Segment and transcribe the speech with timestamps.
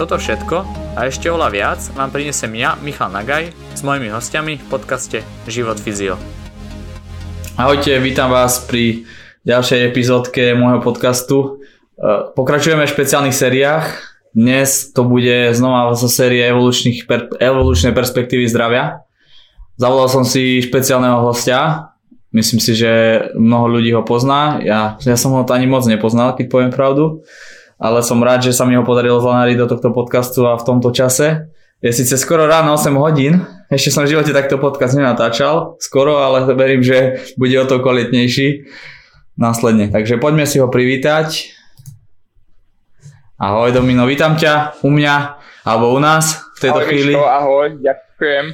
[0.00, 0.64] Toto všetko
[0.96, 5.76] a ešte oľa viac vám prinesem ja, Michal Nagaj, s mojimi hostiami v podcaste Život
[5.76, 6.16] Fyzio.
[7.60, 9.04] Ahojte, vítam vás pri
[9.44, 11.36] ďalšej epizódke môjho podcastu.
[12.00, 13.92] E, pokračujeme v špeciálnych sériách.
[14.32, 19.04] Dnes to bude znova zo série evolučnej perspektívy zdravia.
[19.76, 21.92] Zavolal som si špeciálneho hostia,
[22.32, 26.46] myslím si, že mnoho ľudí ho pozná, ja, ja som ho ani moc nepoznal, keď
[26.48, 27.20] poviem pravdu,
[27.80, 30.92] ale som rád, že sa mi ho podarilo zlanariť do tohto podcastu a v tomto
[30.92, 31.48] čase.
[31.80, 33.40] Je síce skoro ráno 8 hodín,
[33.72, 38.68] ešte som v živote takto podcast nenatáčal, skoro, ale verím, že bude o to kvalitnejší
[39.40, 39.88] následne.
[39.88, 41.56] Takže poďme si ho privítať.
[43.40, 47.12] Ahoj Domino, vítam ťa u mňa, alebo u nás v tejto ahoj, chvíli.
[47.16, 48.46] Miško, ahoj, ďakujem.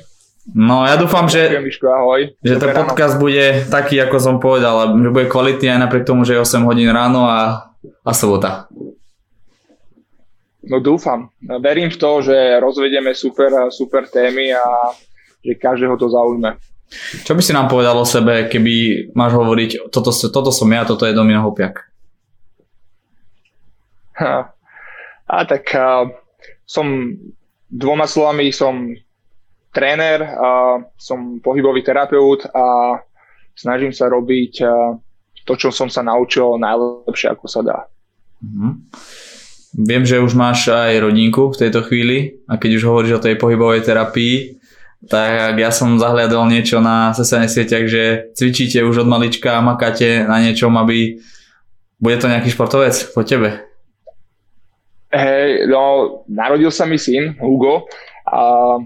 [0.55, 2.39] No ja dúfam, že, Miško, ahoj.
[2.39, 6.39] že ten podcast bude taký, ako som povedal, že bude kvalitný aj napriek tomu, že
[6.39, 7.75] je 8 hodín ráno a,
[8.07, 8.71] a sobota.
[10.67, 11.31] No dúfam.
[11.63, 14.91] Verím v to, že rozvedieme super, super témy a
[15.39, 16.59] že každého to zaujme.
[17.23, 21.07] Čo by si nám povedal o sebe, keby máš hovoriť, toto, toto som ja, toto
[21.07, 21.87] je Domino Hopiak?
[24.23, 24.55] Ha.
[25.27, 26.07] A tak a,
[26.63, 27.15] som
[27.71, 28.95] dvoma slovami som
[29.75, 32.99] tréner, a som pohybový terapeut a
[33.55, 34.63] snažím sa robiť
[35.47, 37.79] to, čo som sa naučil najlepšie, ako sa dá.
[38.43, 38.91] Mhm.
[39.77, 43.37] Viem, že už máš aj rodinku v tejto chvíli a keď už hovoríš o tej
[43.37, 44.57] pohybovej terapii,
[45.05, 50.25] tak ja som zahliadol niečo na sociálnych sieťach, že cvičíte už od malička a makáte
[50.25, 51.21] na niečom, aby...
[51.97, 53.57] Bude to nejaký športovec po tebe?
[55.09, 57.89] Hej, no, narodil sa mi syn, Hugo,
[58.29, 58.77] a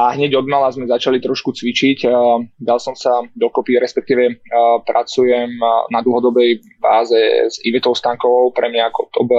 [0.00, 2.08] a hneď od mala sme začali trošku cvičiť.
[2.56, 4.40] Dal som sa dokopy, respektíve
[4.88, 5.52] pracujem
[5.92, 7.20] na dlhodobej báze
[7.52, 9.30] s Ivetou Stankovou, pre mňa ako top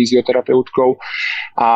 [0.00, 0.96] fyzioterapeutkou
[1.60, 1.68] a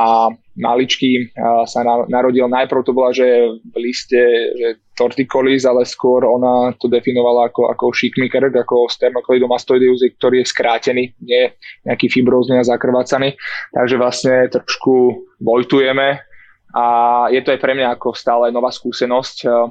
[0.56, 1.32] maličký
[1.68, 3.24] sa narodil, najprv to bola, že
[3.60, 4.20] v liste,
[4.56, 10.52] že torticolis, ale skôr ona to definovala ako, ako šikmy krk, ako sternocleidomastoideus, ktorý je
[10.52, 11.52] skrátený, nie
[11.84, 13.36] nejaký fibrózny a zakrvácaný.
[13.72, 16.20] Takže vlastne trošku vojtujeme
[16.72, 16.84] a
[17.28, 19.68] je to aj pre mňa ako stále nová skúsenosť uh,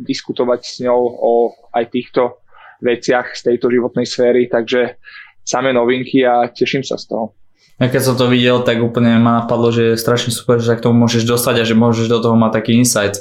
[0.00, 1.32] diskutovať s ňou o
[1.76, 2.40] aj týchto
[2.80, 4.96] veciach z tejto životnej sféry, takže
[5.44, 7.36] samé novinky a teším sa z toho.
[7.80, 10.76] Ja keď som to videl, tak úplne ma napadlo, že je strašne super, že sa
[10.76, 13.16] k tomu môžeš dostať a že môžeš do toho mať taký insight.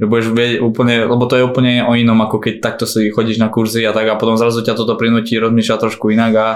[0.00, 0.26] Že budeš
[0.64, 3.92] úplne, lebo to je úplne o inom, ako keď takto si chodíš na kurzy a
[3.92, 6.48] tak a potom zrazu ťa toto prinúti rozmýšľať trošku inak a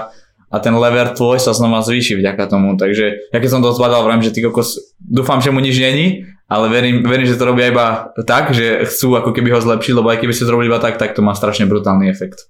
[0.53, 2.77] a ten lever tvoj sa znova zvýši vďaka tomu.
[2.77, 6.29] Takže ja keď som to zvládal, vrajím, že ty kokos, dúfam, že mu nič není,
[6.45, 10.13] ale verím, verím, že to robia iba tak, že chcú ako keby ho zlepšiť, lebo
[10.13, 12.45] aj keby si to robili iba tak, tak to má strašne brutálny efekt.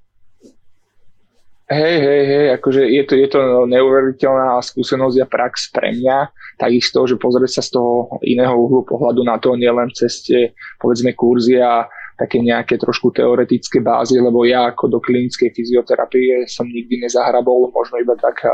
[1.72, 3.42] Hej, hej, hej, akože je to, je to
[3.72, 9.24] neuveriteľná skúsenosť a prax pre mňa, takisto, že pozrieť sa z toho iného uhlu pohľadu
[9.24, 11.88] na to, nielen cez tie, povedzme, kurzy a
[12.20, 17.98] také nejaké trošku teoretické bázy, lebo ja ako do klinickej fyzioterapie som nikdy nezahrabol, možno
[18.00, 18.46] iba tak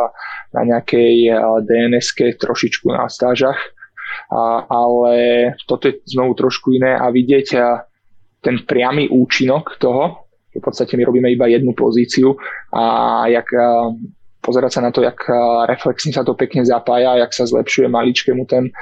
[0.56, 1.34] na nejakej
[1.68, 3.60] DNS trošičku na stážach,
[4.34, 5.14] a, ale
[5.70, 7.48] toto je znovu trošku iné a vidieť
[8.40, 12.34] ten priamy účinok toho, v podstate my robíme iba jednu pozíciu
[12.74, 13.48] a jak
[14.42, 15.20] pozerať sa na to, jak
[15.70, 18.74] reflexne sa to pekne zapája, jak sa zlepšuje maličkému ten,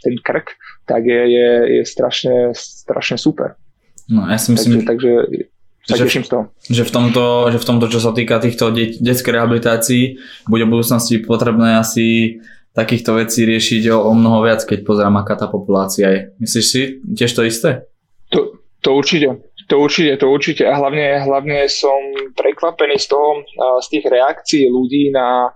[0.00, 0.56] ten krk,
[0.88, 3.58] tak je, je, je strašne, strašne super.
[4.08, 5.42] No ja si myslím, takže, takže
[5.88, 6.42] sa že, teším z toho.
[6.68, 10.02] Že v, tomto, že v tomto, čo sa týka týchto de- detskej rehabilitácií,
[10.48, 12.40] bude v budúcnosti potrebné asi
[12.76, 16.20] takýchto vecí riešiť o, o mnoho viac, keď pozerám, aká tá populácia je.
[16.40, 17.88] Myslíš si tiež to isté?
[18.32, 19.40] To, to určite.
[19.68, 20.64] To určite, to určite.
[20.64, 21.96] A hlavne, hlavne som
[22.32, 23.44] prekvapený z toho,
[23.84, 25.52] z tých reakcií ľudí na,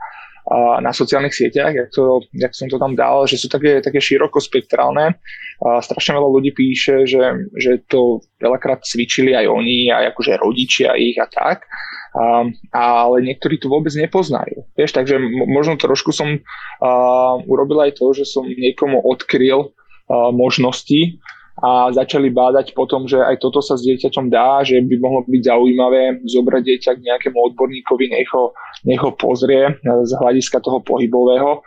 [0.82, 5.14] na sociálnych sieťach, jak, to, jak som to tam dal, že sú také, také širokospektrálne.
[5.62, 11.14] Strašne veľa ľudí píše, že, že to veľakrát cvičili aj oni, aj akože rodičia ich
[11.22, 11.70] a tak.
[12.12, 12.44] A,
[12.74, 14.66] ale niektorí to vôbec nepoznajú.
[14.76, 15.16] Vieš, takže
[15.48, 21.22] možno trošku som uh, urobil aj to, že som niekomu odkryl uh, možnosti,
[21.62, 25.42] a začali bádať potom, že aj toto sa s dieťaťom dá, že by mohlo byť
[25.46, 28.50] zaujímavé zobrať dieťa k nejakému odborníkovi, nech ho,
[28.82, 31.62] nech ho pozrie z hľadiska toho pohybového.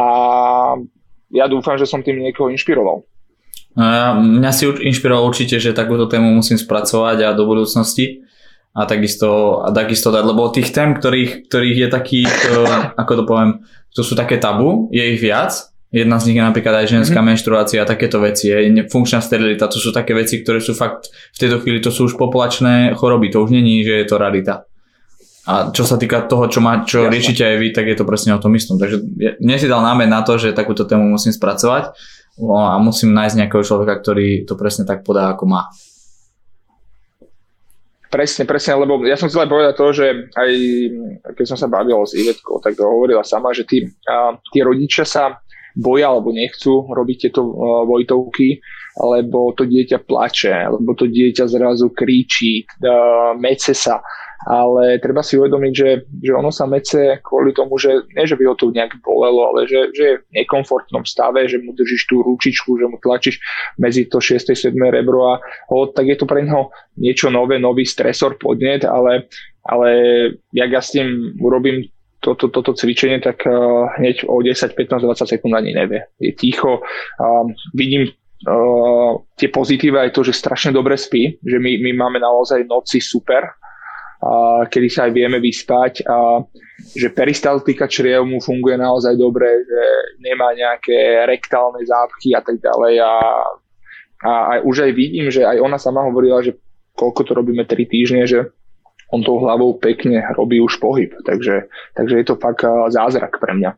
[0.00, 0.06] A
[1.28, 3.04] ja dúfam, že som tým niekoho inšpiroval.
[3.76, 8.24] No mňa si inšpiroval určite, že takúto tému musím spracovať a do budúcnosti
[8.72, 12.20] a takisto, a takisto dať, lebo tých tém, ktorých, ktorých je taký,
[12.96, 13.50] ako to poviem,
[13.92, 17.38] to sú také tabu, je ich viac Jedna z nich je napríklad aj ženská mm-hmm.
[17.38, 21.38] menštruácia a takéto veci, je funkčná sterilita, to sú také veci, ktoré sú fakt v
[21.38, 24.66] tejto chvíli, to sú už populačné choroby, to už není, že je to rarita.
[25.44, 28.32] A čo sa týka toho, čo, má, čo riešite aj vy, tak je to presne
[28.32, 28.80] o tom istom.
[28.80, 28.96] Takže
[29.38, 31.92] mne si dal námed na to, že takúto tému musím spracovať
[32.42, 35.68] a musím nájsť nejakého človeka, ktorý to presne tak podá, ako má.
[38.08, 40.06] Presne, presne, lebo ja som chcel aj povedať to, že
[40.38, 40.50] aj
[41.34, 45.02] keď som sa bavil s Ivetkou, tak to hovorila sama, že tí, a, tí rodičia
[45.02, 45.43] sa
[45.74, 48.62] boja alebo nechcú robiť tieto uh, vojtovky,
[48.94, 53.98] lebo to dieťa plače, lebo to dieťa zrazu kričí, uh, mece sa.
[54.44, 55.90] Ale treba si uvedomiť, že,
[56.20, 59.64] že ono sa mece kvôli tomu, že nie, že by ho to nejak bolelo, ale
[59.64, 63.40] že, že je v nekomfortnom stave, že mu držíš tú ručičku, že mu tlačíš
[63.80, 64.52] medzi to 6.
[64.52, 64.76] 7.
[64.92, 65.34] rebro a
[65.72, 66.68] ho, tak je to pre neho
[67.00, 69.32] niečo nové, nový stresor, podnet, ale,
[69.64, 69.88] ale
[70.52, 71.88] jak ja s tým urobím
[72.24, 76.08] toto, toto cvičenie, tak uh, hneď o 10, 15, 20 sekúnd ani nevie.
[76.16, 76.80] Je ticho.
[77.20, 77.44] Uh,
[77.76, 82.64] vidím uh, tie pozitíva aj to, že strašne dobre spí, že my, my máme naozaj
[82.64, 86.40] noci super, uh, kedy sa aj vieme vyspať a
[86.96, 89.82] že peristaltika čriev mu funguje naozaj dobre, že
[90.24, 93.14] nemá nejaké rektálne zápchy a tak ďalej a,
[94.24, 96.56] a, a už aj vidím, že aj ona sama hovorila, že
[96.96, 98.48] koľko to robíme 3 týždne, že
[99.12, 101.12] on tou hlavou pekne robí už pohyb.
[101.24, 103.70] Takže, takže je to fakt zázrak pre mňa.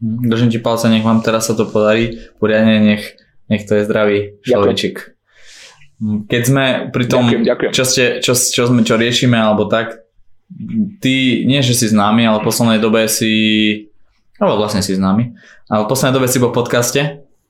[0.00, 2.20] Držím ti palce, nech vám teraz sa to podarí.
[2.40, 3.20] Poriadne, nech,
[3.52, 5.12] nech to je zdravý človečik.
[6.00, 7.70] Keď sme pri tom, ďakujem, ďakujem.
[7.76, 10.00] Čo, ste, čo, čo, sme, čo riešime, alebo tak,
[11.04, 13.32] ty, nie že si známy, ale v poslednej dobe si,
[14.40, 15.36] alebo vlastne si známy,
[15.68, 17.00] ale v poslednej dobe si v podcaste,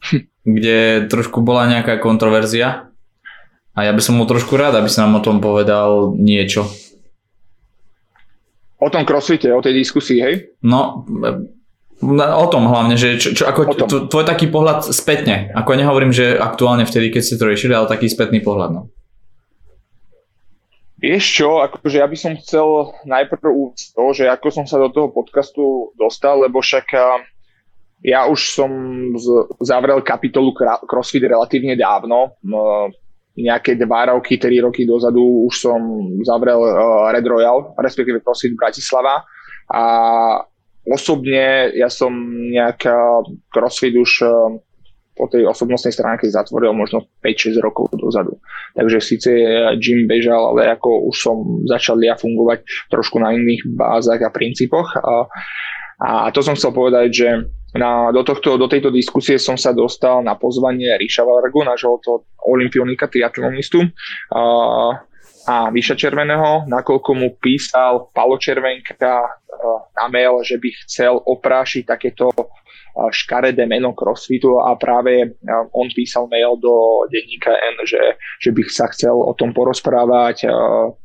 [0.58, 2.90] kde trošku bola nejaká kontroverzia
[3.78, 6.66] a ja by som mu trošku rád, aby si nám o tom povedal niečo.
[8.80, 10.34] O tom crossfite, o tej diskusii, hej?
[10.64, 11.04] No,
[12.16, 13.88] o tom hlavne, že čo, čo, ako tom.
[14.08, 15.52] tvoj taký pohľad spätne.
[15.52, 18.70] Ako nehovorím, že aktuálne vtedy, keď ste to riešili, ale taký spätný pohľad.
[18.72, 18.82] No.
[21.00, 23.40] Vieš čo, akože ja by som chcel najprv
[23.76, 26.92] to, že ako som sa do toho podcastu dostal, lebo však
[28.00, 28.70] ja už som
[29.60, 30.56] zavrel kapitolu
[30.88, 32.36] CrossFit relatívne dávno.
[33.38, 35.80] Nejaké dva roky, tri roky dozadu už som
[36.26, 39.22] zavrel uh, Red Royal, respektíve CrossFit Bratislava
[39.70, 39.82] a
[40.82, 42.10] osobne ja som
[42.50, 43.22] nejak uh,
[43.54, 44.58] CrossFit už uh,
[45.20, 48.40] po tej osobnostnej stránke zatvoril možno 5-6 rokov dozadu.
[48.72, 49.30] Takže síce
[49.76, 51.36] gym bežal, ale ako už som
[51.68, 54.96] začal ja fungovať trošku na iných bázach a princípoch.
[54.96, 55.28] A,
[56.00, 57.28] a to som chcel povedať, že
[57.74, 62.26] na, do, tohto, do tejto diskusie som sa dostal na pozvanie Ríša Vargu, nášho to
[62.42, 63.86] olimpionika, triatlonistu
[64.34, 64.42] a,
[65.46, 69.22] a Vyša Červeného, nakoľko mu písal Palo Červenka
[69.94, 72.32] na mail, že by chcel oprášiť takéto
[72.90, 75.38] škaredé meno crossfitu a práve
[75.70, 80.50] on písal mail do denníka N, že, že by sa chcel o tom porozprávať,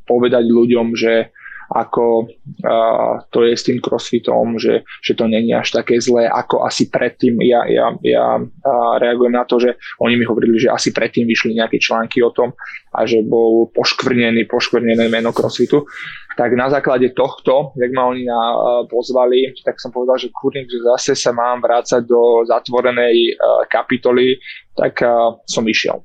[0.10, 1.30] povedať ľuďom, že
[1.74, 2.30] ako
[2.62, 6.90] uh, to je s tým crossfitom, že, že to není až také zlé, ako asi
[6.94, 7.42] predtým.
[7.42, 11.58] Ja, ja, ja uh, reagujem na to, že oni mi hovorili, že asi predtým vyšli
[11.58, 12.54] nejaké články o tom
[12.94, 15.90] a že bol poškvrnený, poškvrnené meno crossfitu.
[16.36, 20.68] Tak na základe tohto, jak ma oni na, uh, pozvali, tak som povedal, že kurník,
[20.68, 24.38] že zase sa mám vrácať do zatvorenej uh, kapitoly,
[24.76, 26.04] tak uh, som išiel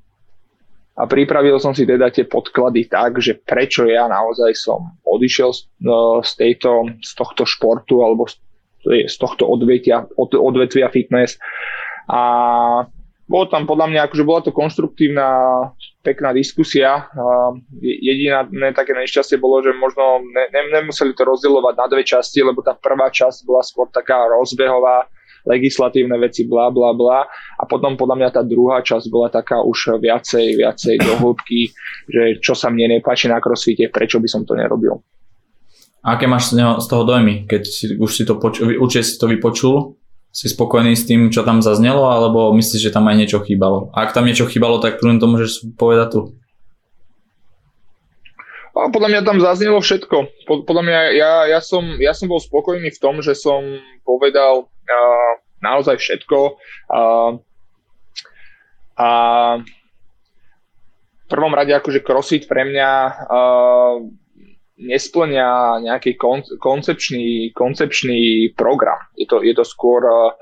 [1.00, 5.60] a pripravil som si teda tie podklady tak, že prečo ja naozaj som odišiel z,
[5.80, 8.36] no, z, tejto, z tohto športu alebo z,
[9.08, 11.40] z tohto odvetia, od, odvetvia fitness
[12.04, 12.20] a
[13.30, 15.28] bolo tam podľa mňa, akože bola to konštruktívna,
[16.02, 17.06] pekná diskusia.
[17.78, 22.58] Jediné také nešťastie bolo, že možno ne, ne, nemuseli to rozdielovať na dve časti, lebo
[22.58, 25.06] tá prvá časť bola skôr taká rozbehová,
[25.46, 27.24] legislatívne veci, bla, bla, bla.
[27.56, 31.72] A potom podľa mňa tá druhá časť bola taká už viacej, viacej do hĺbky,
[32.08, 35.00] že čo sa mne nepáči na crossfite, prečo by som to nerobil.
[36.00, 39.04] A aké máš z, neho, z toho dojmy, keď si, už si to počul, určite
[39.04, 40.00] si to vypočul?
[40.30, 43.90] Si spokojný s tým, čo tam zaznelo, alebo myslíš, že tam aj niečo chýbalo?
[43.90, 46.20] A ak tam niečo chýbalo, tak to môžeš povedať tu.
[48.80, 50.46] A podľa mňa tam zaznelo všetko.
[50.46, 53.60] Podľa mňa ja, ja, som, ja som bol spokojný v tom, že som
[54.06, 54.70] povedal
[55.60, 56.38] naozaj všetko.
[59.00, 59.08] A
[61.20, 62.90] v prvom rade akože crossfit pre mňa
[64.80, 68.96] nesplňa nejaký kon, koncepčný, koncepčný program.
[69.14, 70.32] Je to, je to skôr uh,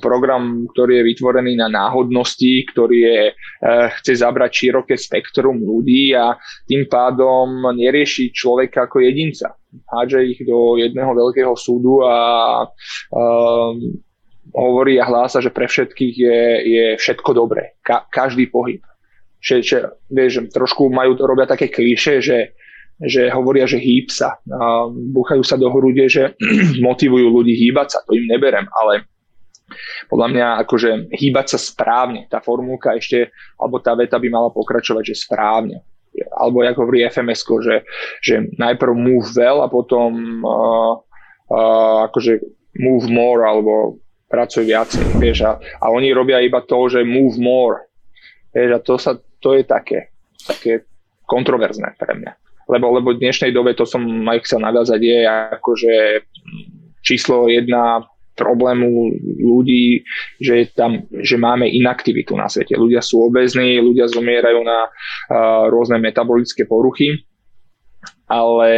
[0.00, 6.34] program, ktorý je vytvorený na náhodnosti, ktorý je, uh, chce zabrať široké spektrum ľudí a
[6.64, 9.52] tým pádom nerieši človeka ako jedinca.
[9.88, 12.16] Hádže ich do jedného veľkého súdu a
[12.64, 13.72] uh,
[14.52, 17.76] hovorí a hlása, že pre všetkých je, je všetko dobré.
[17.84, 18.80] Ka, každý pohyb.
[19.42, 22.54] Že, že, vieš, trošku majú, robia také klíše, že
[23.02, 24.38] že hovoria, že hýb sa.
[24.90, 26.38] Búchajú sa do hrude, že
[26.86, 29.06] motivujú ľudí hýbať sa, to im neberem, ale
[30.06, 35.02] podľa mňa akože hýbať sa správne, tá formulka ešte, alebo tá veta by mala pokračovať,
[35.02, 35.80] že správne.
[36.36, 37.76] Alebo ako hovorí fms že,
[38.20, 40.92] že najprv move well a potom uh,
[41.48, 42.36] uh, akože
[42.76, 43.96] move more alebo
[44.28, 47.88] pracuj viacej, vieš, a, a oni robia iba to, že move more,
[48.52, 50.88] vieš, a to, sa, to je také, také
[51.28, 52.41] kontroverzné pre mňa
[52.72, 55.18] lebo, lebo v dnešnej dobe, to som aj chcel naviazať, je
[55.60, 55.94] akože
[57.04, 59.12] číslo jedna problému
[59.44, 60.08] ľudí,
[60.40, 62.72] že, je tam, že máme inaktivitu na svete.
[62.80, 67.20] Ľudia sú obezní, ľudia zomierajú na uh, rôzne metabolické poruchy,
[68.32, 68.72] ale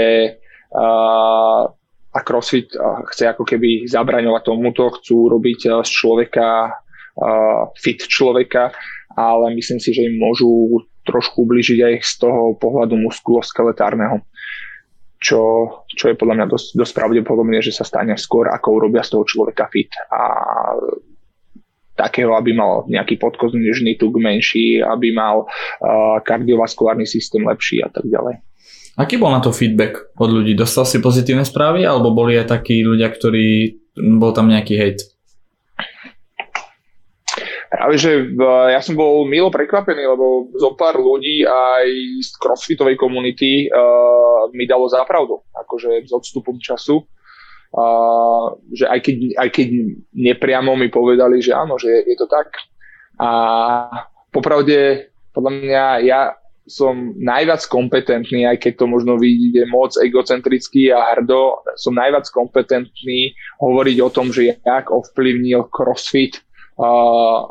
[0.75, 1.71] uh,
[2.15, 2.71] a CrossFit
[3.11, 8.71] chce ako keby zabraňovať tomuto, chcú robiť z človeka uh, fit človeka,
[9.15, 14.23] ale myslím si, že im môžu trošku ubližiť aj z toho pohľadu muskuloskeletárneho,
[15.21, 15.41] čo,
[15.89, 19.25] čo je podľa mňa dosť, dosť pravdepodobné, že sa stane skôr, ako urobia z toho
[19.25, 20.23] človeka fit a
[21.95, 27.89] takého, aby mal nejaký podkozný žný tuk menší, aby mal uh, kardiovaskulárny systém lepší a
[27.89, 28.43] tak ďalej.
[28.95, 30.55] Aký bol na to feedback od ľudí?
[30.55, 33.79] Dostal si pozitívne správy alebo boli aj takí ľudia, ktorí
[34.19, 35.03] bol tam nejaký hate?
[37.75, 38.31] Práve, že
[38.71, 41.87] ja som bol milo prekvapený, lebo zo pár ľudí aj
[42.23, 47.03] z crossfitovej komunity uh, mi dalo zápravdu, akože s odstupom času.
[47.75, 49.69] Uh, že aj keď, aj keď
[50.15, 52.55] nepriamo mi povedali, že áno, že je to tak.
[53.19, 53.31] A
[54.31, 56.39] popravde, podľa mňa, ja
[56.71, 63.35] som najviac kompetentný, aj keď to možno vidíte moc egocentricky a hrdo, som najviac kompetentný
[63.59, 66.39] hovoriť o tom, že jak ovplyvnil CrossFit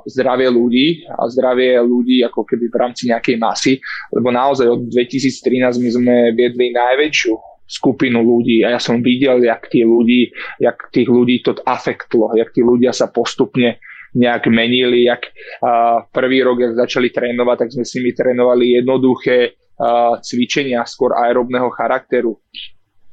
[0.04, 3.74] zdravie ľudí a zdravie ľudí ako keby v rámci nejakej masy,
[4.12, 9.72] lebo naozaj od 2013 my sme viedli najväčšiu skupinu ľudí a ja som videl, jak
[9.72, 13.80] tí ľudí, jak tých ľudí to afektlo, jak tí ľudia sa postupne
[14.14, 19.58] nejak menili, jak uh, prvý rok, jak začali trénovať, tak sme s nimi trénovali jednoduché
[19.82, 22.38] uh, cvičenia, skôr aerobného charakteru.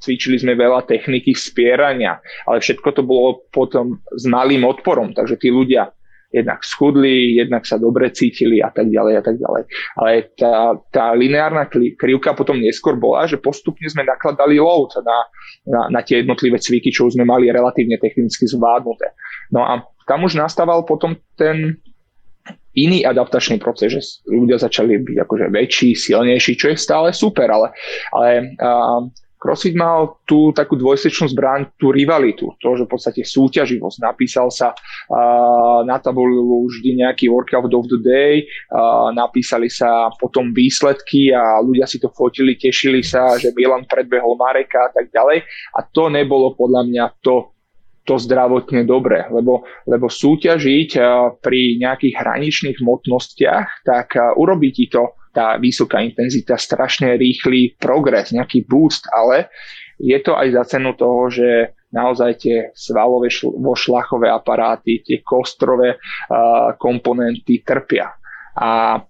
[0.01, 5.49] Cvičili sme veľa techniky spierania, ale všetko to bolo potom s malým odporom, takže tí
[5.53, 5.89] ľudia
[6.31, 9.63] jednak schudli, jednak sa dobre cítili a tak ďalej a tak ďalej.
[9.99, 10.55] Ale tá,
[10.95, 15.19] tá lineárna krivka potom neskôr bola, že postupne sme nakladali load na,
[15.67, 19.11] na, na tie jednotlivé cviky, čo už sme mali relatívne technicky zvládnuté.
[19.51, 21.79] No a tam už nastával potom ten
[22.79, 27.75] iný adaptačný proces, že ľudia začali byť akože väčší, silnejší, čo je stále super, ale,
[28.15, 29.03] ale uh,
[29.41, 33.97] CrossFit mal tú takú dvojsečnú zbraň, tú rivalitu, to, že v podstate súťaživosť.
[34.05, 40.53] Napísal sa uh, na tabulu vždy nejaký workout of the day, uh, napísali sa potom
[40.53, 45.41] výsledky a ľudia si to fotili, tešili sa, že Milan predbehol Mareka a tak ďalej.
[45.73, 47.57] A to nebolo podľa mňa to,
[48.05, 50.91] to zdravotne dobre, lebo, lebo súťažiť
[51.41, 58.67] pri nejakých hraničných hmotnostiach, tak urobí ti to tá vysoká intenzita, strašne rýchly progres, nejaký
[58.67, 59.51] boost, ale
[60.01, 65.99] je to aj za cenu toho, že naozaj tie svalové šl- šlachové aparáty, tie kostrové
[65.99, 68.15] uh, komponenty trpia.
[68.59, 69.03] A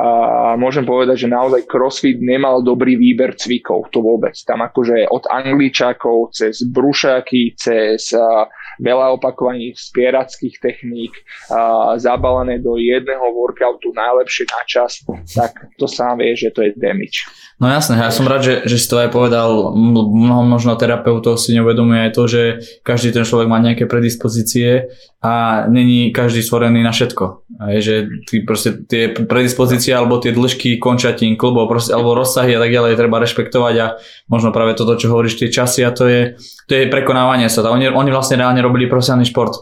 [0.00, 4.32] a môžem povedať, že naozaj CrossFit nemal dobrý výber cvikov, to vôbec.
[4.48, 8.48] Tam akože od angličákov cez brušáky, cez uh,
[8.80, 11.12] veľa opakovaní spierackých techník,
[11.52, 15.04] uh, zabalené do jedného workoutu najlepšie na čas,
[15.36, 17.28] tak to sám vie, že to je damage.
[17.60, 21.52] No jasné, ja som rád, že, že si to aj povedal, mnoho možno terapeutov si
[21.52, 22.42] neuvedomuje aj to, že
[22.80, 24.88] každý ten človek má nejaké predispozície
[25.20, 27.24] a není každý stvorený na všetko.
[27.60, 27.94] A je, že
[28.24, 32.96] ty proste tie predispozície alebo tie dĺžky končatín, klubov proste, alebo rozsahy a tak ďalej
[32.96, 33.86] treba rešpektovať a
[34.32, 37.60] možno práve toto, čo hovoríš, tie časy a to je, to je prekonávanie sa.
[37.68, 39.58] Oni, oni vlastne reálne robili profesionálny šport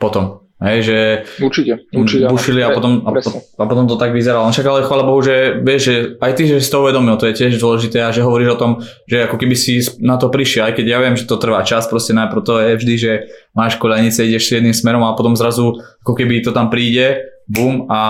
[0.00, 0.46] potom.
[0.56, 0.98] Hej, že
[1.36, 4.48] určite, určite, bušili a potom, a, a potom to tak vyzeralo.
[4.48, 7.36] Však ale chvála Bohu, že vieš, že aj ty, že si to uvedomil, to je
[7.36, 10.80] tiež dôležité a že hovoríš o tom, že ako keby si na to prišiel, aj
[10.80, 13.12] keď ja viem, že to trvá čas, proste najprv to je vždy, že
[13.52, 18.00] máš kolenice, ideš jedným smerom a potom zrazu ako keby to tam príde, bum a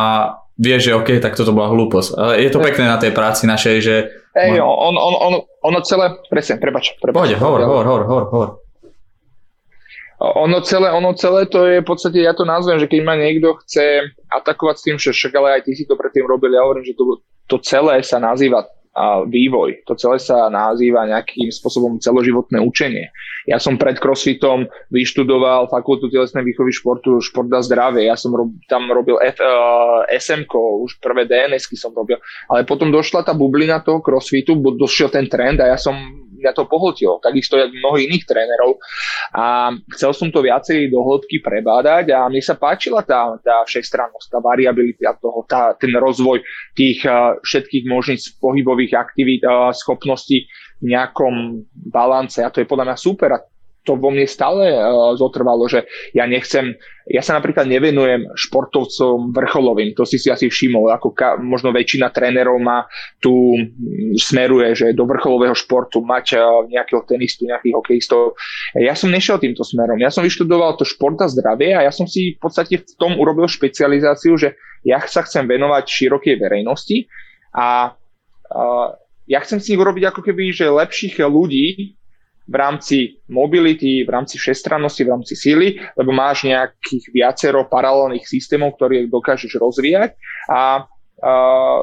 [0.54, 2.14] vieš, že OK, tak toto bola hlúposť.
[2.14, 3.94] Ale je to pekné na tej práci našej, že
[4.38, 5.34] Hej, on, on, on,
[5.66, 6.94] ono celé, presne, prebač.
[7.02, 8.48] prebač Pohode, hovor, hovor, hovor, hovor, hovor.
[10.16, 13.60] Ono celé, ono celé to je v podstate, ja to nazvem, že keď ma niekto
[13.60, 16.88] chce atakovať s tým, že však ale aj ty si to predtým robil, ja hovorím,
[16.88, 18.64] že to, to celé sa nazýva
[19.28, 19.84] vývoj.
[19.84, 23.12] To celé sa nazýva nejakým spôsobom celoživotné učenie.
[23.44, 28.08] Ja som pred crossfitom vyštudoval fakultu telesnej výchovy športu, šport a zdravie.
[28.08, 30.52] Ja som rob, tam robil F, uh, SMK,
[30.88, 32.16] už prvé DNSky som robil.
[32.48, 35.92] Ale potom došla tá bublina toho crossfitu, došiel ten trend a ja som
[36.46, 38.78] mňa to pohltilo, takisto jak mnoho iných trénerov.
[39.34, 44.30] A chcel som to viacej do hĺbky prebádať a mne sa páčila tá, tá všestrannosť,
[44.30, 46.38] tá variabilita toho, tá, ten rozvoj
[46.78, 50.46] tých uh, všetkých možných pohybových aktivít, uh, schopností
[50.78, 52.38] v nejakom balance.
[52.38, 53.28] A to je podľa mňa super.
[53.34, 53.42] A
[53.86, 56.74] to vo mne stále uh, zotrvalo, že ja nechcem,
[57.06, 62.10] ja sa napríklad nevenujem športovcom vrcholovým, to si si asi všimol, ako ka, možno väčšina
[62.10, 62.90] trénerov má
[63.22, 63.54] tu
[64.18, 68.34] smeruje, že do vrcholového športu mať uh, nejakého tenistu, nejakých hokejistov.
[68.74, 72.10] Ja som nešiel týmto smerom, ja som vyštudoval to šport a zdravie a ja som
[72.10, 77.06] si v podstate v tom urobil špecializáciu, že ja sa chcem venovať širokej verejnosti
[77.54, 78.88] a uh,
[79.26, 81.98] ja chcem si urobiť ako keby, že lepších ľudí
[82.46, 88.78] v rámci mobility, v rámci všestrannosti, v rámci síly, lebo máš nejakých viacero paralelných systémov,
[88.78, 90.14] ktoré dokážeš rozvíjať.
[90.46, 90.60] A, a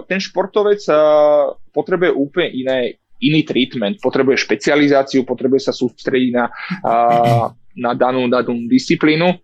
[0.07, 0.95] ten športovec a,
[1.75, 2.79] potrebuje úplne iné,
[3.19, 6.45] iný treatment, potrebuje špecializáciu, potrebuje sa sústrediť na,
[6.83, 6.95] a,
[7.75, 9.35] na danú, danú disciplínu.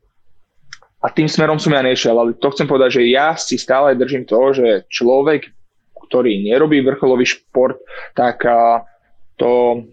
[0.99, 4.27] A tým smerom som ja nešiel, ale to chcem povedať, že ja si stále držím
[4.27, 5.47] to, že človek,
[5.95, 7.79] ktorý nerobí vrcholový šport,
[8.15, 8.87] tak a,
[9.35, 9.83] to,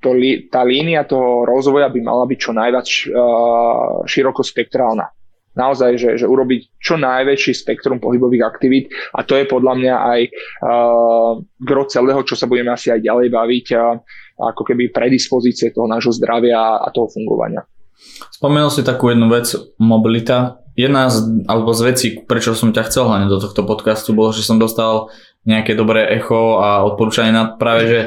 [0.00, 0.16] to,
[0.48, 5.06] tá línia toho rozvoja by mala byť čo najviac uh, širokospektrálna.
[5.50, 10.20] Naozaj, že, že urobiť čo najväčší spektrum pohybových aktivít a to je podľa mňa aj
[10.30, 13.98] uh, gro celého, čo sa budeme asi aj ďalej baviť, uh,
[14.40, 17.66] ako keby predispozície toho nášho zdravia a toho fungovania.
[18.32, 20.64] Spomenul si takú jednu vec, mobilita.
[20.72, 24.40] Jedna z, alebo z vecí, prečo som ťa chcel hlavne do tohto podcastu, bolo, že
[24.40, 25.12] som dostal
[25.44, 28.00] nejaké dobré echo a odporúčanie na práve, že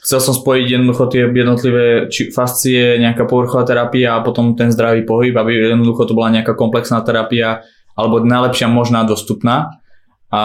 [0.00, 5.04] chcel som spojiť jednoducho tie jednotlivé či fascie, nejaká povrchová terapia a potom ten zdravý
[5.04, 9.76] pohyb, aby jednoducho to bola nejaká komplexná terapia alebo najlepšia možná dostupná.
[10.30, 10.42] A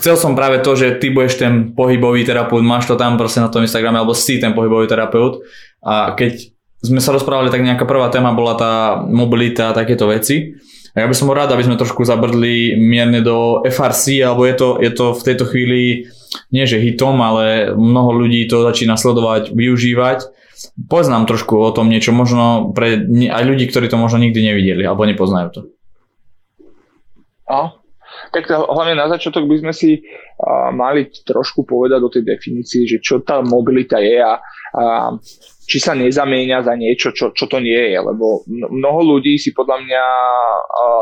[0.00, 3.52] chcel som práve to, že ty budeš ten pohybový terapeut, máš to tam proste na
[3.52, 5.44] tom Instagrame, alebo si ten pohybový terapeut.
[5.84, 6.40] A keď
[6.80, 8.72] sme sa rozprávali, tak nejaká prvá téma bola tá
[9.04, 10.56] mobilita a takéto veci.
[10.94, 14.68] Ja by som bol rád, aby sme trošku zabrdli mierne do FRC, alebo je to,
[14.78, 16.06] je to v tejto chvíli
[16.54, 20.18] nie že hitom, ale mnoho ľudí to začína sledovať, využívať.
[20.86, 24.86] Povedz nám trošku o tom niečo, možno pre aj ľudí, ktorí to možno nikdy nevideli
[24.86, 25.60] alebo nepoznajú to.
[27.50, 27.74] A,
[28.30, 32.98] tak hlavne na začiatok by sme si a, mali trošku povedať o tej definícii, že
[33.02, 34.38] čo tá mobilita je a,
[34.78, 34.84] a
[35.64, 39.80] či sa nezamieňa za niečo, čo, čo to nie je, lebo mnoho ľudí si podľa
[39.80, 40.04] mňa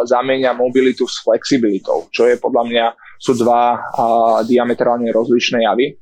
[0.06, 2.84] zamieňa mobilitu s flexibilitou, čo je podľa mňa
[3.18, 3.82] sú dva
[4.46, 5.98] diametrálne rozlišné javy.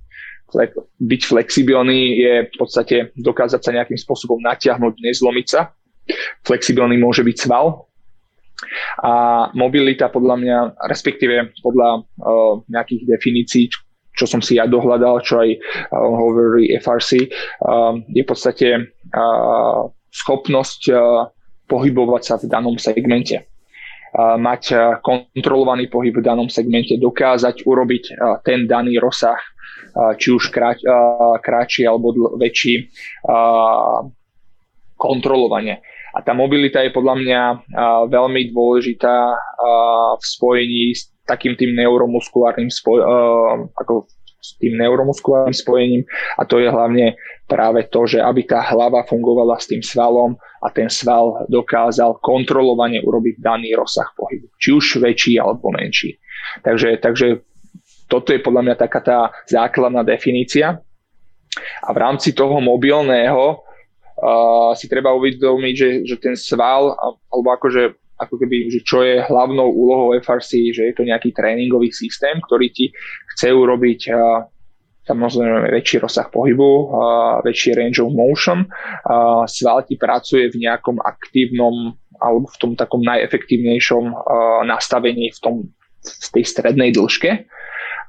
[0.99, 5.73] Byť flexibilný je v podstate dokázať sa nejakým spôsobom natiahnuť, nezlomiť sa.
[6.43, 7.91] Flexibilný môže byť sval,
[9.01, 9.13] a
[9.57, 13.73] mobilita podľa mňa, respektíve podľa uh, nejakých definícií,
[14.15, 15.61] čo som si ja dohľadal, čo aj uh,
[15.97, 21.29] hovorí FRC, uh, je v podstate uh, schopnosť uh,
[21.71, 23.47] pohybovať sa v danom segmente
[24.19, 24.75] mať
[25.07, 28.05] kontrolovaný pohyb v danom segmente, dokázať urobiť
[28.43, 29.39] ten daný rozsah,
[30.19, 30.51] či už
[31.39, 32.91] kratší alebo väčší,
[34.99, 35.79] kontrolovanie.
[36.11, 37.41] A tá mobilita je podľa mňa
[38.11, 39.17] veľmi dôležitá
[40.19, 43.07] v spojení s takým tým neuromuskulárnym spoj-
[43.79, 46.03] ako s tým neuromuskulárnym spojením
[46.41, 47.15] a to je hlavne
[47.45, 53.05] práve to, že aby tá hlava fungovala s tým svalom a ten sval dokázal kontrolovane
[53.05, 56.17] urobiť daný rozsah pohybu, či už väčší alebo menší.
[56.65, 57.45] Takže, takže
[58.09, 60.83] toto je podľa mňa taká tá základná definícia.
[61.83, 66.95] A v rámci toho mobilného uh, si treba uvedomiť, že, že ten sval,
[67.31, 71.89] alebo akože ako keby, že čo je hlavnou úlohou FRC, že je to nejaký tréningový
[71.89, 72.93] systém, ktorý ti
[73.33, 74.45] chce urobiť uh,
[75.11, 76.95] samozrejme väčší rozsah pohybu,
[77.43, 78.69] väčší range of motion.
[79.51, 84.05] Sval ti pracuje v nejakom aktívnom alebo v tom takom najefektívnejšom
[84.69, 85.55] nastavení v, tom,
[86.05, 87.49] v tej strednej dĺžke.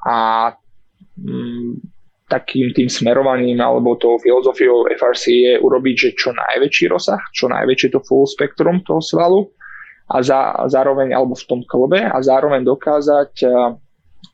[0.05, 0.51] A
[1.17, 1.79] mm,
[2.27, 7.89] takým tým smerovaním alebo tou filozofiou FRC je urobiť, že čo najväčší rozsah, čo najväčšie
[7.91, 9.51] to full spektrum toho svalu
[10.11, 13.47] a za, zároveň alebo v tom klbe a zároveň dokázať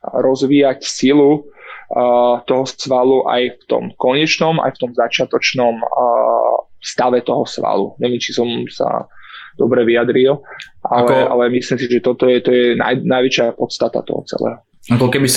[0.03, 7.23] rozvíjať silu uh, toho svalu aj v tom konečnom, aj v tom začiatočnom uh, stave
[7.23, 7.95] toho svalu.
[7.99, 9.07] Neviem, či som sa
[9.57, 10.37] dobre vyjadril,
[10.85, 11.33] ale, Ako...
[11.33, 14.61] ale myslím si, že toto je, to je naj, najväčšia podstata toho celého.
[14.87, 15.27] Ako keby,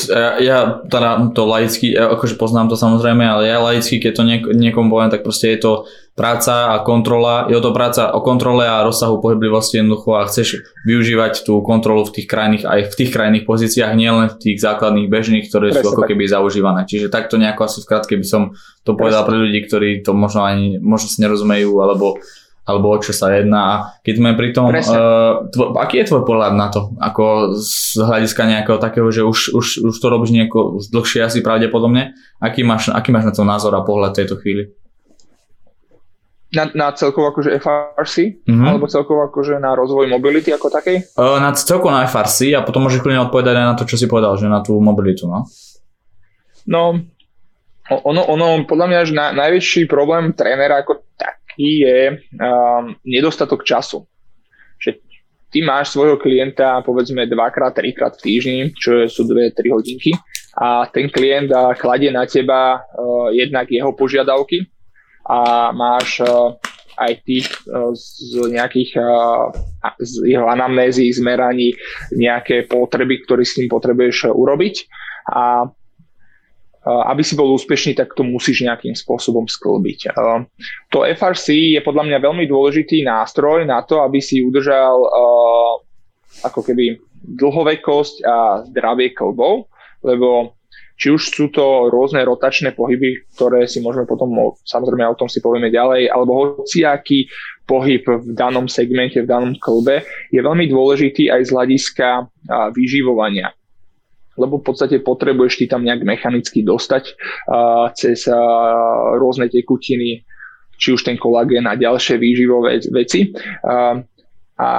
[0.46, 4.94] ja teda to laicky, akože poznám to samozrejme, ale ja laicky, keď to niek- niekomu
[4.94, 5.72] poviem, tak proste je to
[6.14, 11.42] práca a kontrola, je to práca o kontrole a rozsahu pohyblivosti jednoducho a chceš využívať
[11.42, 15.50] tú kontrolu v tých krajných, aj v tých krajných pozíciách, nielen v tých základných bežných,
[15.50, 16.86] ktoré Presne sú ako keby zaužívané.
[16.86, 18.42] Čiže takto nejako asi v krátke by som
[18.86, 22.22] to povedal pre ľudí, ktorí to možno ani možno si nerozumejú, alebo
[22.64, 23.60] alebo o čo sa jedná.
[23.60, 26.92] A keď sme pri tom, uh, tvo, aký je tvoj pohľad na to?
[27.00, 31.40] Ako z hľadiska nejakého takého, že už, už, už to robíš nejako už dlhšie asi
[31.40, 32.14] pravdepodobne.
[32.38, 34.70] Aký máš, aký máš na to názor a pohľad tejto chvíli?
[36.50, 38.42] Na, na celkovo akože FRC?
[38.42, 38.66] Mm-hmm.
[38.66, 41.14] Alebo celkovo akože na rozvoj mobility ako takej?
[41.14, 44.10] Uh, na celkovo na FRC a potom môžeš kľudne odpovedať aj na to, čo si
[44.10, 45.46] povedal, že na tú mobilitu, no?
[46.70, 47.02] No,
[47.90, 52.00] ono, ono podľa mňa, že na, najväčší problém trénera ako tak taký je
[52.40, 54.08] um, nedostatok času.
[54.80, 54.96] Že
[55.52, 60.16] ty máš svojho klienta povedzme dvakrát, trikrát v týždni, čo sú dve, tri hodinky
[60.56, 64.64] a ten klient uh, kladie na teba uh, jednak jeho požiadavky
[65.28, 66.56] a máš uh,
[66.96, 69.52] aj ty uh, z nejakých uh,
[70.00, 71.76] z jeho anamnézy, zmeraní
[72.16, 74.74] nejaké potreby, ktoré s tým potrebuješ urobiť
[75.28, 75.68] a
[76.86, 80.16] aby si bol úspešný, tak to musíš nejakým spôsobom sklbiť.
[80.96, 84.96] To FRC je podľa mňa veľmi dôležitý nástroj na to, aby si udržal
[86.40, 89.68] ako keby dlhovekosť a zdravie klbov,
[90.00, 90.56] lebo
[90.96, 94.32] či už sú to rôzne rotačné pohyby, ktoré si môžeme potom,
[94.64, 97.28] samozrejme o tom si povieme ďalej, alebo hociaký
[97.68, 102.08] pohyb v danom segmente, v danom klbe, je veľmi dôležitý aj z hľadiska
[102.72, 103.52] vyživovania
[104.40, 108.36] lebo v podstate potrebuješ ty tam nejak mechanicky dostať uh, cez uh,
[109.20, 110.24] rôzne tekutiny,
[110.80, 113.36] či už ten kolagén a ďalšie výživové veci.
[113.60, 114.00] Uh,
[114.56, 114.70] a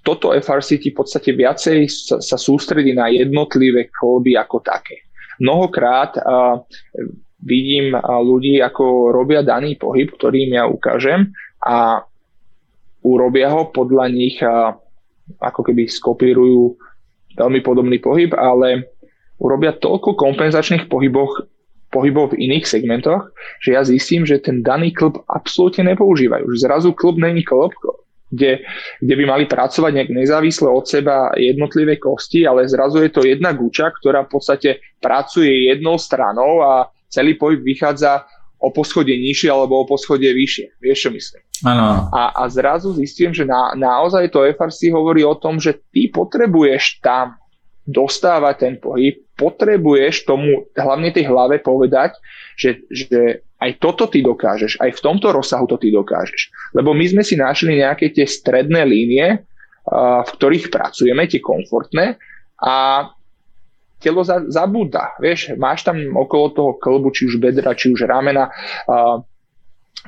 [0.00, 5.10] toto FRC ti v podstate viacej sa, sa sústredí na jednotlivé kolby ako také.
[5.42, 6.62] Mnohokrát uh,
[7.42, 12.06] vidím uh, ľudí, ako robia daný pohyb, ktorý im ja ukážem a
[13.04, 14.76] urobia ho podľa nich uh,
[15.38, 16.74] ako keby skopírujú
[17.38, 18.90] veľmi podobný pohyb, ale
[19.40, 21.46] urobia toľko kompenzačných pohyboch,
[21.90, 26.46] pohybov v iných segmentoch, že ja zistím, že ten daný klub absolútne nepoužívajú.
[26.46, 27.74] Že zrazu klub není klub,
[28.30, 28.62] kde,
[29.02, 33.50] kde by mali pracovať nejak nezávisle od seba jednotlivé kosti, ale zrazu je to jedna
[33.50, 34.70] guča, ktorá v podstate
[35.02, 38.22] pracuje jednou stranou a celý pohyb vychádza
[38.62, 40.78] o poschodie nižšie alebo o poschodie vyššie.
[40.78, 41.42] Vieš, čo myslím?
[41.64, 42.08] Ano.
[42.12, 47.04] A, a zrazu zistím, že na, naozaj to FRC hovorí o tom, že ty potrebuješ
[47.04, 47.36] tam
[47.84, 52.16] dostávať ten pohyb, potrebuješ tomu, hlavne tej hlave povedať,
[52.56, 56.72] že, že aj toto ty dokážeš, aj v tomto rozsahu to ty dokážeš.
[56.72, 59.44] Lebo my sme si našli nejaké tie stredné línie,
[59.90, 62.20] v ktorých pracujeme, tie komfortné
[62.60, 63.08] a
[64.00, 65.12] telo za, zabúda.
[65.20, 68.48] Vieš, máš tam okolo toho klbu, či už bedra, či už ramena,
[68.88, 69.20] uh,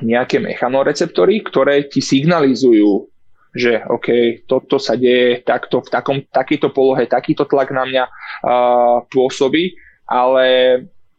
[0.00, 3.12] nejaké mechanoreceptory, ktoré ti signalizujú,
[3.52, 9.04] že OK, toto sa deje takto, v takom, takýto polohe, takýto tlak na mňa uh,
[9.12, 9.76] pôsobí,
[10.08, 10.44] ale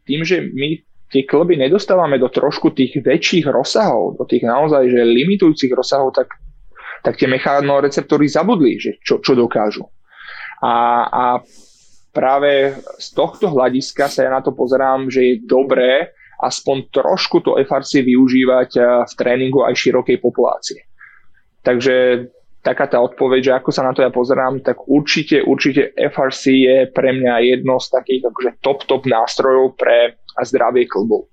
[0.02, 0.82] tým, že my
[1.14, 6.34] tie klby nedostávame do trošku tých väčších rozsahov, do tých naozaj že limitujúcich rozsahov, tak,
[7.06, 9.86] tak tie mechanoreceptory zabudli, že čo, čo dokážu.
[10.58, 10.74] A,
[11.06, 11.24] a
[12.10, 16.10] práve z tohto hľadiska sa ja na to pozerám, že je dobré
[16.44, 20.84] aspoň trošku to FRC využívať eh, v tréningu aj širokej populácie.
[21.64, 22.28] Takže
[22.64, 26.76] taká tá odpoveď, že ako sa na to ja pozerám, tak určite, určite FRC je
[26.88, 31.28] pre mňa jedno z takých akože top, top nástrojov pre zdravie klbov.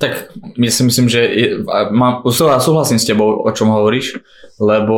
[0.00, 1.48] Tak myslím, myslím že je,
[1.92, 4.20] mám, súhlasím s tebou, o čom hovoríš,
[4.60, 4.96] lebo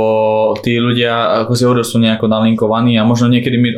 [0.63, 3.75] tí ľudia, ako si hovoril, sú nejako nalinkovaní a možno niekedy mi,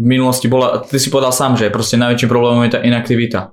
[0.00, 3.50] v minulosti bola, ty si povedal sám, že proste najväčším problémom je tá inaktivita.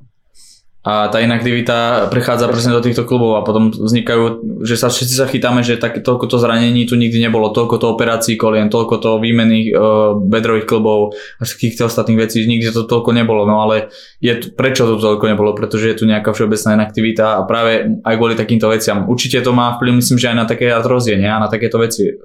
[0.88, 5.28] A tá inaktivita prechádza presne do týchto klubov a potom vznikajú, že sa všetci sa
[5.28, 9.10] chytáme, že tak, toľko to zranení tu nikdy nebolo, toľko to operácií kolien, toľko to
[9.20, 13.44] výmených uh, bedrových klubov a všetkých tých ostatných vecí, nikdy to toľko nebolo.
[13.44, 13.92] No ale
[14.24, 15.52] je, prečo to toľko nebolo?
[15.52, 19.12] Pretože je tu nejaká všeobecná inaktivita a práve aj kvôli takýmto veciam.
[19.12, 21.28] Určite to má vplyv, myslím, že aj na také artrózie, nie?
[21.28, 22.16] A na takéto veci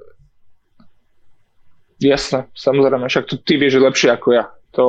[2.03, 4.51] Jasné, samozrejme, však to ty vieš lepšie ako ja.
[4.73, 4.85] To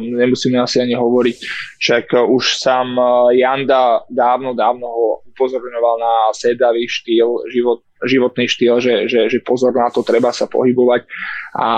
[0.00, 1.36] nemusíme asi ani hovoriť.
[1.80, 8.80] Však už sám eh, Janda dávno, dávno ho upozorňoval na sedavý štýl, život, životný štýl,
[8.80, 11.04] že, že, že pozor na to, treba sa pohybovať
[11.60, 11.68] a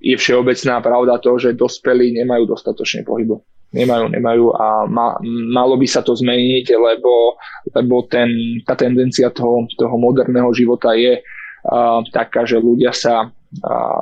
[0.00, 3.40] je všeobecná pravda to, že dospelí nemajú dostatočne pohybu.
[3.74, 5.18] nemajú, nemajú a ma,
[5.50, 7.34] malo by sa to zmeniť, lebo,
[7.74, 8.30] lebo ten,
[8.62, 13.33] tá tendencia toho, toho moderného života je uh, taká, že ľudia sa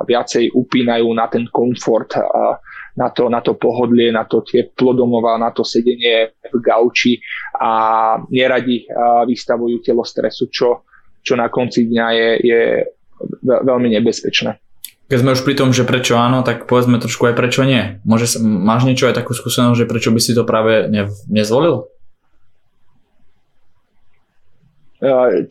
[0.07, 2.17] viacej upínajú na ten komfort,
[2.97, 4.93] na, to, na to pohodlie, na to teplo
[5.37, 7.17] na to sedenie v gauči
[7.57, 8.85] a neradi
[9.25, 10.85] vystavujú telo stresu, čo,
[11.21, 12.61] čo na konci dňa je, je
[13.43, 14.57] veľmi nebezpečné.
[15.03, 18.01] Keď sme už pri tom, že prečo áno, tak povedzme trošku aj prečo nie.
[18.07, 21.85] Môže, máš niečo aj takú skúsenosť, že prečo by si to práve ne, nezvolil?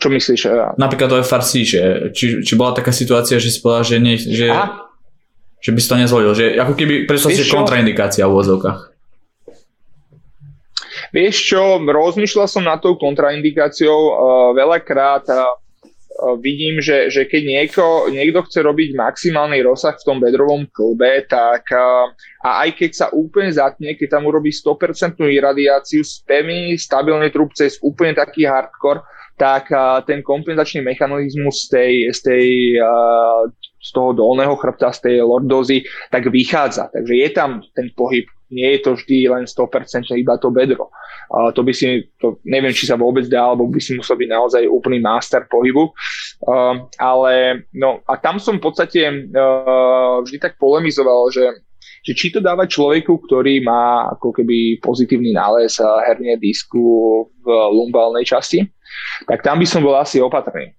[0.01, 0.41] Čo myslíš?
[0.81, 1.83] Napríklad o FRC, že
[2.17, 4.49] či, či bola taká situácia, že si povedal, že, nie, že,
[5.61, 8.81] že by si to nezvolil, že ako keby si kontraindikácia v úvodzovkách.
[11.13, 14.13] Vieš čo, rozmýšľal som nad tou kontraindikáciou uh,
[14.57, 15.45] veľakrát uh,
[16.41, 21.73] vidím, že, že keď nieko, niekto chce robiť maximálny rozsah v tom bedrovom klbe, tak
[22.43, 28.15] a aj keď sa úplne zatne, keď tam urobí 100% iradiáciu, spevný, stabilný trubce, úplne
[28.15, 29.03] taký hardcore,
[29.37, 29.73] tak
[30.07, 32.47] ten kompenzačný mechanizmus z tej, z tej
[33.83, 35.83] z toho dolného chrbta, z tej lordozy,
[36.15, 36.89] tak vychádza.
[36.95, 40.93] Takže je tam ten pohyb, nie je to vždy len 100% iba to bedro.
[41.33, 44.29] Uh, to by si, to neviem, či sa vôbec dá, alebo by si musel byť
[44.31, 45.91] naozaj úplný master pohybu.
[46.47, 49.03] Uh, ale no a tam som v podstate
[49.35, 51.45] uh, vždy tak polemizoval, že
[52.03, 56.83] že či to dávať človeku, ktorý má ako keby pozitívny nález hernie disku
[57.31, 58.67] v lumbálnej časti,
[59.27, 60.75] tak tam by som bol asi opatrný.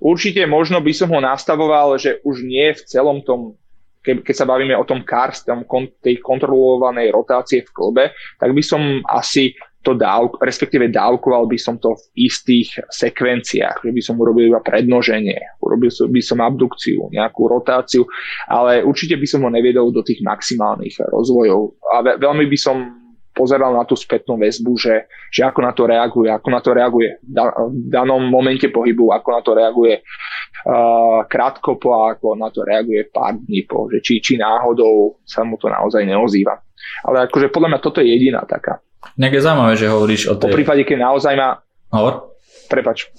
[0.00, 3.56] Určite možno by som ho nastavoval, že už nie v celom tom,
[4.04, 5.64] ke, keď sa bavíme o tom KARS, tom,
[6.04, 8.04] tej kontrolovanej rotácie v klbe,
[8.36, 13.92] tak by som asi to dál, respektíve dávkoval by som to v istých sekvenciách, že
[13.92, 18.08] by som urobil iba prednoženie, urobil by som abdukciu, nejakú rotáciu,
[18.48, 21.76] ale určite by som ho neviedol do tých maximálnych rozvojov.
[21.92, 23.03] A veľmi by som
[23.34, 27.18] pozeral na tú spätnú väzbu, že, že ako na to reaguje, ako na to reaguje
[27.18, 32.62] v danom momente pohybu, ako na to reaguje uh, krátko po a ako na to
[32.62, 36.62] reaguje pár dní po, že či, či náhodou sa mu to naozaj neozýva.
[37.04, 38.78] Ale akože podľa mňa toto je jediná taká.
[39.18, 40.48] Nejaké zaujímavé, že hovoríš o tej...
[40.48, 41.60] Po prípade, keď naozaj má...
[41.92, 42.38] Hovor.
[42.70, 43.10] Prepač.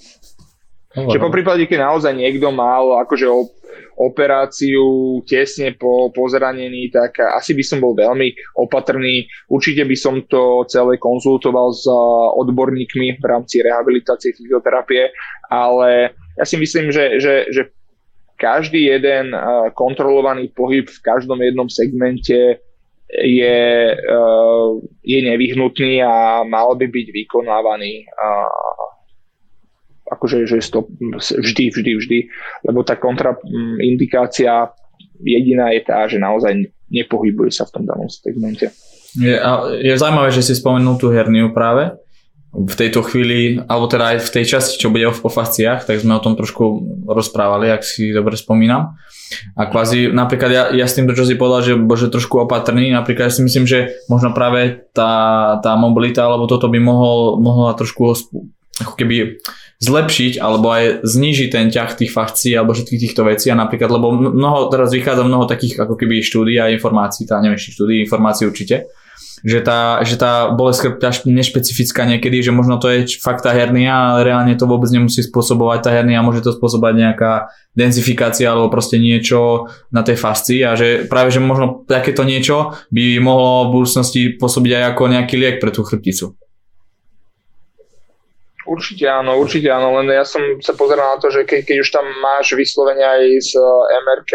[0.96, 1.12] Hovor.
[1.12, 3.28] Že po prípade, keď naozaj niekto mal akože
[4.00, 9.28] operáciu tesne po, po zranení, tak asi by som bol veľmi opatrný.
[9.52, 11.84] Určite by som to celé konzultoval s
[12.40, 15.12] odborníkmi v rámci rehabilitácie fyzioterapie,
[15.52, 17.68] ale ja si myslím, že, že, že
[18.40, 19.32] každý jeden
[19.72, 22.60] kontrolovaný pohyb v každom jednom segmente
[23.12, 23.60] je,
[25.00, 28.04] je nevyhnutný a mal by byť vykonávaný
[30.10, 30.86] akože že to
[31.18, 32.18] vždy, vždy, vždy,
[32.66, 34.70] lebo tá kontraindikácia
[35.20, 38.70] jediná je tá, že naozaj nepohybuje sa v tom danom segmente.
[39.16, 39.34] Je,
[39.80, 41.90] je zaujímavé, že si spomenul tú herniu práve
[42.56, 46.16] v tejto chvíli, alebo teda aj v tej časti, čo bude o fasciách, tak sme
[46.16, 46.64] o tom trošku
[47.04, 48.96] rozprávali, ak si dobre spomínam.
[49.58, 53.28] A kvázi, napríklad ja, ja s tým, čo si povedal, že bože trošku opatrný, napríklad
[53.28, 58.16] ja si myslím, že možno práve tá, tá mobilita, alebo toto by mohol, mohla trošku
[58.80, 59.36] ako keby
[59.76, 64.08] zlepšiť alebo aj znížiť ten ťah tých fakcií alebo všetkých týchto vecí a napríklad, lebo
[64.12, 68.88] mnoho, teraz vychádza mnoho takých ako keby štúdí a informácií, tá neviem, štúdí, informácií určite,
[69.44, 74.16] že tá, že tá bolesť chrbta nešpecifická niekedy, že možno to je fakt tá hernia,
[74.16, 77.32] ale reálne to vôbec nemusí spôsobovať tá hernia, môže to spôsobovať nejaká
[77.76, 83.20] denzifikácia alebo proste niečo na tej fascii a že práve, že možno takéto niečo by
[83.20, 86.32] mohlo v budúcnosti pôsobiť aj ako nejaký liek pre tú chrbticu.
[88.66, 91.90] Určite áno, určite áno, len ja som sa pozeral na to, že keď, keď už
[91.94, 94.32] tam máš vyslovene aj z eh, MRK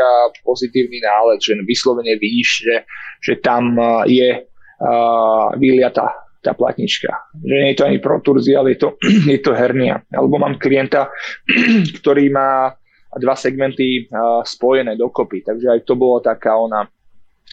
[0.48, 2.76] pozitívny nález, že vyslovene vidíš, že,
[3.20, 4.30] že tam eh, je
[4.82, 6.10] uh, vyliata
[6.42, 7.12] tá platnička.
[7.44, 8.90] Že nie je to ani proturzia, ale je to,
[9.36, 10.02] je to hernia.
[10.10, 11.12] Alebo mám klienta,
[12.02, 12.74] ktorý má
[13.12, 16.88] dva segmenty uh, spojené dokopy, takže aj to bolo taká ona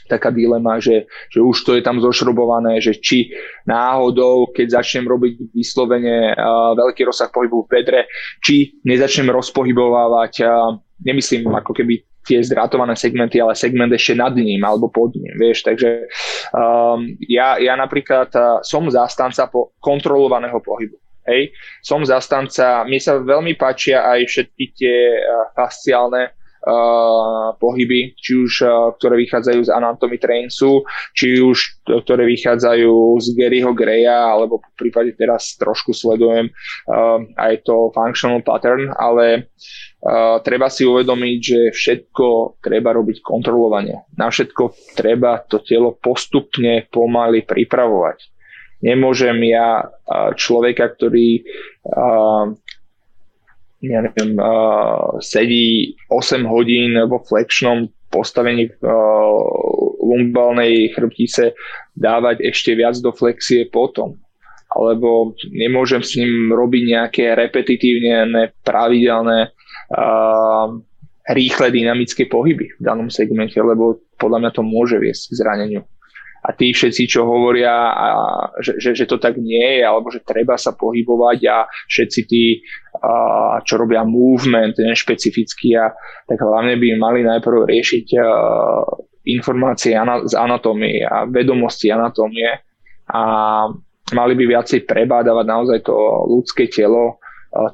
[0.08, 3.30] taká dilema, že, že už to je tam zošrobované, že či
[3.68, 8.00] náhodou, keď začnem robiť vyslovene uh, veľký rozsah pohybu v bedre,
[8.40, 14.60] či nezačnem rozpohybovávať, uh, nemyslím ako keby tie zdrátované segmenty, ale segment ešte nad ním
[14.60, 16.04] alebo pod ním, vieš, takže
[16.52, 21.00] um, ja, ja napríklad uh, som zastanca po kontrolovaného pohybu.
[21.28, 21.52] Hej.
[21.84, 26.37] Som zastanca, mne sa veľmi páčia aj všetky tie uh, fasciálne
[27.58, 28.52] pohyby, či už
[28.98, 30.82] ktoré vychádzajú z Anatomy Trainsu,
[31.14, 32.92] či už ktoré vychádzajú
[33.22, 36.50] z Garyho Greya, alebo v prípade teraz trošku sledujem
[37.38, 39.48] aj to functional pattern, ale
[40.42, 44.06] treba si uvedomiť, že všetko treba robiť kontrolovanie.
[44.18, 48.34] Na všetko treba to telo postupne pomaly pripravovať.
[48.78, 49.90] Nemôžem ja
[50.38, 51.42] človeka, ktorý
[53.82, 59.48] neviem, uh, sedí 8 hodín vo flexnom postavení uh,
[60.02, 61.54] lumbalnej chrbtice
[61.94, 64.18] dávať ešte viac do flexie potom.
[64.68, 69.54] Alebo nemôžem s ním robiť nejaké repetitívne, pravidelné
[69.94, 70.68] uh,
[71.28, 75.82] rýchle dynamické pohyby v danom segmente, lebo podľa mňa to môže viesť k zraneniu
[76.48, 78.08] a tí všetci, čo hovoria, a,
[78.64, 82.64] že, že, že to tak nie je, alebo že treba sa pohybovať a všetci tí,
[83.04, 85.92] a, čo robia movement, ten špecifický, a,
[86.24, 88.26] tak hlavne by mali najprv riešiť a,
[89.28, 89.92] informácie
[90.24, 92.48] z anatómie a vedomosti anatómie.
[93.12, 93.22] A
[94.16, 95.96] mali by viacej prebádavať naozaj to
[96.32, 97.20] ľudské telo,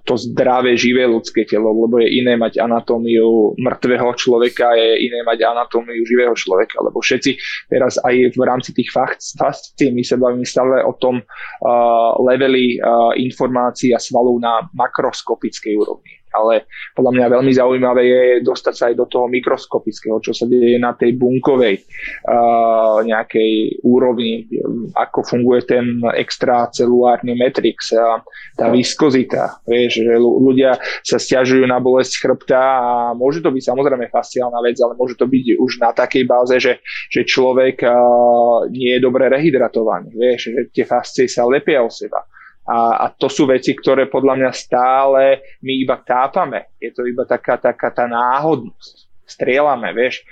[0.04, 5.44] to zdravé, živé ľudské telo, lebo je iné mať anatómiu mŕtvého človeka, je iné mať
[5.44, 7.36] anatómiu živého človeka, lebo všetci
[7.68, 13.12] teraz aj v rámci tých fascií my sa bavíme stále o tom uh, leveli uh,
[13.14, 16.66] informácií a svalov na makroskopickej úrovni ale
[16.98, 20.92] podľa mňa veľmi zaujímavé je dostať sa aj do toho mikroskopického, čo sa deje na
[20.98, 21.78] tej bunkovej
[22.26, 24.50] uh, nejakej úrovni,
[24.98, 28.18] ako funguje ten extracelulárny matrix, uh,
[28.58, 34.10] tá viskozita, vieš, že ľudia sa stiažujú na bolesť chrbta a môže to byť samozrejme
[34.10, 38.98] fasciálna vec, ale môže to byť už na takej báze, že, že človek uh, nie
[38.98, 42.26] je dobre rehydratovaný, vieš, že tie fascie sa lepia o seba
[42.64, 45.22] a, a to sú veci, ktoré podľa mňa stále
[45.60, 46.72] my iba tápame.
[46.80, 48.94] Je to iba taká, taká tá náhodnosť.
[49.28, 50.24] Strieľame, vieš.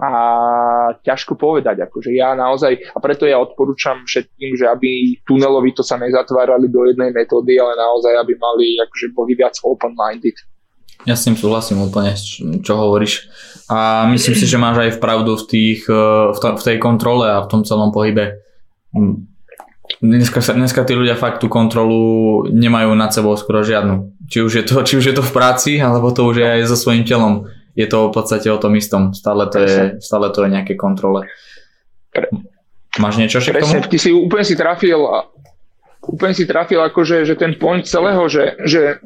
[0.00, 0.10] A
[1.04, 6.00] ťažko povedať, akože ja naozaj, a preto ja odporúčam všetkým, že aby tunelovi to sa
[6.00, 10.36] nezatvárali do jednej metódy, ale naozaj, aby mali, akože boli viac open-minded.
[11.08, 12.16] Ja s tým súhlasím úplne,
[12.60, 13.28] čo hovoríš.
[13.72, 17.44] A myslím si, že máš aj pravdu v, tých, v, to, v tej kontrole a
[17.44, 18.40] v tom celom pohybe
[19.98, 24.14] Dneska, sa, dneska tí ľudia fakt tú kontrolu nemajú nad sebou skoro žiadnu.
[24.30, 26.60] Či už, je to, či už je to v práci, alebo to už je aj
[26.70, 27.50] so svojím telom.
[27.74, 29.10] Je to v podstate o tom istom.
[29.10, 31.26] Stále to je, stále to je nejaké kontrole.
[32.98, 33.82] Máš niečo k tomu?
[33.86, 34.98] ty si úplne si trafil
[36.06, 38.98] úplne si trafil akože, že ten point celého, že, že,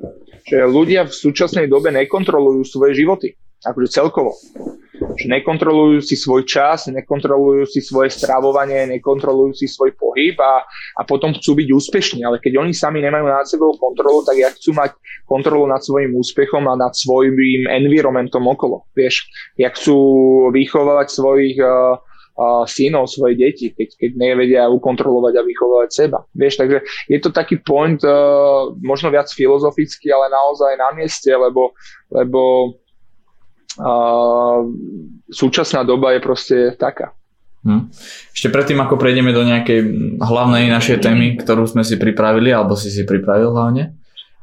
[0.46, 3.34] že ľudia v súčasnej dobe nekontrolujú svoje životy.
[3.64, 4.36] Akože celkovo
[4.94, 10.62] že nekontrolujú si svoj čas, nekontrolujú si svoje stravovanie, nekontrolujú si svoj pohyb a,
[10.98, 12.20] a potom chcú byť úspešní.
[12.22, 14.94] Ale keď oni sami nemajú nad sebou kontrolu, tak ja chcú mať
[15.26, 18.86] kontrolu nad svojim úspechom a nad svojím environmentom okolo.
[18.94, 19.26] Vieš,
[19.58, 19.98] jak chcú
[20.54, 21.98] vychovávať svojich uh,
[22.38, 26.18] uh, synov, svoje deti, keď, keď nevedia ukontrolovať a vychovávať seba.
[26.34, 26.78] Vieš, takže
[27.10, 31.74] je to taký point uh, možno viac filozofický, ale naozaj na mieste, lebo,
[32.14, 32.74] lebo
[35.30, 37.14] súčasná doba je proste taká.
[37.64, 37.88] Hm.
[38.36, 39.80] Ešte predtým, ako prejdeme do nejakej
[40.20, 43.96] hlavnej našej témy, ktorú sme si pripravili, alebo si si pripravil hlavne,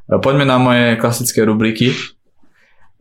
[0.10, 1.94] poďme na moje klasické rubriky.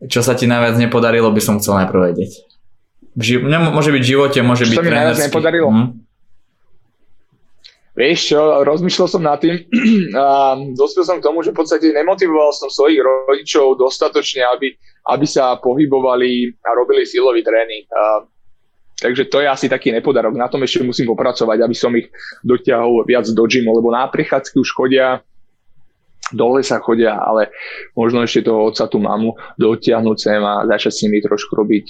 [0.01, 2.31] Čo sa ti najviac nepodarilo, by som chcel najprv vedieť.
[3.17, 5.67] Ži- môže byť v živote, môže čo byť sa mi najviac nepodarilo?
[5.67, 5.87] Hm?
[7.91, 9.67] Vieš čo, rozmýšľal som nad tým
[10.21, 14.73] a dospel som k tomu, že v podstate nemotivoval som svojich rodičov dostatočne, aby
[15.07, 17.89] aby sa pohybovali a robili silový tréning.
[17.89, 18.25] A,
[19.01, 20.37] takže to je asi taký nepodarok.
[20.37, 22.13] Na tom ešte musím popracovať, aby som ich
[22.45, 25.25] dotiahol viac do gymu, lebo na prechádzky už chodia,
[26.31, 27.51] dole sa chodia, ale
[27.97, 31.85] možno ešte toho otca, tú mamu dotiahnuť sem a začať s nimi trošku robiť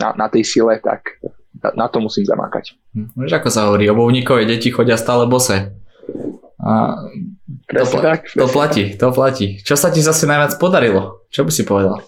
[0.00, 1.18] na, na tej sile, tak
[1.60, 2.78] na, na to musím zamákať.
[2.96, 5.76] Hm, vieš, ako sa hovorí, obovníkové deti chodia stále bose.
[6.56, 6.72] A
[7.68, 9.60] to, tak, to platí, to platí.
[9.60, 11.28] Čo sa ti zase najviac podarilo?
[11.28, 12.00] Čo by si povedal?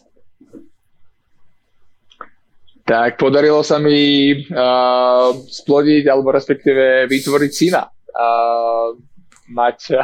[2.89, 7.85] Tak podarilo sa mi uh, splodiť alebo respektíve vytvoriť syna.
[8.17, 8.97] Uh,
[9.53, 9.97] mať,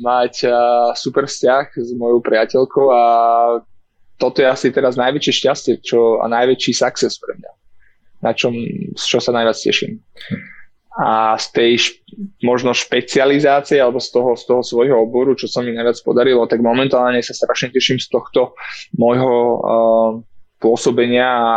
[0.00, 3.02] mať uh, super vzťah s mojou priateľkou a
[4.16, 7.52] toto je asi teraz najväčšie šťastie čo, a najväčší success pre mňa,
[8.24, 8.56] na čom,
[8.96, 10.00] z čo sa najviac teším.
[10.96, 11.86] A z tej š,
[12.40, 16.64] možno špecializácie alebo z toho, z toho svojho oboru, čo sa mi najviac podarilo, tak
[16.64, 18.56] momentálne sa strašne teším z tohto
[18.96, 20.10] môjho uh,
[20.56, 21.56] pôsobenia a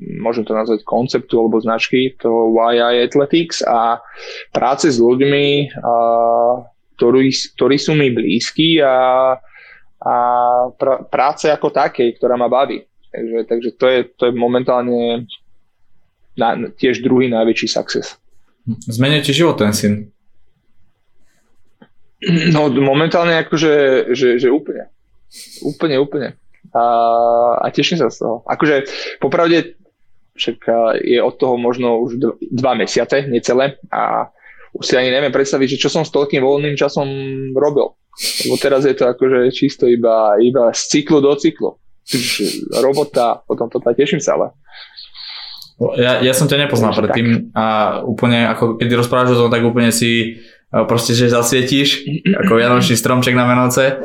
[0.00, 4.00] môžem to nazvať konceptu alebo značky, to YI Athletics a
[4.50, 5.94] práce s ľuďmi, a,
[6.96, 9.36] ktorí, ktorí sú mi blízki a,
[10.00, 10.14] a
[10.76, 12.84] pr- práce ako takej, ktorá ma baví.
[13.10, 15.26] Takže, takže to, je, to je momentálne
[16.38, 16.48] na,
[16.78, 18.16] tiež druhý najväčší success.
[18.86, 20.12] Zmenil ti život ten syn?
[22.52, 23.72] No momentálne akože,
[24.12, 24.92] že, že úplne.
[25.64, 26.28] Úplne, úplne.
[26.76, 26.84] A,
[27.64, 28.44] a teším sa z toho.
[28.44, 28.84] Akože
[29.18, 29.79] popravde
[30.40, 30.58] však
[31.04, 32.16] je od toho možno už
[32.48, 34.32] dva mesiace, necelé a
[34.72, 37.04] už si ani neviem predstaviť, že čo som s toľkým voľným časom
[37.52, 37.92] robil.
[38.46, 41.76] Lebo teraz je to akože čisto iba, iba z cyklu do cyklu.
[42.80, 44.46] Robota, potom to teším sa, ale
[45.96, 49.88] ja, ja som ťa nepoznal predtým a úplne, ako keď rozprávaš o tom, tak úplne
[49.88, 50.36] si
[50.68, 52.04] proste, že zasvietíš
[52.44, 53.96] ako Vianočný stromček na Vianoce.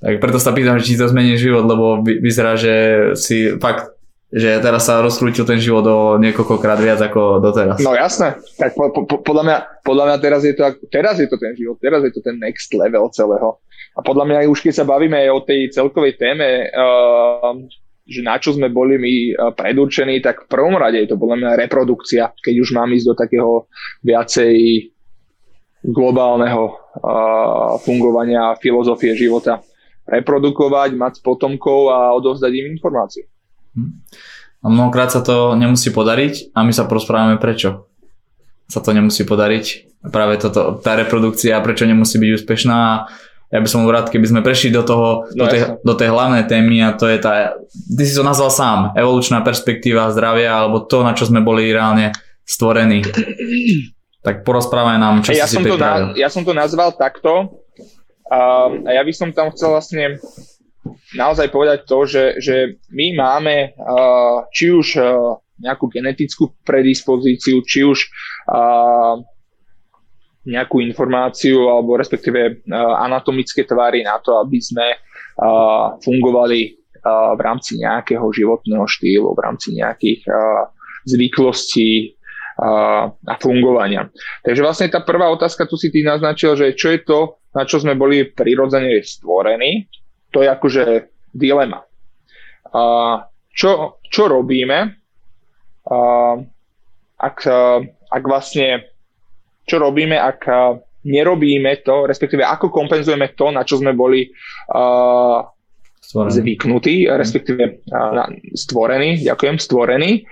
[0.00, 2.74] Tak preto sa pýtam, či to zmení život, lebo vyzerá, že
[3.20, 3.89] si fakt
[4.30, 7.82] že teraz sa rozkrútil ten život o niekoľkokrát viac ako doteraz.
[7.82, 11.34] No jasné, tak po, po, podľa, mňa, podľa mňa teraz je, to, teraz je to
[11.34, 13.58] ten život, teraz je to ten next level celého.
[13.98, 17.58] A podľa mňa už keď sa bavíme aj o tej celkovej téme, uh,
[18.06, 21.36] že na čo sme boli my uh, predurčení, tak v prvom rade je to podľa
[21.42, 23.66] mňa reprodukcia, keď už mám ísť do takého
[24.06, 24.54] viacej
[25.90, 29.58] globálneho uh, fungovania filozofie života.
[30.06, 33.26] Reprodukovať, mať potomkov a odovzdať im informácie.
[34.60, 37.90] A mnohokrát sa to nemusí podariť a my sa porozprávame prečo
[38.70, 39.90] sa to nemusí podariť.
[40.14, 42.80] Práve toto, tá reprodukcia, prečo nemusí byť úspešná.
[43.50, 46.08] Ja by som bol rád, keby sme prešli do toho, no, do, tej, do tej
[46.14, 50.86] hlavnej témy a to je tá, ty si to nazval sám, evolučná perspektíva zdravia alebo
[50.86, 52.14] to, na čo sme boli reálne
[52.46, 53.02] stvorení.
[54.22, 57.58] Tak porozprávaj nám, čo ja si som si to na, Ja som to nazval takto.
[58.30, 60.22] A, a ja by som tam chcel vlastne
[61.14, 62.56] naozaj povedať to, že, že
[62.90, 68.08] my máme uh, či už uh, nejakú genetickú predispozíciu, či už
[68.48, 69.20] uh,
[70.48, 76.60] nejakú informáciu alebo respektíve uh, anatomické tvary na to, aby sme uh, fungovali
[77.04, 80.72] uh, v rámci nejakého životného štýlu, v rámci nejakých uh,
[81.04, 82.16] zvyklostí
[82.60, 84.12] a fungovania.
[84.44, 87.80] Takže vlastne tá prvá otázka, tu si ty naznačil, že čo je to, na čo
[87.80, 89.88] sme boli prirodzene stvorení,
[90.30, 90.84] to je akože
[91.34, 91.84] dilema.
[92.70, 92.82] A
[93.50, 94.78] čo, čo robíme,
[95.90, 95.98] a
[97.20, 97.38] ak,
[98.08, 98.86] ak vlastne,
[99.66, 100.40] čo robíme, ak
[101.04, 104.28] nerobíme to, respektíve ako kompenzujeme to, na čo sme boli
[104.72, 105.40] uh,
[106.04, 110.28] zvyknutí, respektíve uh, stvorení, ďakujem, stvorení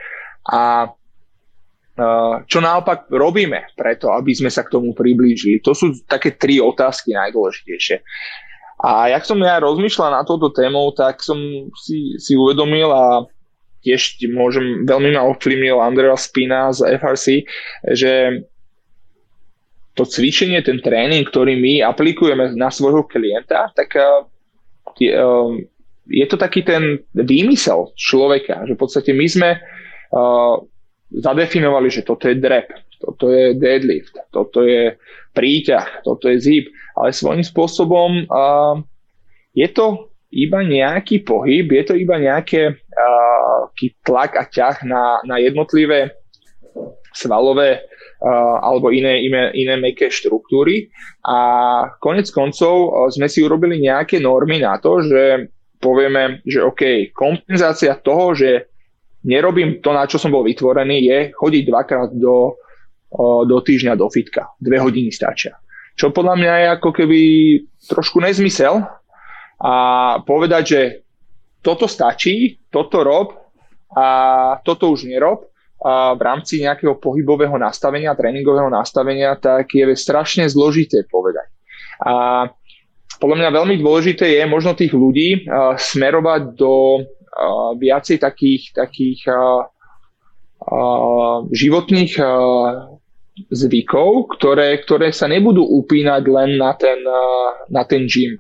[0.53, 5.65] a uh, čo naopak robíme preto, aby sme sa k tomu priblížili.
[5.65, 7.97] To sú také tri otázky najdôležitejšie.
[8.79, 11.39] A jak som ja rozmýšľal na touto tému, tak som
[11.75, 13.27] si, si uvedomil a
[13.83, 17.47] tiež môžem, veľmi ma ovplyvnil Andrea Spina z FRC,
[17.95, 18.43] že
[19.99, 23.99] to cvičenie, ten tréning, ktorý my aplikujeme na svojho klienta, tak
[25.03, 25.11] je,
[26.07, 29.51] je to taký ten výmysel človeka, že v podstate my sme
[31.11, 32.71] zadefinovali, že toto je drep,
[33.03, 34.95] toto je deadlift, toto je
[35.35, 36.67] príťah, toto je zip,
[36.99, 38.83] ale svojím spôsobom uh,
[39.55, 43.63] je to iba nejaký pohyb, je to iba nejaké uh,
[44.05, 46.13] tlak a ťah na, na jednotlivé
[47.15, 47.81] svalové
[48.21, 50.91] uh, alebo iné, iné, iné meké štruktúry
[51.25, 51.39] a
[52.03, 58.35] konec koncov sme si urobili nejaké normy na to, že povieme, že OK, kompenzácia toho,
[58.35, 58.69] že
[59.25, 62.59] nerobím to, na čo som bol vytvorený, je chodiť dvakrát do,
[63.15, 64.53] uh, do týždňa do fitka.
[64.61, 65.57] Dve hodiny stačia.
[65.99, 67.21] Čo podľa mňa je ako keby
[67.91, 68.87] trošku nezmysel
[69.59, 69.75] a
[70.23, 70.81] povedať, že
[71.59, 73.35] toto stačí, toto rob
[73.91, 74.07] a
[74.63, 81.07] toto už nerob a v rámci nejakého pohybového nastavenia, tréningového nastavenia, tak je strašne zložité
[81.07, 81.51] povedať.
[82.03, 82.47] A
[83.19, 89.27] podľa mňa veľmi dôležité je možno tých ľudí uh, smerovať do uh, viacej takých, takých
[89.31, 89.67] uh,
[90.63, 92.98] uh, životných uh,
[93.51, 96.99] zvykov, ktoré, ktoré sa nebudú upínať len na ten,
[97.71, 98.39] na ten gym,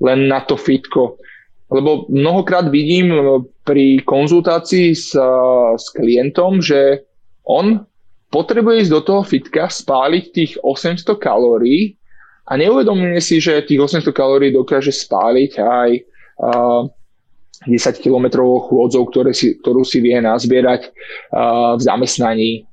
[0.00, 1.20] len na to fitko.
[1.68, 3.12] Lebo mnohokrát vidím
[3.64, 5.12] pri konzultácii s,
[5.76, 7.04] s klientom, že
[7.44, 7.84] on
[8.32, 11.96] potrebuje ísť do toho fitka, spáliť tých 800 kalórií
[12.48, 15.90] a neuvedomuje si, že tých 800 kalórií dokáže spáliť aj
[16.44, 16.82] uh,
[17.66, 22.67] 10 kilometrovou chôdzou, ktoré si, ktorú si vie nazbierať uh, v zamestnaní,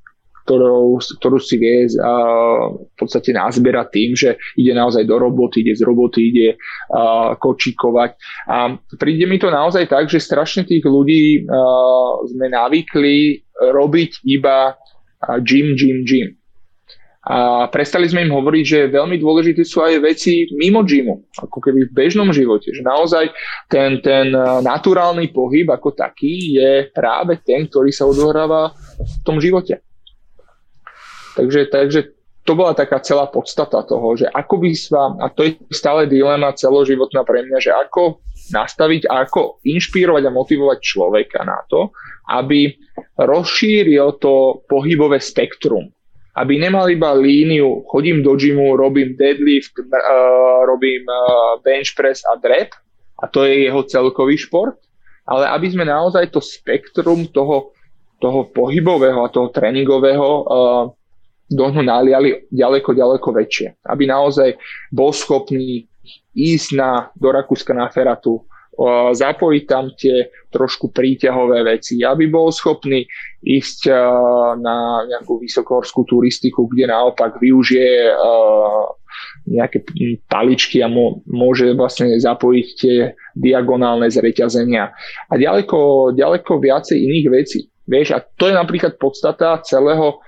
[0.46, 5.74] ktorou, ktorú si vie uh, v podstate nazbierať tým, že ide naozaj do roboty, ide
[5.74, 8.14] z roboty, ide uh, kočikovať.
[8.46, 14.78] A príde mi to naozaj tak, že strašne tých ľudí uh, sme navykli robiť iba
[15.42, 16.38] gym, gym, gym.
[17.26, 21.90] A prestali sme im hovoriť, že veľmi dôležité sú aj veci mimo gymu, ako keby
[21.90, 22.70] v bežnom živote.
[22.70, 23.24] Že naozaj
[23.66, 24.30] ten, ten
[24.62, 28.70] naturálny pohyb ako taký je práve ten, ktorý sa odohráva
[29.02, 29.82] v tom živote.
[31.36, 32.00] Takže, takže
[32.46, 36.54] to bola taká celá podstata toho, že ako by sa, a to je stále dilema
[36.54, 38.22] celoživotná pre mňa, že ako
[38.54, 41.90] nastaviť a ako inšpirovať a motivovať človeka na to,
[42.30, 42.70] aby
[43.18, 45.90] rozšíril to pohybové spektrum.
[46.38, 52.38] Aby nemal iba líniu, chodím do gymu, robím deadlift, uh, robím uh, bench press a
[52.38, 52.70] drep
[53.18, 54.78] a to je jeho celkový šport,
[55.26, 57.74] ale aby sme naozaj to spektrum toho,
[58.20, 60.84] toho pohybového a toho tréningového uh,
[61.46, 63.86] do ňu naliali ďaleko, ďaleko väčšie.
[63.86, 64.58] Aby naozaj
[64.90, 65.86] bol schopný
[66.34, 68.44] ísť na, do Rakúska na Feratu,
[69.16, 73.08] zapojiť tam tie trošku príťahové veci, aby bol schopný
[73.40, 73.88] ísť
[74.60, 78.12] na nejakú vysokohorskú turistiku, kde naopak využije
[79.48, 79.80] nejaké
[80.28, 80.92] paličky a
[81.24, 84.92] môže vlastne zapojiť tie diagonálne zreťazenia
[85.32, 87.60] a ďaleko, ďaleko viacej iných vecí.
[87.88, 90.20] Vieš, a to je napríklad podstata celého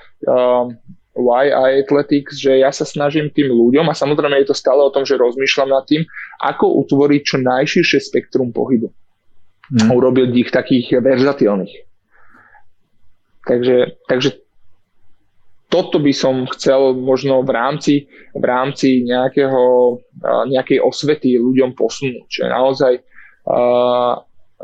[1.18, 5.02] I Athletics, že ja sa snažím tým ľuďom a samozrejme je to stále o tom,
[5.02, 6.06] že rozmýšľam nad tým,
[6.38, 8.88] ako utvoriť čo najširšie spektrum pohybu.
[9.68, 9.90] Hmm.
[9.92, 11.74] Urobiť ich takých verzatilných.
[13.44, 14.30] Takže, takže
[15.68, 17.94] toto by som chcel možno v rámci,
[18.32, 19.98] v rámci nejakého,
[20.48, 22.28] nejakej osvety ľuďom posunúť.
[22.28, 24.14] Že naozaj uh,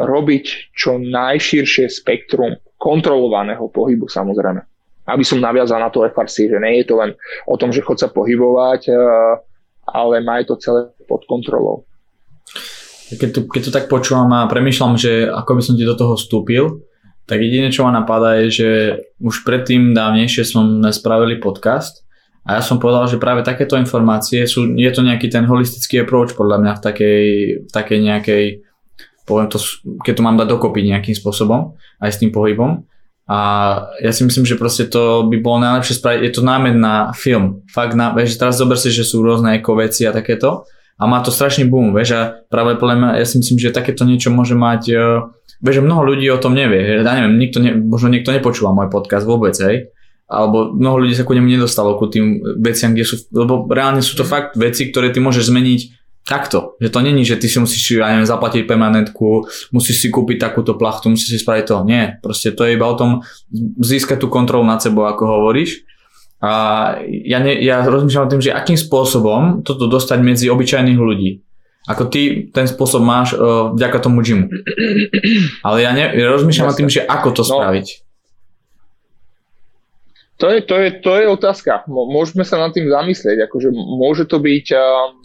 [0.00, 4.73] robiť čo najširšie spektrum kontrolovaného pohybu samozrejme
[5.04, 7.12] aby som naviazal na to FRC, že nie je to len
[7.44, 8.96] o tom, že chod sa pohybovať, eh,
[9.84, 11.84] ale má to celé pod kontrolou.
[13.12, 16.16] Keď tu, keď tu tak počúvam a premyšľam, že ako by som ti do toho
[16.16, 16.80] vstúpil,
[17.24, 18.70] tak jediné, čo ma napadá je, že
[19.20, 22.04] už predtým dávnejšie sme spravili podcast
[22.44, 26.36] a ja som povedal, že práve takéto informácie sú, je to nejaký ten holistický approach
[26.36, 27.20] podľa mňa v takej,
[27.64, 28.44] v takej nejakej,
[29.24, 29.56] poviem to,
[30.04, 31.72] keď to mám dať dokopy nejakým spôsobom,
[32.04, 32.84] aj s tým pohybom,
[33.24, 33.38] a
[34.04, 37.64] ja si myslím, že proste to by bolo najlepšie spraviť, je to námed na film.
[37.72, 41.18] Fakt, na, vieš, teraz zober si, že sú rôzne eko veci a takéto a má
[41.24, 44.54] to strašný boom, vieš, a práve podľa mňa, ja si myslím, že takéto niečo môže
[44.54, 45.26] mať, uh,
[45.58, 48.94] vieš, že mnoho ľudí o tom nevie, ja neviem, nikto ne, možno niekto nepočúva môj
[48.94, 49.90] podcast vôbec, hej,
[50.30, 54.14] alebo mnoho ľudí sa ku nemu nedostalo, ku tým veciam, kde sú, lebo reálne sú
[54.14, 55.80] to fakt veci, ktoré ty môžeš zmeniť
[56.24, 56.80] takto.
[56.80, 60.74] Že to není, že ty si musíš, ja neviem, zaplatiť permanentku, musíš si kúpiť takúto
[60.74, 61.76] plachtu, musíš si spraviť to.
[61.84, 63.22] Nie, proste to je iba o tom
[63.78, 65.84] získať tú kontrolu nad sebou, ako hovoríš.
[66.44, 66.52] A
[67.08, 71.40] ja, ne, ja rozmýšľam o tým, že akým spôsobom toto dostať medzi obyčajných ľudí.
[71.84, 74.48] Ako ty ten spôsob máš uh, vďaka tomu gymu.
[75.66, 77.86] Ale ja, ne, ja rozmýšľam o tým, že ako to no, spraviť.
[80.40, 81.84] To je, to, je, to je otázka.
[81.88, 83.48] Môžeme sa nad tým zamyslieť.
[83.48, 85.23] Akože môže to byť uh,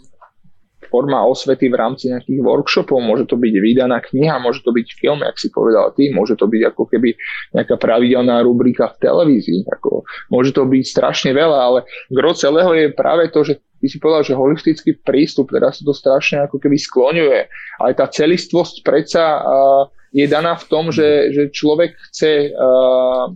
[0.90, 5.22] forma osvety v rámci nejakých workshopov, môže to byť vydaná kniha, môže to byť film,
[5.22, 7.14] jak si povedal ty, môže to byť ako keby
[7.54, 10.02] nejaká pravidelná rubrika v televízii, ako,
[10.34, 11.78] môže to byť strašne veľa, ale
[12.10, 15.94] gro celého je práve to, že ty si povedal, že holistický prístup, teraz sa to
[15.94, 17.40] strašne ako keby skloňuje,
[17.80, 23.30] ale tá celistvosť predsa uh, je daná v tom, že, že človek chce uh,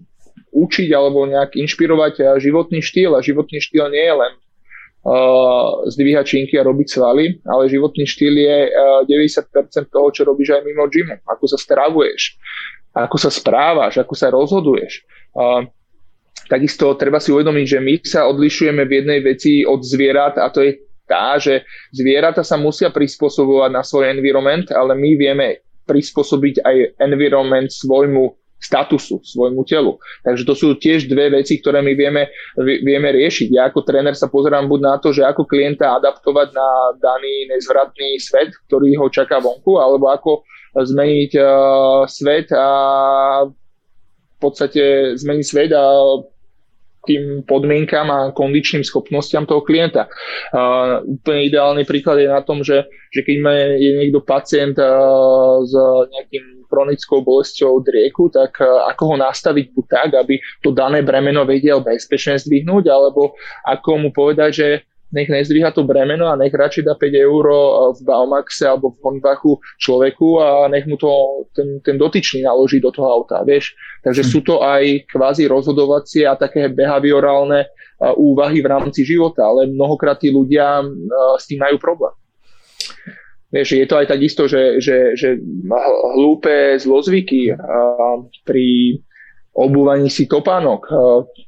[0.55, 3.19] učiť alebo nejak inšpirovať životný štýl.
[3.19, 4.33] A životný štýl nie je len
[5.05, 10.57] uh, zdvíhať činky a robiť svaly, ale životný štýl je uh, 90% toho, čo robíš
[10.57, 11.21] aj mimo gymu.
[11.29, 12.41] Ako sa stravuješ,
[12.97, 15.05] ako sa správaš, ako sa rozhoduješ.
[15.37, 15.69] Uh,
[16.49, 20.65] takisto treba si uvedomiť, že my sa odlišujeme v jednej veci od zvierat a to
[20.65, 25.47] je tá, že zvieratá sa musia prispôsobovať na svoj environment, ale my vieme
[25.85, 30.01] prispôsobiť aj environment svojmu statusu, svojmu telu.
[30.25, 33.53] Takže to sú tiež dve veci, ktoré my vieme, vieme riešiť.
[33.53, 38.17] Ja ako tréner sa pozerám buď na to, že ako klienta adaptovať na daný nezvratný
[38.17, 42.69] svet, ktorý ho čaká vonku, alebo ako zmeniť uh, svet a
[43.47, 45.85] v podstate zmeniť svet a
[47.05, 50.09] tým podmienkam a kondičným schopnostiam toho klienta.
[50.51, 53.37] Uh, úplne ideálny príklad je na tom, že, že keď
[53.79, 55.73] je niekto pacient uh, s
[56.11, 61.47] nejakým chronickou bolesťou drieku, tak e, ako ho nastaviť buď tak, aby to dané bremeno
[61.47, 64.69] vedel bezpečne zdvihnúť, alebo ako mu povedať, že
[65.15, 67.57] nech nezdvíha to bremeno a nech radšej dá 5 eur e,
[67.95, 71.09] v Baumaxe alebo v Honbachu človeku a nech mu to
[71.55, 73.79] ten, ten dotyčný naloží do toho auta, vieš.
[74.03, 74.29] Takže hm.
[74.29, 77.69] sú to aj kvázi rozhodovacie a také behaviorálne e,
[78.19, 80.83] úvahy v rámci života, ale mnohokrát tí ľudia
[81.39, 82.12] s tým majú problém.
[83.55, 85.39] Vieš, je to aj takisto, že, že, že
[86.19, 87.55] hlúpe zlozvyky
[88.43, 88.99] pri
[89.55, 90.91] obúvaní si topánok.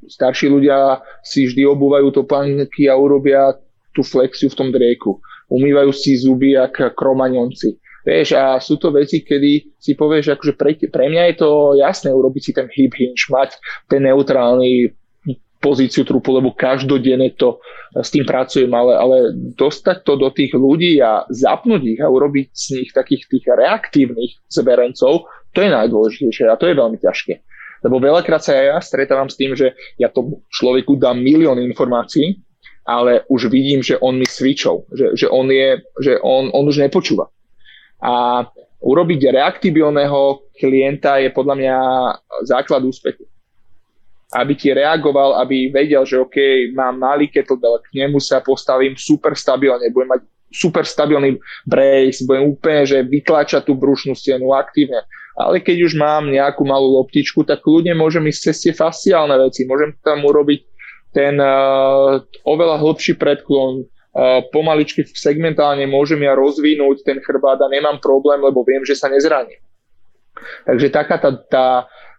[0.07, 3.59] Starší ľudia si vždy obúvajú topánky a urobia
[3.91, 5.19] tú flexiu v tom drieku.
[5.51, 7.83] Umývajú si zuby ako kromaňonci.
[8.07, 12.15] Vieš, a sú to veci, kedy si povieš, akože pre, pre mňa je to jasné
[12.15, 13.59] urobiť si ten hip hinge, mať
[13.91, 14.95] ten neutrálny
[15.59, 17.59] pozíciu trupu, lebo každodenne to
[17.99, 19.17] s tým pracujem, ale, ale
[19.59, 24.39] dostať to do tých ľudí a zapnúť ich a urobiť z nich takých tých reaktívnych
[24.47, 27.43] zberencov, to je najdôležitejšie a to je veľmi ťažké.
[27.85, 32.41] Lebo veľakrát sa ja stretávam s tým, že ja tomu človeku dám milión informácií,
[32.87, 36.87] ale už vidím, že on mi switchol, že, že, on, je, že on, on už
[36.87, 37.27] nepočúva.
[37.99, 38.47] A
[38.79, 41.77] urobiť reaktibilného klienta je podľa mňa
[42.47, 43.27] základ úspechu.
[44.31, 49.35] Aby ti reagoval, aby vedel, že OK, mám malý kettlebell, k nemu sa postavím super
[49.35, 55.03] stabilne, budem mať super stabilný brace, budem úplne, že vytlačať tú brušnú stenu aktívne
[55.37, 59.69] ale keď už mám nejakú malú loptičku, tak kľudne môžem ísť cez tie fasciálne veci,
[59.69, 60.65] môžem tam urobiť
[61.13, 68.01] ten uh, oveľa hlbší predklon, uh, pomaličky segmentálne môžem ja rozvinúť ten chrbát a nemám
[68.01, 69.61] problém, lebo viem, že sa nezraním.
[70.65, 71.67] Takže taká tá, tá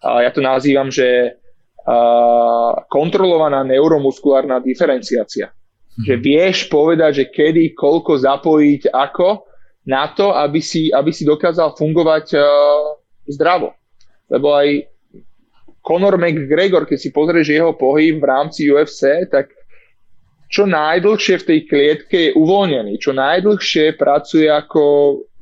[0.06, 5.50] uh, ja to nazývam, že uh, kontrolovaná neuromuskulárna diferenciácia.
[5.50, 6.06] Mm-hmm.
[6.06, 9.50] Že vieš povedať, že kedy, koľko zapojiť, ako,
[9.88, 12.46] na to, aby si, aby si dokázal fungovať uh,
[13.28, 13.76] zdravo.
[14.32, 14.88] Lebo aj
[15.84, 19.56] Conor McGregor, keď si pozrieš jeho pohyb v rámci UFC, tak
[20.48, 24.84] čo najdlhšie v tej klietke je uvoľnený, čo najdlhšie pracuje ako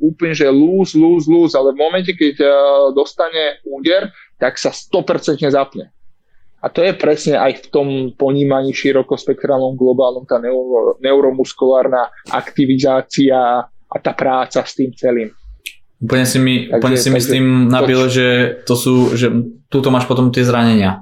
[0.02, 2.52] úplne, že lose, lose, lose, ale v momente, keď uh,
[2.94, 4.10] dostane úder,
[4.42, 5.94] tak sa 100% zapne.
[6.66, 13.96] A to je presne aj v tom ponímaní širokospektrálnom globálnom tá neuro, neuromuskulárna aktivizácia a
[14.02, 15.30] tá práca s tým celým.
[16.06, 18.14] Úplne si mi, takže, úplne si mi s tým nabil, to...
[18.14, 18.28] že
[18.70, 19.28] to sú, že
[19.74, 21.02] túto máš potom tie zranenia.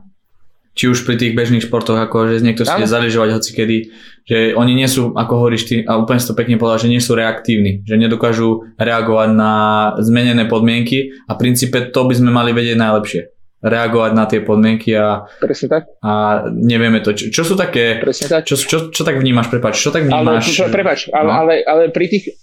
[0.73, 3.77] Či už pri tých bežných športoch, ako že niekto si ide zaližovať hoci kedy,
[4.25, 6.97] že oni nie sú, ako hovoríš ty, a úplne si to pekne povedal, že nie
[6.97, 9.53] sú reaktívni, že nedokážu reagovať na
[10.01, 13.21] zmenené podmienky a v princípe to by sme mali vedieť najlepšie
[13.63, 15.83] reagovať na tie podmienky a, Presne tak.
[16.03, 17.15] a nevieme to.
[17.15, 18.03] Čo, čo sú také...
[18.03, 18.41] Presne tak.
[18.43, 20.51] Čo, čo, čo tak vnímaš, prepáč, čo tak vnímaš?
[20.59, 21.31] Ale, prepáč, ale, no?
[21.31, 22.35] ale, ale pri tých,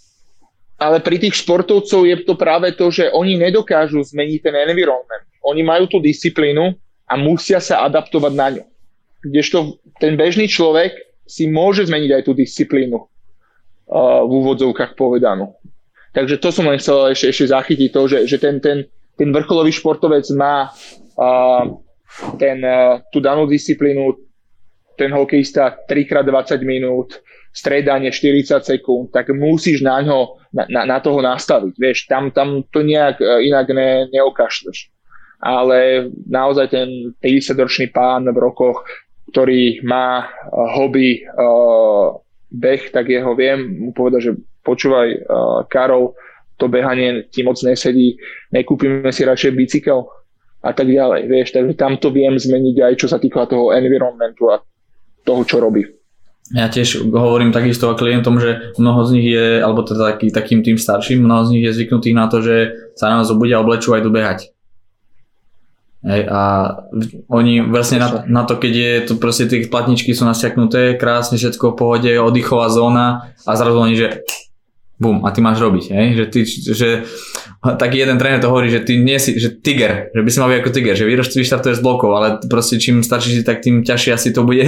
[0.80, 5.28] ale pri tých športovcov je to práve to, že oni nedokážu zmeniť ten environment.
[5.44, 6.72] Oni majú tú disciplínu
[7.04, 8.64] a musia sa adaptovať na ňu.
[9.20, 10.96] Kdežto ten bežný človek
[11.28, 15.52] si môže zmeniť aj tú disciplínu uh, v úvodzovkách povedanú.
[16.16, 18.88] Takže to som len chcel ešte, ešte zachytiť to, že, že ten, ten,
[19.20, 21.64] ten vrcholový športovec má uh,
[22.40, 24.16] ten, uh, tú danú disciplínu,
[24.96, 27.20] ten hokejista 3x20 minút,
[27.50, 31.74] stredanie 40 sekúnd, tak musíš na, ňo, na, na, toho nastaviť.
[31.74, 34.90] Vieš, tam, tam to nejak e, inak ne, neokašleš.
[35.40, 36.88] Ale naozaj ten
[37.18, 38.86] 50-ročný pán v rokoch,
[39.34, 40.26] ktorý má e,
[40.78, 42.14] hobby uh,
[42.50, 44.32] beh, tak jeho viem mu povedať, že
[44.66, 46.12] počúvaj uh, Karol,
[46.58, 48.20] to behanie ti moc nesedí,
[48.52, 50.04] nekúpime si radšej bicykel
[50.60, 51.30] a tak ďalej.
[51.30, 54.60] Vieš, takže tam to viem zmeniť aj čo sa týka toho environmentu a
[55.24, 55.99] toho, čo robí.
[56.50, 60.82] Ja tiež hovorím takisto klientom, že mnoho z nich je, alebo teda taký, takým tým
[60.82, 64.02] starším, mnoho z nich je zvyknutých na to, že sa na nás obudia, oblečú aj
[64.02, 64.50] do behať.
[66.00, 66.40] Hej, a
[67.28, 71.70] oni vlastne na, na to, keď je to proste tie platničky sú nasiaknuté, krásne všetko
[71.70, 74.24] v pohode, oddychová zóna a zrazu oni, že
[74.96, 76.06] bum, a ty máš robiť, hej?
[76.16, 76.88] že ty, že
[77.62, 80.48] taký jeden tréner to hovorí, že ty nie si, že tiger, že by si mal
[80.48, 84.10] byť ako tiger, že vyštartuje z blokov, ale proste čím starší si, tak tým ťažšie
[84.16, 84.66] asi to bude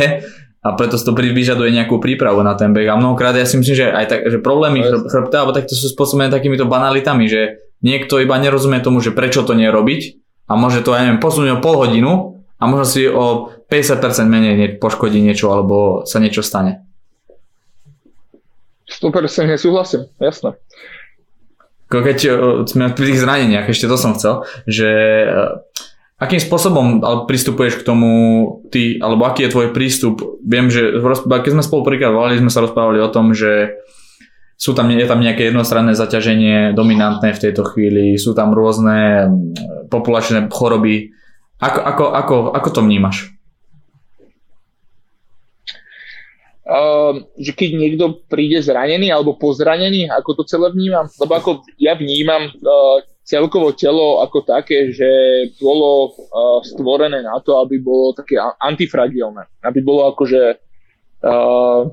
[0.62, 2.86] a preto to vyžaduje nejakú prípravu na ten beh.
[2.86, 5.90] A mnohokrát ja si myslím, že aj tak, že problémy chrb, chrbta, alebo takto sú
[5.90, 10.94] spôsobené takýmito banalitami, že niekto iba nerozumie tomu, že prečo to nerobiť a môže to,
[10.94, 13.98] ja neviem, posunúť o pol hodinu a možno si o 50%
[14.30, 16.86] menej poškodí niečo alebo sa niečo stane.
[18.86, 20.54] 100% nesúhlasím, jasné.
[21.90, 22.18] Keď
[22.70, 24.88] sme pri tých zraneniach, ešte to som chcel, že
[26.22, 28.10] Akým spôsobom pristupuješ k tomu
[28.70, 30.38] ty, alebo aký je tvoj prístup?
[30.46, 33.74] Viem, že keď sme spolu pripravovali, sme sa rozprávali o tom, že
[34.54, 39.26] sú tam, je tam nejaké jednostranné zaťaženie dominantné v tejto chvíli, sú tam rôzne
[39.90, 41.10] populačné choroby.
[41.58, 43.34] Ako, ako, ako, ako to vnímaš?
[46.62, 51.10] Uh, že keď niekto príde zranený alebo pozranený, ako to celé vnímam?
[51.18, 51.50] Lebo ako
[51.82, 55.08] ja vnímam uh, celkovo telo ako také, že
[55.62, 60.42] bolo uh, stvorené na to, aby bolo také antifragilné, aby bolo akože
[61.22, 61.86] uh,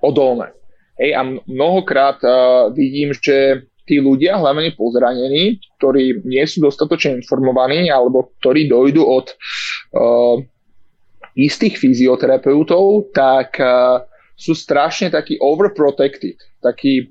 [0.00, 0.54] odolné.
[1.00, 7.90] Hej, a mnohokrát uh, vidím, že tí ľudia, hlavne pozranení, ktorí nie sú dostatočne informovaní
[7.90, 10.38] alebo ktorí dojdú od uh,
[11.34, 14.06] istých fyzioterapeutov, tak uh,
[14.38, 17.10] sú strašne takí overprotected, takí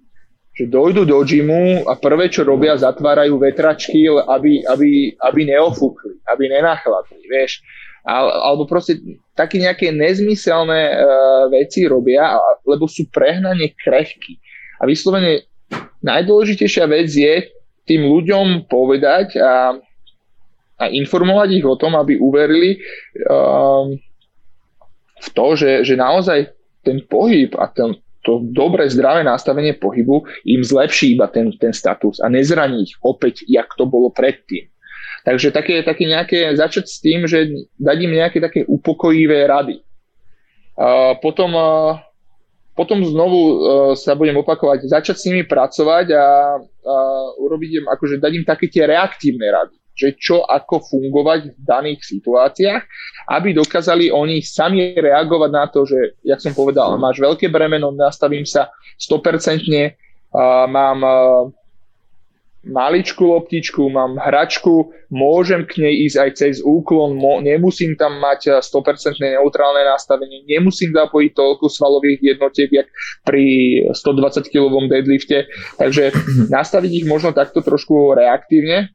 [0.59, 6.51] že dojdú do gymu a prvé, čo robia, zatvárajú vetračky, aby, aby, aby neofúkli, aby
[6.51, 7.63] nenachladli, vieš.
[8.03, 8.99] alebo proste
[9.39, 10.99] také nejaké nezmyselné uh,
[11.47, 12.35] veci robia,
[12.67, 14.35] lebo sú prehnane krehky.
[14.83, 15.47] A vyslovene
[16.03, 17.47] najdôležitejšia vec je
[17.87, 19.79] tým ľuďom povedať a,
[20.75, 22.83] a informovať ich o tom, aby uverili
[23.31, 23.87] uh,
[25.23, 26.51] v to, že, že naozaj
[26.83, 27.95] ten pohyb a ten,
[28.29, 33.41] to dobré, zdravé nastavenie pohybu im zlepší iba ten, ten status a nezraní ich opäť,
[33.49, 34.69] jak to bolo predtým.
[35.25, 37.49] Takže také, také nejaké, začať s tým, že
[37.81, 39.81] dať im nejaké také upokojivé rady.
[40.79, 41.99] Uh, potom, uh,
[42.77, 43.55] potom znovu uh,
[43.97, 46.25] sa budem opakovať, začať s nimi pracovať a
[46.55, 51.59] uh, urobiť im, akože dať im také tie reaktívne rady že čo ako fungovať v
[51.59, 52.83] daných situáciách,
[53.29, 58.43] aby dokázali oni sami reagovať na to, že, jak som povedal, máš veľké bremeno, nastavím
[58.43, 61.45] sa 100%, uh, mám uh,
[62.65, 68.59] maličku loptičku, mám hračku, môžem k nej ísť aj cez úklon, mo- nemusím tam mať
[68.59, 72.87] 100% neutrálne nastavenie, nemusím zapojiť toľko svalových jednotiek, jak
[73.23, 73.45] pri
[73.95, 75.47] 120 kg deadlifte,
[75.79, 76.11] takže
[76.55, 78.91] nastaviť ich možno takto trošku reaktívne,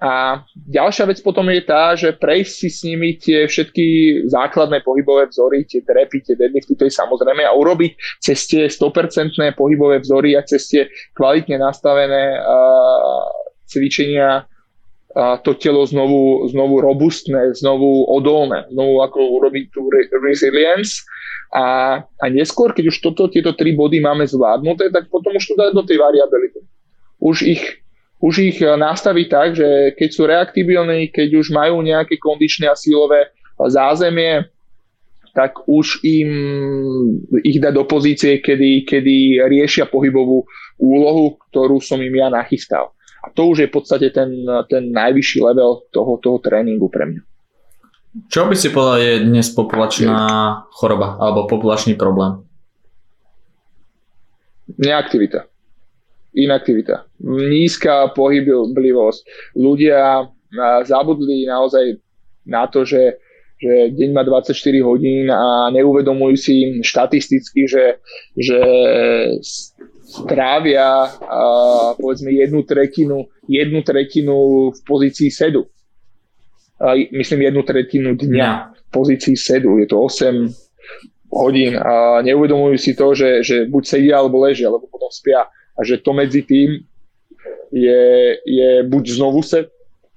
[0.00, 3.84] a ďalšia vec potom je tá, že prejsť si s nimi tie všetky
[4.32, 9.36] základné pohybové vzory, tie drepy, tie deadlifty, to je samozrejme, a urobiť cez tie 100%
[9.52, 13.28] pohybové vzory a cez tie kvalitne nastavené uh,
[13.68, 21.04] cvičenia uh, to telo znovu, znovu robustné, znovu odolné, znovu ako urobiť tú re- resilience.
[21.52, 25.54] A, a neskôr, keď už toto, tieto tri body máme zvládnuté, tak potom už to
[25.60, 26.64] dá do tej variability.
[27.20, 27.84] Už ich
[28.20, 32.76] už ich eh, nastaviť tak, že keď sú reaktibilní, keď už majú nejaké kondičné a
[32.76, 34.46] sílové eh, zázemie,
[35.30, 36.30] tak už im
[37.46, 40.42] ich dá do pozície, kedy, kedy riešia pohybovú
[40.82, 42.90] úlohu, ktorú som im ja nachystal.
[43.22, 44.32] A to už je v podstate ten,
[44.66, 47.22] ten najvyšší level toho, toho tréningu pre mňa.
[48.26, 50.18] Čo by si povedal je dnes populačná
[50.74, 52.42] choroba alebo populačný problém?
[54.82, 55.46] Neaktivita
[56.34, 59.20] inaktivita, nízka pohyblivosť.
[59.56, 60.26] Ľudia
[60.84, 62.00] zabudli naozaj
[62.48, 63.20] na to, že,
[63.60, 67.84] že deň má 24 hodín a neuvedomujú si štatisticky, že,
[68.34, 68.60] že
[70.10, 71.06] strávia
[72.00, 74.36] povedzme jednu tretinu, jednu tretinu
[74.74, 75.70] v pozícii sedu.
[77.12, 79.78] Myslím jednu tretinu dňa v pozícii sedu.
[79.78, 80.50] Je to 8
[81.30, 85.80] hodín a neuvedomujú si to, že, že buď sedia alebo ležia, alebo potom spia a
[85.86, 86.82] že to medzi tým
[87.70, 88.02] je,
[88.44, 89.70] je buď znovu set,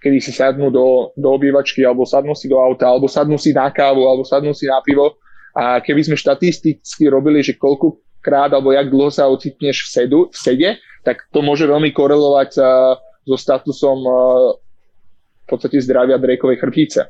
[0.03, 3.71] kedy si sadnú do, do obývačky, alebo sadnú si do auta, alebo sadnú si na
[3.71, 5.15] kávu, alebo sadnú si na pivo.
[5.55, 10.37] A keby sme štatisticky robili, že koľkokrát alebo jak dlho sa ocitneš v, sedu, v
[10.37, 10.69] sede,
[11.05, 14.57] tak to môže veľmi korelovať uh, so statusom uh,
[15.43, 17.01] v podstate zdravia drejkovej chrbtice.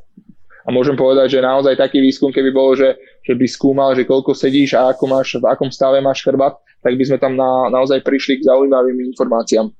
[0.64, 4.32] A môžem povedať, že naozaj taký výskum, keby bol, že, že by skúmal, že koľko
[4.32, 8.00] sedíš a ako máš, v akom stave máš chrbát, tak by sme tam na, naozaj
[8.04, 9.72] prišli k zaujímavým informáciám.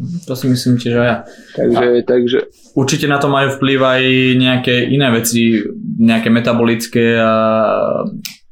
[0.00, 1.16] To si myslím tiež aj ja.
[1.52, 2.38] Takže, a takže...
[2.72, 4.02] Určite na to majú vplyv aj
[4.40, 5.60] nejaké iné veci,
[6.00, 7.32] nejaké metabolické a,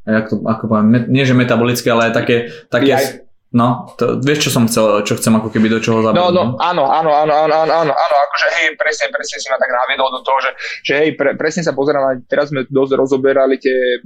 [0.05, 2.37] jak to, ako poviem, nie že metabolické, ale aj také,
[2.69, 6.23] také, aj, No, to, vieš, čo som chcel, čo chcem ako keby do čoho zabrať.
[6.23, 9.59] No, no, áno, áno, áno, áno, áno, áno, áno, akože hej, presne, presne si ma
[9.59, 10.51] tak naviedol do toho, že,
[10.87, 13.99] že hej, pre, presne sa pozerám, teraz sme dosť rozoberali tie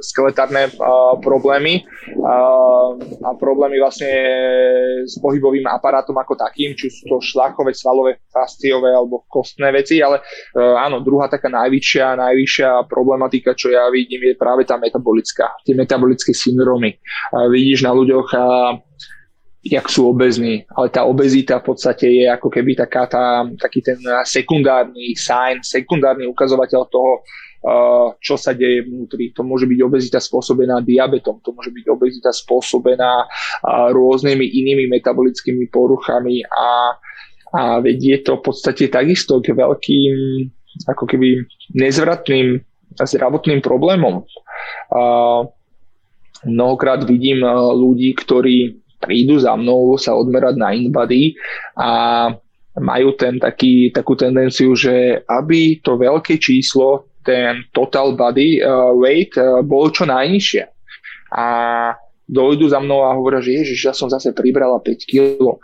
[0.00, 1.84] skeletárne uh, problémy
[2.16, 2.96] uh,
[3.28, 4.08] a problémy vlastne
[5.04, 10.24] s pohybovým aparátom ako takým, či sú to šlachové, svalové, fasciové alebo kostné veci, ale
[10.56, 15.76] uh, áno, druhá taká najväčšia, najvyššia problematika, čo ja vidím, je práve tá metabolická, tie
[15.76, 16.96] metabolické syndromy.
[17.36, 18.45] Uh, vidíš na ľuďoch
[19.66, 23.98] jak sú obezní, ale tá obezita v podstate je ako keby taká tá, taký ten
[24.22, 27.12] sekundárny sign, sekundárny ukazovateľ toho,
[28.22, 29.34] čo sa deje vnútri.
[29.34, 33.26] To môže byť obezita spôsobená diabetom, to môže byť obezita spôsobená
[33.90, 36.94] rôznymi inými metabolickými poruchami a,
[37.50, 40.14] a vedie to v podstate takisto k veľkým
[40.94, 41.42] ako keby
[41.74, 42.62] nezvratným
[42.96, 44.22] zdravotným problémom.
[44.92, 45.48] Uh,
[46.44, 51.36] mnohokrát vidím eh, ľudí, ktorí prídu za mnou sa odmerať na InBody
[51.78, 51.90] a
[52.76, 59.32] majú ten taký, takú tendenciu, že aby to veľké číslo, ten total body uh, weight
[59.40, 60.62] uh, bolo čo najnižšie.
[61.32, 61.46] A
[62.28, 65.56] dojdu za mnou a hovoria, že ježiš, ja som zase pribrala 5 kg.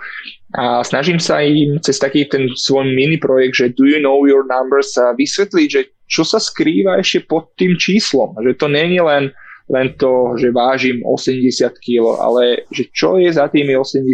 [0.55, 4.47] A snažím sa im cez taký ten svoj mini projekt, že do you know your
[4.47, 8.39] numbers, vysvetliť, že čo sa skrýva ešte pod tým číslom.
[8.39, 9.35] Že to není len
[9.73, 14.05] len to, že vážim 80 kg, ale že čo je za tými 80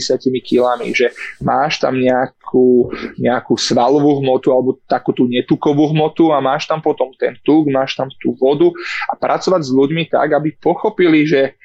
[0.47, 1.11] kilami, že
[1.43, 7.11] máš tam nejakú, nejakú svalovú hmotu alebo takú tú netukovú hmotu a máš tam potom
[7.19, 8.71] ten tuk, máš tam tú vodu
[9.11, 11.59] a pracovať s ľuďmi tak, aby pochopili, že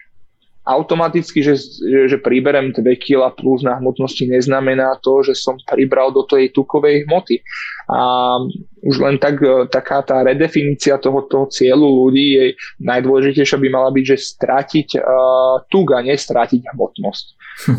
[0.64, 1.60] automaticky, že,
[2.08, 7.04] že, priberem 2 kg plus na hmotnosti neznamená to, že som pribral do tej tukovej
[7.04, 7.44] hmoty.
[7.92, 8.40] A
[8.80, 12.46] už len tak, e, taká tá redefinícia toho, toho cieľu ľudí je
[12.80, 17.26] najdôležitejšia by mala byť, že stratiť uh, tuk a nestrátiť hmotnosť.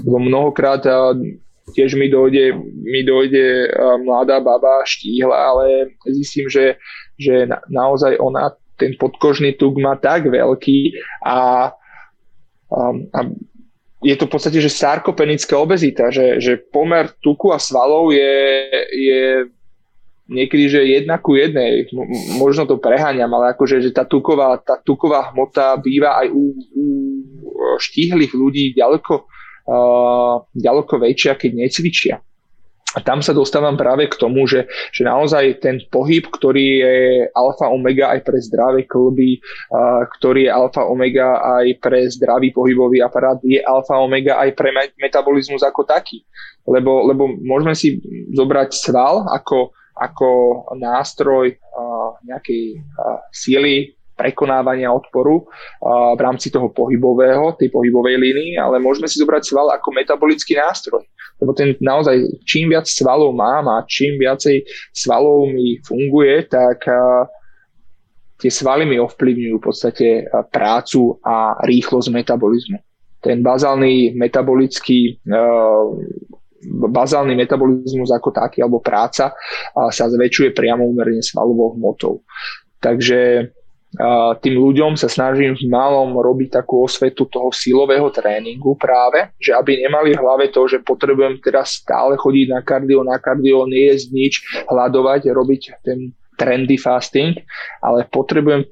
[0.04, 1.16] Lebo mnohokrát uh,
[1.72, 2.52] tiež mi dojde,
[2.84, 6.76] mi dojde uh, mladá baba štíhla, ale zistím, že,
[7.16, 11.70] že na, naozaj ona ten podkožný tuk má tak veľký a
[12.70, 13.28] Um, a
[14.04, 18.36] je to v podstate, že sarkopenická obezita, že, že pomer tuku a svalov je,
[18.92, 19.22] je
[20.28, 21.88] niekedy, že jedna ku jednej.
[22.36, 26.84] Možno to preháňam, ale akože že tá, tuková, tá tuková hmota býva aj u, u
[27.80, 32.14] štíhlych ľudí ďaleko, uh, ďaleko väčšia, keď necvičia.
[32.94, 36.96] A tam sa dostávam práve k tomu, že, že naozaj ten pohyb, ktorý je
[37.34, 39.42] alfa omega aj pre zdravé klby,
[40.18, 45.66] ktorý je alfa omega aj pre zdravý pohybový aparát, je alfa omega aj pre metabolizmus
[45.66, 46.22] ako taký.
[46.64, 47.98] Lebo, lebo môžeme si
[48.30, 50.30] zobrať sval ako, ako
[50.78, 51.58] nástroj
[52.24, 52.78] nejakej
[53.34, 55.46] síly, prekonávania odporu
[56.14, 61.02] v rámci toho pohybového, tej pohybovej línii, ale môžeme si zobrať sval ako metabolický nástroj
[61.40, 64.62] lebo ten naozaj čím viac svalov mám a čím viacej
[64.94, 66.86] svalov mi funguje, tak
[68.38, 70.08] tie svaly mi ovplyvňujú v podstate
[70.54, 72.78] prácu a rýchlosť metabolizmu.
[73.18, 75.18] Ten bazálny metabolický
[76.64, 79.36] bazálny metabolizmus ako taký, alebo práca
[79.76, 82.24] sa zväčšuje priamo úmerne svalovou hmotou.
[82.80, 83.52] Takže
[84.42, 89.86] tým ľuďom sa snažím v malom robiť takú osvetu toho silového tréningu práve, že aby
[89.86, 94.34] nemali v hlave to, že potrebujem teraz stále chodiť na kardio, na kardio, nejesť nič,
[94.66, 97.38] hľadovať, robiť ten trendy fasting,
[97.78, 98.66] ale potrebujem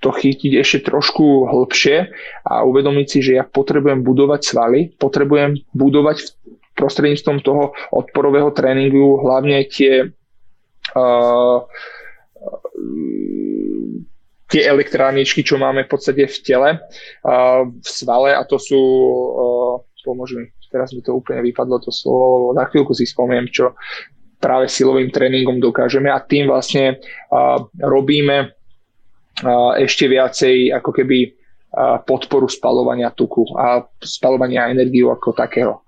[0.00, 2.08] to chytiť ešte trošku hlbšie
[2.48, 6.40] a uvedomiť si, že ja potrebujem budovať svaly, potrebujem budovať
[6.72, 10.08] prostredníctvom toho odporového tréningu hlavne tie
[10.96, 11.58] uh,
[14.50, 16.70] tie elektrárničky, čo máme v podstate v tele,
[17.70, 18.80] v svale a to sú,
[20.02, 23.78] pomôžu mi, teraz mi to úplne vypadlo to slovo, na chvíľku si spomiem, čo
[24.42, 26.98] práve silovým tréningom dokážeme a tým vlastne
[27.78, 28.56] robíme
[29.78, 31.18] ešte viacej ako keby
[32.02, 35.86] podporu spalovania tuku a spalovania energiu ako takého.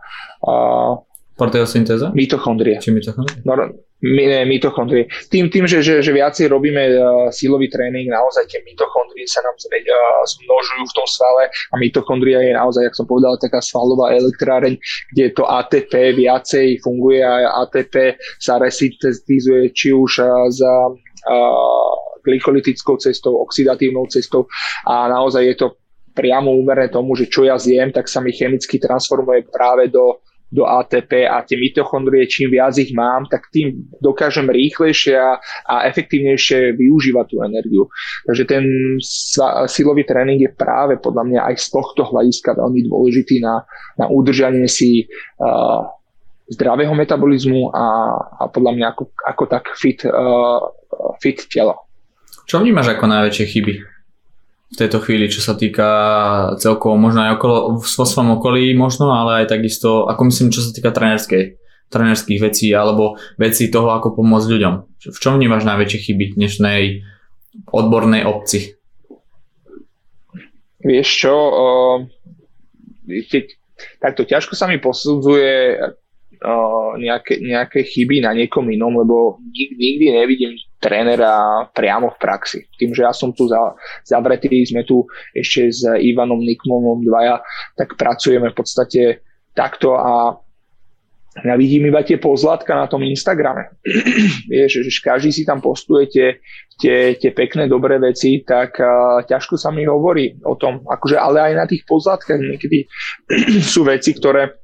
[1.34, 2.14] Proteosyntéza?
[2.14, 2.78] Mitochondrie.
[2.78, 3.42] Či mitochondrie?
[3.42, 3.58] No,
[4.02, 5.06] mitochondrie.
[5.30, 9.54] Tým, tým že, že, že viacej robíme uh, silový tréning, naozaj tie mitochondrie sa nám
[9.54, 14.10] zmeď, uh, zmnožujú v tom svale a mitochondria je naozaj, ako som povedal, taká svalová
[14.18, 14.74] elektráreň,
[15.14, 21.94] kde to ATP viacej funguje a ATP sa resyntetizuje či už uh, za uh,
[22.26, 24.50] glykolytickou cestou, oxidatívnou cestou
[24.86, 25.66] a naozaj je to
[26.12, 30.20] priamo úmerné tomu, že čo ja zjem, tak sa mi chemicky transformuje práve do
[30.52, 35.40] do ATP a tie mitochondrie, čím viac ich mám, tak tým dokážem rýchlejšie a,
[35.88, 37.88] efektívnejšie využívať tú energiu.
[38.28, 38.64] Takže ten
[39.66, 43.64] silový tréning je práve podľa mňa aj z tohto hľadiska veľmi dôležitý na,
[43.96, 45.08] na udržanie si
[45.40, 45.88] uh,
[46.52, 47.86] zdravého metabolizmu a,
[48.36, 50.60] a podľa mňa ako, ako tak fit, uh,
[51.16, 51.88] fit telo.
[52.44, 53.91] Čo vnímaš ako najväčšie chyby
[54.72, 55.88] v tejto chvíli, čo sa týka
[56.56, 60.72] celkovo možno aj okolo, vo svojom okolí možno, ale aj takisto, ako myslím, čo sa
[60.72, 61.60] týka trenerskej,
[61.92, 64.74] trenerských vecí alebo vecí toho, ako pomôcť ľuďom.
[65.12, 67.04] V čom vnímaš najväčšie chyby dnešnej
[67.68, 68.80] odbornej obci?
[70.80, 71.96] Vieš čo, uh,
[74.00, 75.76] takto ťažko sa mi posudzuje
[76.98, 80.52] nejaké, nejaké chyby na niekom inom, lebo nikdy, nikdy nevidím
[80.82, 82.66] trénera priamo v praxi.
[82.74, 87.38] Tým, že ja som tu za, zavretý, sme tu ešte s Ivanom Nikmonom dvaja,
[87.78, 89.02] tak pracujeme v podstate
[89.54, 90.34] takto a
[91.32, 93.72] ja vidím iba tie pozlátka na tom Instagrame.
[94.52, 96.28] Vieš, že každý si tam postuje tie,
[96.76, 100.84] tie, tie pekné, dobré veci, tak uh, ťažko sa mi hovorí o tom.
[100.84, 102.84] Akože, ale aj na tých pozlátkach niekedy
[103.72, 104.61] sú veci, ktoré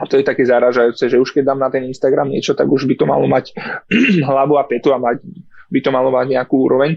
[0.00, 2.88] a to je také zaražajúce, že už keď dám na ten Instagram niečo, tak už
[2.88, 3.52] by to malo mať
[4.28, 5.20] hlavu a petu a mať,
[5.68, 6.96] by to malo mať nejakú úroveň.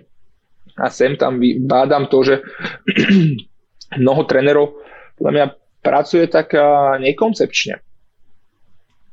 [0.79, 2.35] A sem tam bádam to, že
[4.01, 4.79] mnoho trénerov
[5.19, 5.45] podľa mňa
[5.83, 6.55] pracuje tak
[7.03, 7.83] nekoncepčne.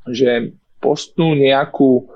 [0.06, 2.08] Že postnú nejakú,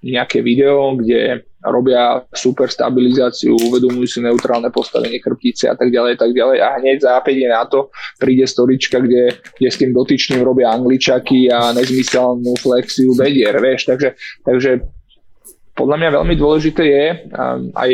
[0.00, 6.36] nejaké video, kde robia super stabilizáciu, uvedomujú si neutrálne postavenie chrbtice a tak ďalej, tak
[6.36, 6.58] ďalej.
[6.60, 7.88] A hneď za 5 na to
[8.20, 14.12] príde storička, kde, kde s tým dotyčným robia angličaky a nezmyselnú flexiu bedier, vieš, takže,
[14.44, 14.70] takže
[15.74, 17.04] podľa mňa veľmi dôležité je
[17.74, 17.90] aj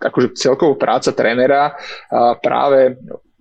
[0.00, 1.76] akože celková práca trénera
[2.40, 2.96] práve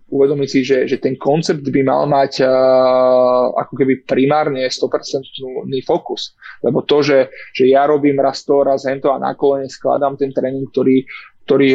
[0.09, 6.33] uvedomiť si, že, že ten koncept by mal mať uh, ako keby primárne 100% fokus.
[6.65, 10.65] Lebo to, že, že ja robím raz to, raz hento a nakoniec skladám ten tréning,
[10.73, 11.05] ktorý,
[11.45, 11.69] ktorý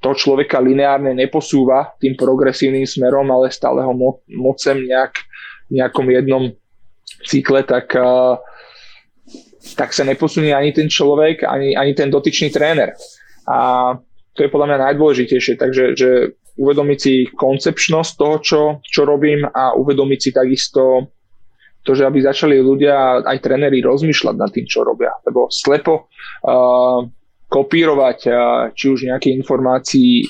[0.00, 5.16] to človeka lineárne neposúva tým progresívnym smerom, ale stále ho mo- mocem nejak,
[5.72, 6.52] nejakom jednom
[7.24, 8.36] cykle, tak, uh,
[9.76, 12.92] tak sa neposunie ani ten človek, ani, ani ten dotyčný tréner.
[13.48, 13.92] A
[14.36, 15.54] to je podľa mňa najdôležitejšie.
[15.60, 21.12] Takže že uvedomiť si koncepčnosť toho, čo, čo robím a uvedomiť si takisto
[21.80, 25.16] to, že aby začali ľudia, aj tréneri rozmýšľať nad tým, čo robia.
[25.24, 26.06] Lebo slepo
[26.44, 27.00] uh,
[27.48, 28.34] kopírovať uh,
[28.76, 30.28] či už nejaké informácie,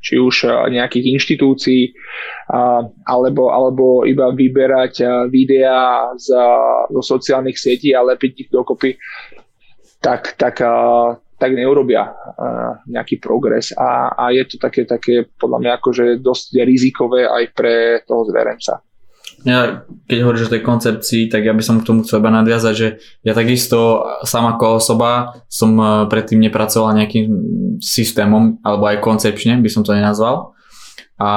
[0.00, 6.32] či už uh, nejakých inštitúcií, uh, alebo, alebo iba vyberať uh, videá z,
[6.88, 8.96] zo sociálnych sietí a lepiť ich dokopy,
[10.00, 15.60] tak, tak uh, tak neurobia uh, nejaký progres a, a je to také, také podľa
[15.60, 18.80] mňa akože dosť rizikové aj pre toho zverenca.
[19.44, 22.74] Ja, keď hovoríš o tej koncepcii, tak ja by som k tomu chcel iba nadviazať,
[22.74, 22.88] že
[23.20, 27.28] ja takisto sám ako osoba som e, predtým nepracoval nejakým
[27.76, 30.56] systémom, alebo aj koncepčne by som to nenazval.
[31.20, 31.30] A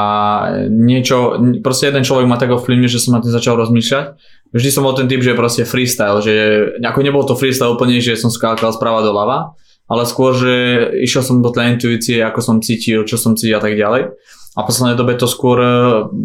[0.71, 4.15] niečo, proste jeden človek ma tak ovplyvnil, že som na tým začal rozmýšľať.
[4.55, 6.33] Vždy som bol ten typ, že proste freestyle, že
[6.79, 10.53] ako nebol to freestyle úplne, že som skákal sprava do lava, ale skôr, že
[10.99, 14.11] išiel som do tej intuície, ako som cítil, čo som cítil a tak ďalej.
[14.57, 15.69] A v poslednej dobe to skôr e,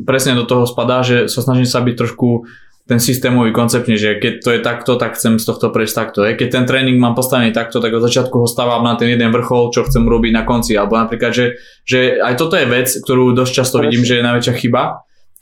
[0.02, 2.48] presne do toho spadá, že sa snažím sa byť trošku
[2.82, 6.26] ten systémový konceptne, že keď to je takto, tak chcem z tohto prejsť takto.
[6.26, 9.70] Keď ten tréning mám postavený takto, tak od začiatku ho stávam na ten jeden vrchol,
[9.70, 10.74] čo chcem robiť na konci.
[10.74, 13.86] Alebo napríklad, že, že aj toto je vec, ktorú dosť často Presne.
[13.86, 14.82] vidím, že je najväčšia chyba,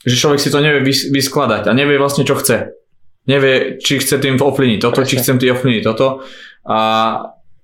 [0.05, 2.77] že človek si to nevie vyskladať a nevie vlastne, čo chce.
[3.25, 5.09] Nevie, či chce tým ovplyvniť toto, Presne.
[5.09, 6.21] či chcem tým ovplyvniť toto.
[6.69, 6.79] A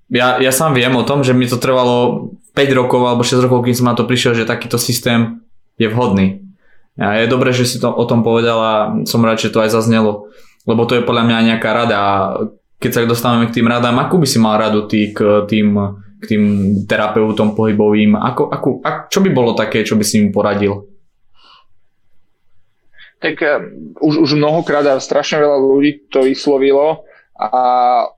[0.08, 3.64] ja, ja sám viem o tom, že mi to trvalo 5 rokov alebo 6 rokov,
[3.68, 5.44] kým som na to prišiel, že takýto systém
[5.76, 6.42] je vhodný.
[6.98, 8.74] A je dobré, že si to o tom povedal a
[9.06, 10.32] som rád, že to aj zaznelo,
[10.66, 12.12] lebo to je podľa mňa nejaká rada a
[12.78, 15.78] keď sa dostávame k tým radám, akú by si mal radu ty k tým,
[16.18, 16.42] k tým
[16.86, 20.86] terapeutom pohybovým, ako, ako, ak, čo by bolo také, čo by si im poradil?
[23.18, 23.58] Tak uh,
[23.98, 27.02] už, už mnohokrát a strašne veľa ľudí to vyslovilo,
[27.38, 27.62] a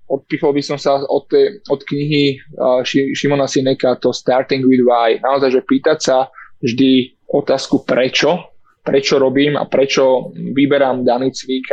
[0.09, 5.21] odpichol by som sa od, tej, od knihy uh, Šimona Sineka to Starting with Why.
[5.21, 6.17] Naozaj, že pýtať sa
[6.65, 11.69] vždy otázku prečo, prečo robím a prečo vyberám daný cvik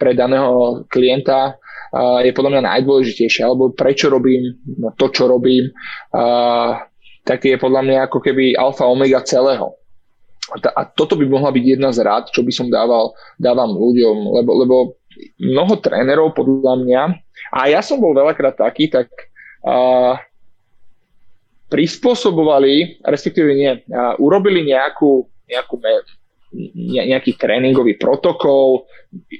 [0.00, 4.56] pre daného klienta uh, je podľa mňa najdôležitejšie, alebo prečo robím
[4.96, 5.68] to, čo robím,
[6.16, 6.80] uh,
[7.28, 9.76] tak je podľa mňa ako keby alfa omega celého.
[10.50, 14.50] A toto by mohla byť jedna z rád, čo by som dával, dávam ľuďom, lebo,
[14.64, 14.76] lebo
[15.40, 17.02] mnoho trénerov podľa mňa,
[17.50, 19.10] a ja som bol veľakrát taký, tak
[19.66, 20.14] uh,
[21.70, 25.94] prispôsobovali, respektíve nie, uh, urobili nejakú, nejakú ne,
[27.06, 28.90] nejaký tréningový protokol,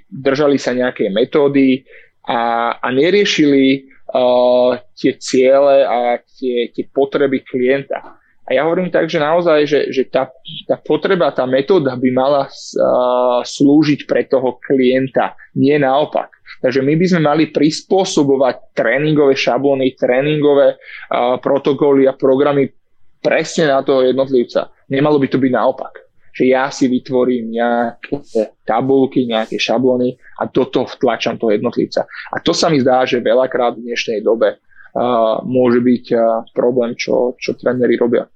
[0.07, 1.83] držali sa nejakej metódy
[2.27, 8.20] a, a neriešili uh, tie ciele a tie, tie potreby klienta.
[8.51, 10.27] A ja hovorím tak, že naozaj, že, že tá,
[10.67, 16.35] tá potreba, tá metóda by mala uh, slúžiť pre toho klienta, nie naopak.
[16.59, 22.75] Takže my by sme mali prispôsobovať tréningové šablóny, tréningové uh, protokoly a programy
[23.23, 24.67] presne na toho jednotlivca.
[24.91, 26.11] Nemalo by to byť naopak.
[26.35, 28.19] Že ja si vytvorím nejaké
[28.67, 32.03] tabulky, nejaké šablóny a do toho vtlačam toho jednotlivca.
[32.35, 36.99] A to sa mi zdá, že veľakrát v dnešnej dobe uh, môže byť uh, problém,
[36.99, 38.27] čo, čo tréneri robia.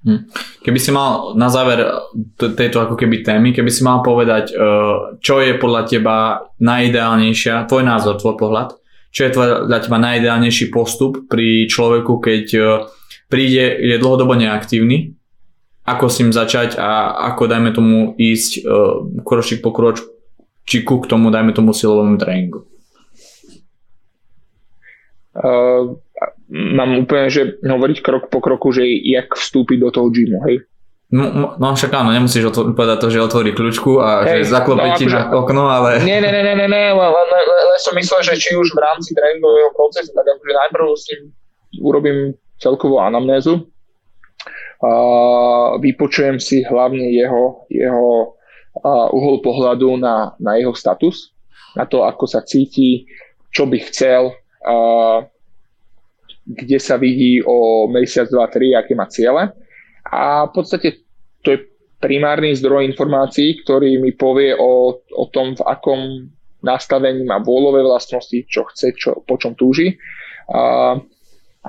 [0.00, 0.32] Hm.
[0.64, 1.84] Keby si mal na záver
[2.36, 4.54] tejto ako keby témy, keby si mal povedať, e,
[5.20, 6.16] čo je podľa teba
[6.56, 8.80] najideálnejšia, tvoj názor, tvoj pohľad,
[9.12, 12.60] čo je podľa teba najideálnejší postup pri človeku, keď e,
[13.28, 15.12] príde, je dlhodobo neaktívny,
[15.84, 18.60] ako s ním začať a ako dajme tomu ísť e,
[19.20, 22.64] kročík po kročíku k tomu, dajme tomu silovému tréningu.
[25.30, 25.94] Uh,
[26.50, 30.66] mám úplne, že hovoriť krok po kroku, že jak vstúpiť do toho gymu, hej?
[31.10, 34.86] No, no však áno, nemusíš to, povedať to, že otvorí kľúčku a hey, že zaklopí
[34.86, 35.90] no, ti akože, na okno, ale...
[36.06, 39.10] Nie, nie, nie, nie, nie, len, len, len som myslel, že či už v rámci
[39.18, 41.14] tréningového procesu, tak akože najprv si
[41.82, 43.66] urobím celkovú anamnézu,
[45.82, 48.38] vypočujem si hlavne jeho, jeho
[49.10, 51.34] uhol pohľadu na, na jeho status,
[51.74, 53.10] na to, ako sa cíti,
[53.50, 54.30] čo by chcel,
[56.50, 59.54] kde sa vidí o mesiac, dva, tri, aké má ciele.
[60.10, 61.06] A v podstate
[61.46, 61.58] to je
[62.02, 66.00] primárny zdroj informácií, ktorý mi povie o, o tom, v akom
[66.60, 69.96] nastavení má vôľové vlastnosti, čo chce, čo, po čom túži.
[70.50, 70.96] A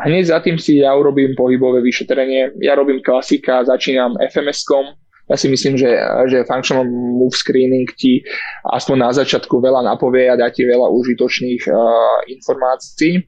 [0.07, 2.59] hneď za tým si ja urobím pohybové vyšetrenie.
[2.63, 4.99] Ja robím klasika, začínam FMS-kom,
[5.31, 5.87] ja si myslím, že,
[6.27, 8.19] že Functional Move Screening ti
[8.67, 13.23] aspoň na začiatku veľa napovie a dá ti veľa užitočných uh, informácií.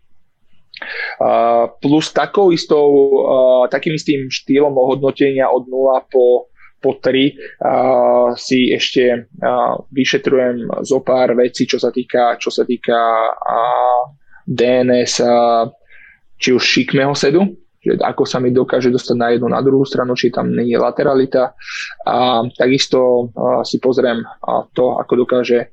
[1.22, 2.90] Uh, plus takou istou,
[3.22, 6.50] uh, takým istým štýlom ohodnotenia od 0 po,
[6.82, 12.66] po 3 uh, si ešte uh, vyšetrujem zo pár vecí, čo sa týka, čo sa
[12.66, 13.00] týka
[13.32, 14.02] uh,
[14.50, 15.70] DNS, uh,
[16.42, 17.54] či už šikmého sedu,
[17.84, 21.52] že ako sa mi dokáže dostať na jednu, na druhú stranu, či tam je lateralita.
[22.08, 23.32] A takisto
[23.68, 24.24] si pozriem
[24.72, 25.72] to, ako dokáže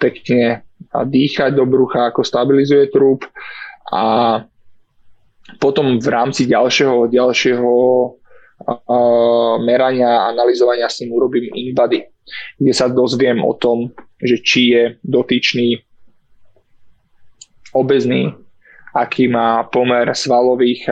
[0.00, 3.28] pekne dýchať do brucha, ako stabilizuje trup
[3.90, 4.02] a
[5.58, 7.72] potom v rámci ďalšieho, ďalšieho
[9.64, 12.06] merania a analyzovania s ním urobím in-body,
[12.60, 15.80] kde sa dozviem o tom, že či je dotyčný
[17.72, 18.30] obezný,
[18.94, 20.86] aký má pomer svalových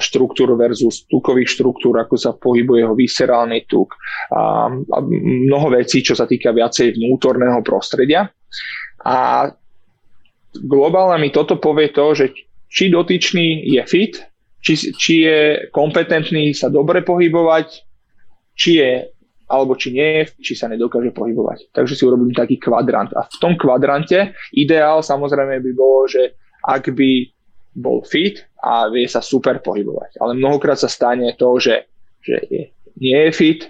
[0.00, 3.92] štruktúr versus tukových štruktúr, ako sa pohybuje jeho viscerálny tuk
[4.32, 4.98] a, a
[5.44, 8.32] mnoho vecí, čo sa týka viacej vnútorného prostredia.
[9.04, 9.48] A
[10.60, 12.32] globálne mi toto povie to, že
[12.68, 14.14] či dotyčný je fit,
[14.62, 15.40] či, či je
[15.72, 17.66] kompetentný sa dobre pohybovať,
[18.56, 18.92] či je
[19.52, 21.76] alebo či nie či sa nedokáže pohybovať.
[21.76, 23.12] Takže si urobím taký kvadrant.
[23.12, 27.28] A v tom kvadrante ideál samozrejme by bolo, že ak by
[27.76, 30.16] bol fit a vie sa super pohybovať.
[30.24, 31.84] Ale mnohokrát sa stane to, že,
[32.24, 32.62] že je,
[32.96, 33.60] nie je fit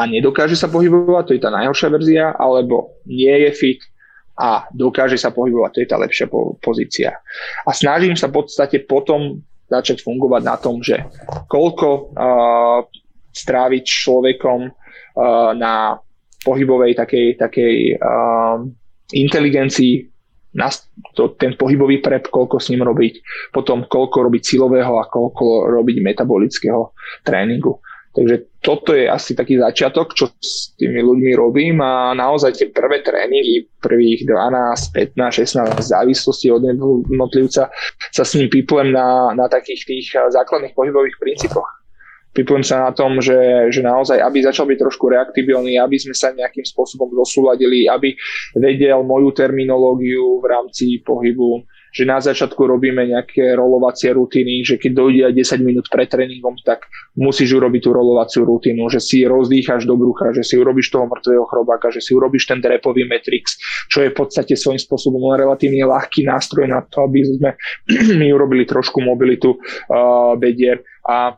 [0.00, 3.80] a nedokáže sa pohybovať, to je tá najhoršia verzia, alebo nie je fit
[4.38, 7.18] a dokáže sa pohybovať, to je tá lepšia po, pozícia.
[7.66, 11.02] A snažím sa v podstate potom začať fungovať na tom, že
[11.50, 12.80] koľko uh,
[13.34, 15.98] stráviť človekom uh, na
[16.46, 18.62] pohybovej takej, takej uh,
[19.12, 20.08] inteligencii,
[21.14, 23.20] to, ten pohybový prep, koľko s ním robiť,
[23.52, 27.78] potom koľko robiť silového a koľko robiť metabolického tréningu.
[28.16, 33.06] Takže toto je asi taký začiatok, čo s tými ľuďmi robím a naozaj tie prvé
[33.06, 37.70] tréningy, prvých 12, 15, 16 v závislosti od jednotlivca
[38.10, 41.78] sa s ním piplem na, na takých tých základných pohybových princípoch.
[42.34, 46.34] Typujem sa na tom, že, že naozaj, aby začal byť trošku reaktibilný, aby sme sa
[46.34, 48.14] nejakým spôsobom zosúladili, aby
[48.58, 54.92] vedel moju terminológiu v rámci pohybu, že na začiatku robíme nejaké rolovacie rutiny, že keď
[54.92, 56.86] dojde aj 10 minút pred tréningom, tak
[57.16, 61.44] musíš urobiť tú rolovaciu rutinu, že si rozdýcháš do brucha, že si urobíš toho mŕtvého
[61.48, 63.56] chrobáka, že si urobíš ten drepový matrix,
[63.88, 67.50] čo je v podstate svojím spôsobom relatívne ľahký nástroj na to, aby sme
[68.20, 71.34] my urobili trošku mobilitu uh, bedier a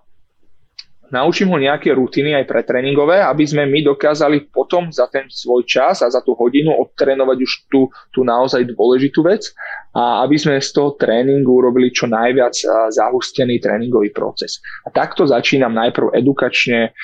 [1.10, 5.66] naučím ho nejaké rutiny aj pre tréningové, aby sme my dokázali potom za ten svoj
[5.66, 9.50] čas a za tú hodinu odtrénovať už tú, tú naozaj dôležitú vec
[9.94, 12.54] a aby sme z toho tréningu urobili čo najviac
[12.94, 14.62] zahustený tréningový proces.
[14.86, 16.94] A takto začínam najprv edukačne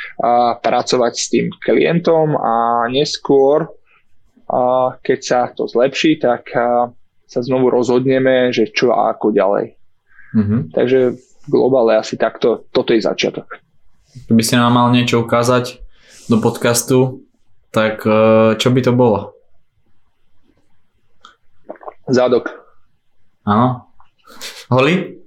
[0.62, 3.66] pracovať s tým klientom a neskôr,
[5.02, 6.54] keď sa to zlepší, tak
[7.26, 9.74] sa znovu rozhodneme, že čo a ako ďalej.
[10.30, 10.60] Mm-hmm.
[10.70, 11.18] Takže
[11.50, 13.65] globále asi takto, toto je začiatok.
[14.24, 15.84] Keby si nám mal niečo ukázať
[16.32, 17.28] do podcastu,
[17.68, 19.36] tak e, čo by to bolo?
[22.08, 22.48] Zádok.
[23.44, 23.92] Áno.
[24.72, 25.20] Holi?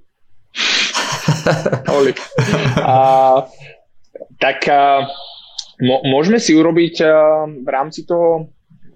[1.93, 2.11] Holi.
[2.81, 2.97] A,
[4.41, 5.05] tak a,
[6.09, 8.49] môžeme si urobiť a, v rámci toho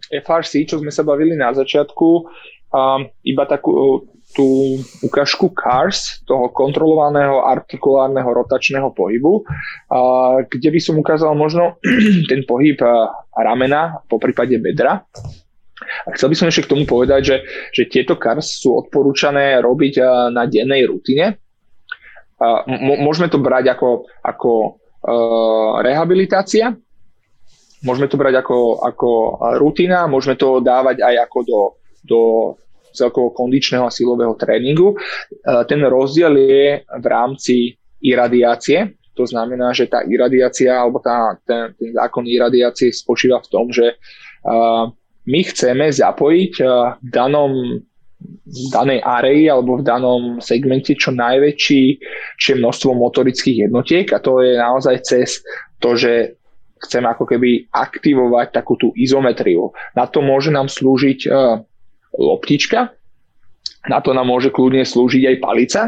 [0.10, 2.08] FRC, čo sme sa bavili na začiatku,
[2.74, 4.04] a, iba takú
[4.34, 9.46] tú ukážku CARS, toho kontrolovaného artikulárneho rotačného pohybu,
[10.50, 11.78] kde by som ukázal možno
[12.30, 12.78] ten pohyb
[13.34, 15.06] ramena, po prípade bedra.
[16.08, 17.38] A chcel by som ešte k tomu povedať, že,
[17.72, 20.02] že tieto CARS sú odporúčané robiť
[20.34, 21.38] na dennej rutine.
[22.78, 24.82] Môžeme to brať ako, ako
[25.84, 26.74] rehabilitácia,
[27.84, 29.10] môžeme to brať ako, ako
[29.60, 31.60] rutina, môžeme to dávať aj ako do,
[32.08, 32.20] do
[32.94, 34.94] celkovo kondičného a silového tréningu.
[34.94, 34.98] E,
[35.66, 41.94] ten rozdiel je v rámci iradiácie, to znamená, že tá iradiácia alebo tá, ten, ten
[41.94, 44.90] zákon iradiácie spočíva v tom, že uh,
[45.30, 47.52] my chceme zapojiť uh, v danom
[48.24, 51.84] v danej areji alebo v danom segmente čo najväčší
[52.40, 55.44] čo množstvo motorických jednotiek a to je naozaj cez
[55.84, 56.40] to, že
[56.88, 59.76] chceme ako keby aktivovať takú tú izometriu.
[59.92, 61.64] Na to môže nám slúžiť uh,
[62.18, 62.94] loptička,
[63.90, 65.82] na to nám môže kľudne slúžiť aj palica.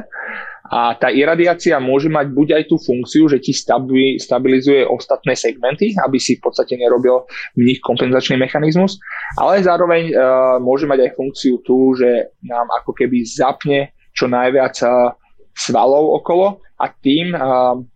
[0.66, 6.18] A tá iradiácia môže mať buď aj tú funkciu, že ti stabilizuje ostatné segmenty, aby
[6.18, 7.22] si v podstate nerobil
[7.54, 8.98] v nich kompenzačný mechanizmus,
[9.38, 14.74] ale zároveň uh, môže mať aj funkciu tú, že nám ako keby zapne čo najviac
[14.82, 15.14] uh,
[15.56, 17.32] svalov okolo a tým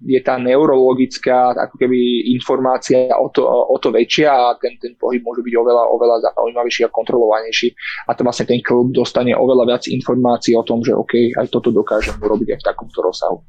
[0.07, 5.19] je tá neurologická ako keby informácia o to, o to väčšia a ten, ten pohyb
[5.19, 7.75] môže byť oveľa, oveľa zaujímavejší a kontrolovanejší
[8.07, 11.75] a to vlastne ten klub dostane oveľa viac informácií o tom, že OK, aj toto
[11.75, 13.43] dokážem urobiť aj v takomto rozsahu.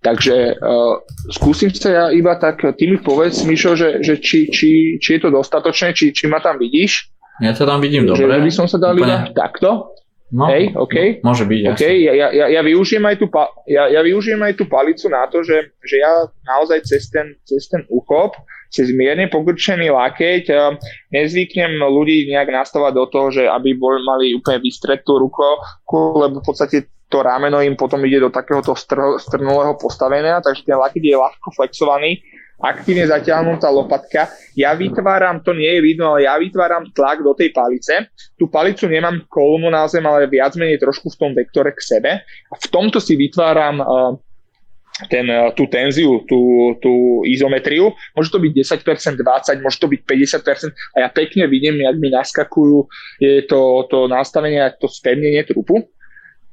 [0.00, 0.96] Takže uh,
[1.28, 5.20] skúsim sa ja iba tak, ty mi povedz, Mišo, že, že či, či, či je
[5.20, 7.12] to dostatočné, či, či ma tam vidíš.
[7.44, 8.24] Ja to tam vidím dobre.
[8.24, 9.92] Že by som sa dal iba takto.
[10.30, 11.26] No, Hej, OK.
[11.26, 12.06] Môže byť, okay.
[12.06, 13.26] Ja, ja, ja, využijem aj tú,
[13.66, 17.66] ja, ja využijem aj tú palicu na to, že, že ja naozaj cez ten, cez
[17.66, 18.38] ten uchop,
[18.70, 20.78] cez mierne pogrčený lakeť uh,
[21.10, 25.42] nezvyknem ľudí nejak nastavať do toho, že aby bol, mali úplne vystretú ruku,
[25.90, 30.78] lebo v podstate to rameno im potom ide do takéhoto str- strnulého postavenia, takže ten
[30.78, 32.22] lakeť je ľahko flexovaný
[32.60, 34.28] aktívne zatiahnutá lopatka.
[34.52, 38.12] Ja vytváram, to nie je vidno, ale ja vytváram tlak do tej palice.
[38.36, 42.10] Tú palicu nemám kolmu na zem, ale viac menej trošku v tom vektore k sebe.
[42.24, 44.12] A v tomto si vytváram uh,
[45.08, 47.96] ten, uh, tú tenziu, tú, tú izometriu.
[48.12, 48.52] Môže to byť
[48.84, 52.84] 10%, 20%, môže to byť 50% a ja pekne vidím, jak mi naskakujú
[53.20, 55.88] je to, to nastavenie, to spevnenie trupu.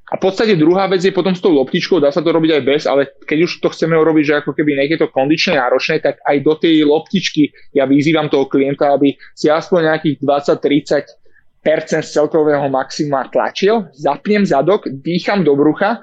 [0.07, 2.63] A v podstate druhá vec je potom s tou loptičkou, dá sa to robiť aj
[2.63, 6.23] bez, ale keď už to chceme urobiť, že ako keby je to kondične náročné, tak
[6.23, 12.71] aj do tej loptičky ja vyzývam toho klienta, aby si aspoň nejakých 20-30% z celkového
[12.71, 15.99] maxima tlačil, zapnem zadok, dýcham do brucha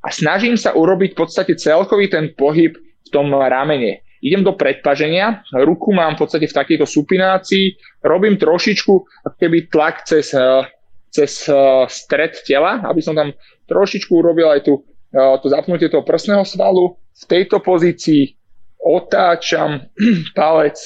[0.00, 4.00] a snažím sa urobiť v podstate celkový ten pohyb v tom ramene.
[4.24, 8.94] Idem do predpaženia, ruku mám v podstate v takejto supinácii, robím trošičku
[9.36, 10.64] keby tlak cez eh,
[11.12, 13.36] cez uh, stred tela, aby som tam
[13.68, 16.96] trošičku urobil aj tu, uh, to zapnutie toho prsného svalu.
[17.12, 18.32] V tejto pozícii
[18.80, 19.92] otáčam
[20.38, 20.80] palec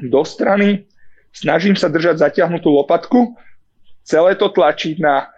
[0.00, 0.88] do strany,
[1.36, 3.36] snažím sa držať zatiahnutú lopatku,
[4.02, 5.28] celé to tlačiť na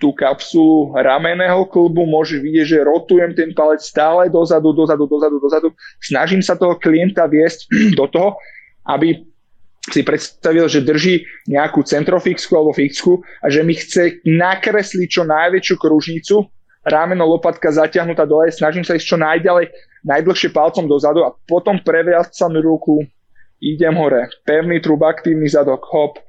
[0.00, 5.68] tú kapsulu ramenného klbu, môžeš vidieť, že rotujem ten palec stále dozadu, dozadu, dozadu, dozadu.
[6.02, 7.70] Snažím sa toho klienta viesť
[8.00, 8.34] do toho,
[8.88, 9.22] aby
[9.90, 15.74] si predstavil, že drží nejakú centrofixku alebo fixku a že mi chce nakresliť čo najväčšiu
[15.74, 16.46] kružnicu,
[16.86, 19.74] rámeno lopatka zatiahnutá dole, snažím sa ísť čo najďalej,
[20.06, 23.02] najdlhšie palcom dozadu a potom previacam ruku,
[23.58, 26.22] idem hore, pevný trub, aktívny zadok, hop,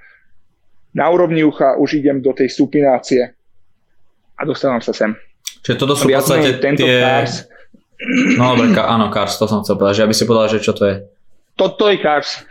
[0.94, 3.34] na úrovni ucha už idem do tej supinácie
[4.38, 5.14] a dostávam sa sem.
[5.62, 7.02] Čiže toto sú v podstate tento tie...
[7.02, 7.46] Cars.
[8.38, 10.84] No dobre, áno, Cars, to som chcel povedať, že aby si povedal, že čo to
[10.90, 10.96] je.
[11.54, 12.42] Toto je Cars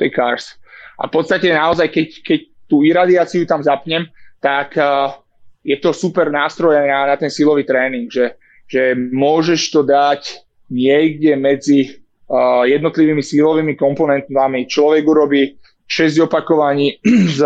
[0.00, 0.56] tej Cars.
[0.96, 4.08] A v podstate naozaj, keď, keď tú iradiáciu tam zapnem,
[4.40, 5.16] tak uh,
[5.64, 10.40] je to super nástroj na, na ten silový tréning, že, že môžeš to dať
[10.72, 14.64] niekde medzi uh, jednotlivými silovými komponentami.
[14.68, 16.96] Človek urobí 6 opakovaní
[17.36, 17.40] s,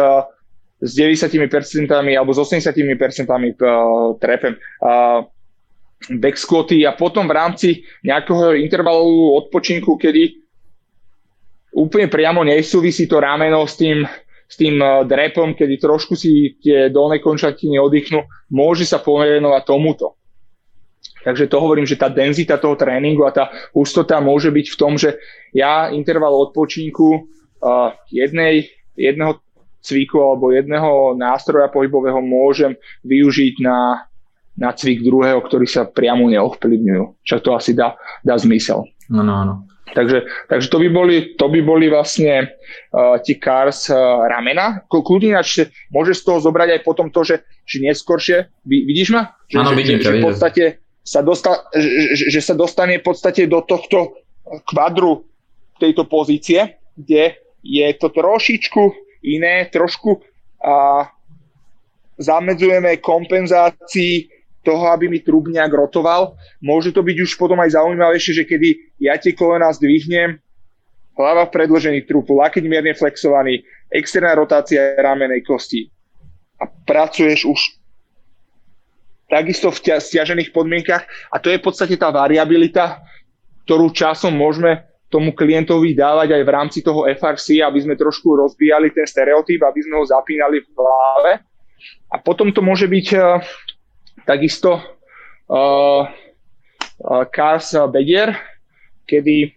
[0.78, 4.54] s 90% alebo s 80% uh, trepem.
[4.78, 5.26] Uh,
[6.20, 7.68] back squaty a potom v rámci
[8.04, 10.43] nejakého intervalu odpočinku, kedy
[11.74, 14.06] úplne priamo nesúvisí to rameno s tým,
[14.46, 18.22] s tým eh, drepom, kedy trošku si tie dolné končatiny oddychnú,
[18.54, 20.14] môže sa pomerenovať tomuto.
[21.24, 25.00] Takže to hovorím, že tá denzita toho tréningu a tá hustota môže byť v tom,
[25.00, 25.16] že
[25.56, 29.40] ja interval odpočinku uh, jednej, jedného
[29.80, 32.76] cviku alebo jedného nástroja pohybového môžem
[33.08, 34.04] využiť na,
[34.52, 37.24] na cvik druhého, ktorý sa priamo neovplyvňujú.
[37.24, 38.84] Čo to asi dá, dá zmysel.
[39.08, 39.54] Áno, áno.
[39.84, 44.80] Takže, takže to, by boli, to by boli vlastne uh, ti cars uh, ramena.
[44.88, 49.36] Kľudne ináč môže z toho zobrať aj potom to, že, že neskôršie, vidíš ma?
[49.52, 50.64] Že, Áno, vidím, že, že, v podstate
[51.04, 54.24] sa dosta, že, že sa dostane v podstate do tohto
[54.64, 55.28] kvadru
[55.76, 58.82] tejto pozície, kde je to trošičku
[59.24, 60.20] iné, trošku
[60.64, 61.08] a
[62.16, 64.32] zamedzujeme kompenzácii
[64.64, 66.34] toho, aby mi trub nejak rotoval.
[66.64, 68.68] Môže to byť už potom aj zaujímavejšie, že kedy
[68.98, 70.40] ja tie kolena zdvihnem,
[71.14, 73.62] hlava v predložený trupu, lakeť mierne flexovaný,
[73.92, 75.86] externá rotácia ramenej kosti.
[76.58, 77.60] A pracuješ už
[79.30, 81.06] takisto v ťa, stiažených podmienkach.
[81.30, 83.02] A to je v podstate tá variabilita,
[83.64, 88.90] ktorú časom môžeme tomu klientovi dávať aj v rámci toho FRC, aby sme trošku rozbíjali
[88.90, 91.32] ten stereotyp, aby sme ho zapínali v hlave.
[92.10, 93.38] A potom to môže byť uh,
[94.26, 96.08] takisto uh,
[97.30, 98.32] Cars bedier,
[99.04, 99.52] kedy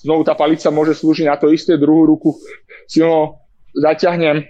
[0.00, 2.38] znovu tá palica môže slúžiť na to isté, druhú ruku
[2.86, 3.42] silno
[3.74, 4.46] zaťahnem,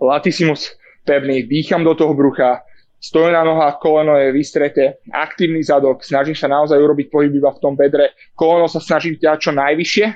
[0.00, 2.62] latissimus pevný, dýcham do toho brucha,
[3.00, 7.74] stojím nohách, koleno je vystreté, aktívny zadok, snažím sa naozaj urobiť pohyb iba v tom
[7.74, 10.06] bedre, koleno sa snažím ťať čo najvyššie,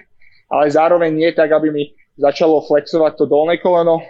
[0.52, 1.84] ale zároveň nie tak, aby mi
[2.20, 4.04] začalo flexovať to dolné koleno,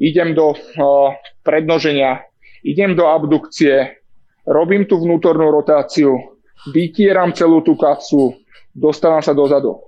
[0.00, 1.14] idem do uh,
[1.46, 2.26] prednoženia,
[2.64, 4.00] idem do abdukcie,
[4.48, 6.40] robím tú vnútornú rotáciu,
[6.72, 8.40] vytieram celú tú kapsu,
[8.72, 9.84] dostávam sa dozadu.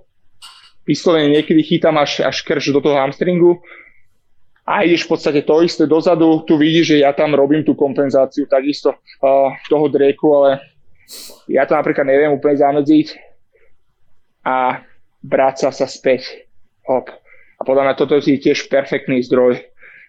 [0.85, 3.59] Vyslovene niekedy chytám až, až krč do toho hamstringu,
[4.67, 8.51] a ideš v podstate to isté dozadu, tu vidíš, že ja tam robím tú kompenzáciu
[8.51, 10.59] takisto uh, toho drieku, ale
[11.47, 13.15] ja to napríklad neviem úplne zamedziť
[14.43, 14.83] a
[15.23, 16.51] vráca sa späť.
[16.83, 17.07] Hop.
[17.57, 19.63] A podľa mňa toto je tiež perfektný zdroj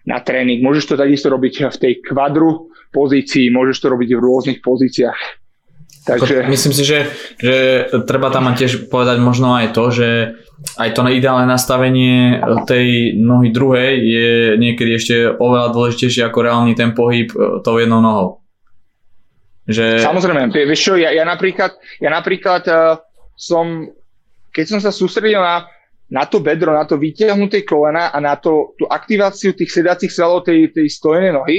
[0.07, 0.63] na tréning.
[0.63, 5.19] Môžeš to takisto robiť v tej kvadru pozícii, môžeš to robiť v rôznych pozíciách.
[6.07, 6.47] Takže...
[6.47, 10.09] Myslím si, že, že treba tam tiež povedať možno aj to, že
[10.79, 16.91] aj to ideálne nastavenie tej nohy druhej je niekedy ešte oveľa dôležitejšie ako reálny ten
[16.91, 18.43] pohyb e, tou jednou nohou.
[19.69, 20.01] Že...
[20.01, 22.97] Samozrejme, vieš čo, ja, ja napríklad, ja napríklad uh,
[23.37, 23.85] som,
[24.49, 25.69] keď som sa sústredil na,
[26.09, 30.49] na to bedro, na to vytiahnuté kolena a na to, tú aktiváciu tých sedacích svalov
[30.49, 31.57] tej, tej stojenej nohy,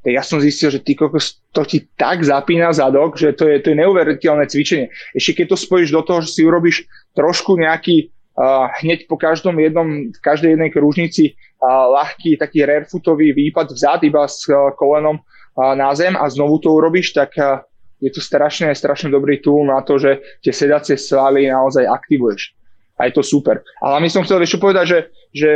[0.00, 3.60] tak ja som zistil, že ty kokos, to ti tak zapína zadok, že to je,
[3.60, 4.88] to je neuveriteľné cvičenie.
[5.12, 9.60] Ešte keď to spojíš do toho, že si urobíš trošku nejaký uh, hneď po každom
[9.60, 15.20] jednom, v každej jednej kružnici uh, ľahký taký rarefootový výpad vzad iba s uh, kolenom
[15.20, 17.60] uh, na zem a znovu to urobíš, tak uh,
[18.00, 22.56] je to strašne, strašne dobrý tool na to, že tie sedacie svaly naozaj aktivuješ.
[23.00, 23.64] A je to super.
[23.80, 25.00] Ale my som chcel ešte povedať, že,
[25.32, 25.50] že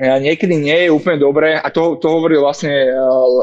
[0.00, 2.72] niekedy nie je úplne dobré, a to, to hovoril vlastne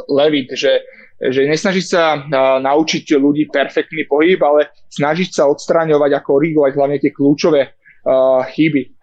[0.10, 0.82] Levit, že,
[1.22, 2.26] že nesnažiť sa
[2.58, 7.78] naučiť ľudí perfektný pohyb, ale snažiť sa odstraňovať a korigovať hlavne tie kľúčové
[8.58, 8.98] chyby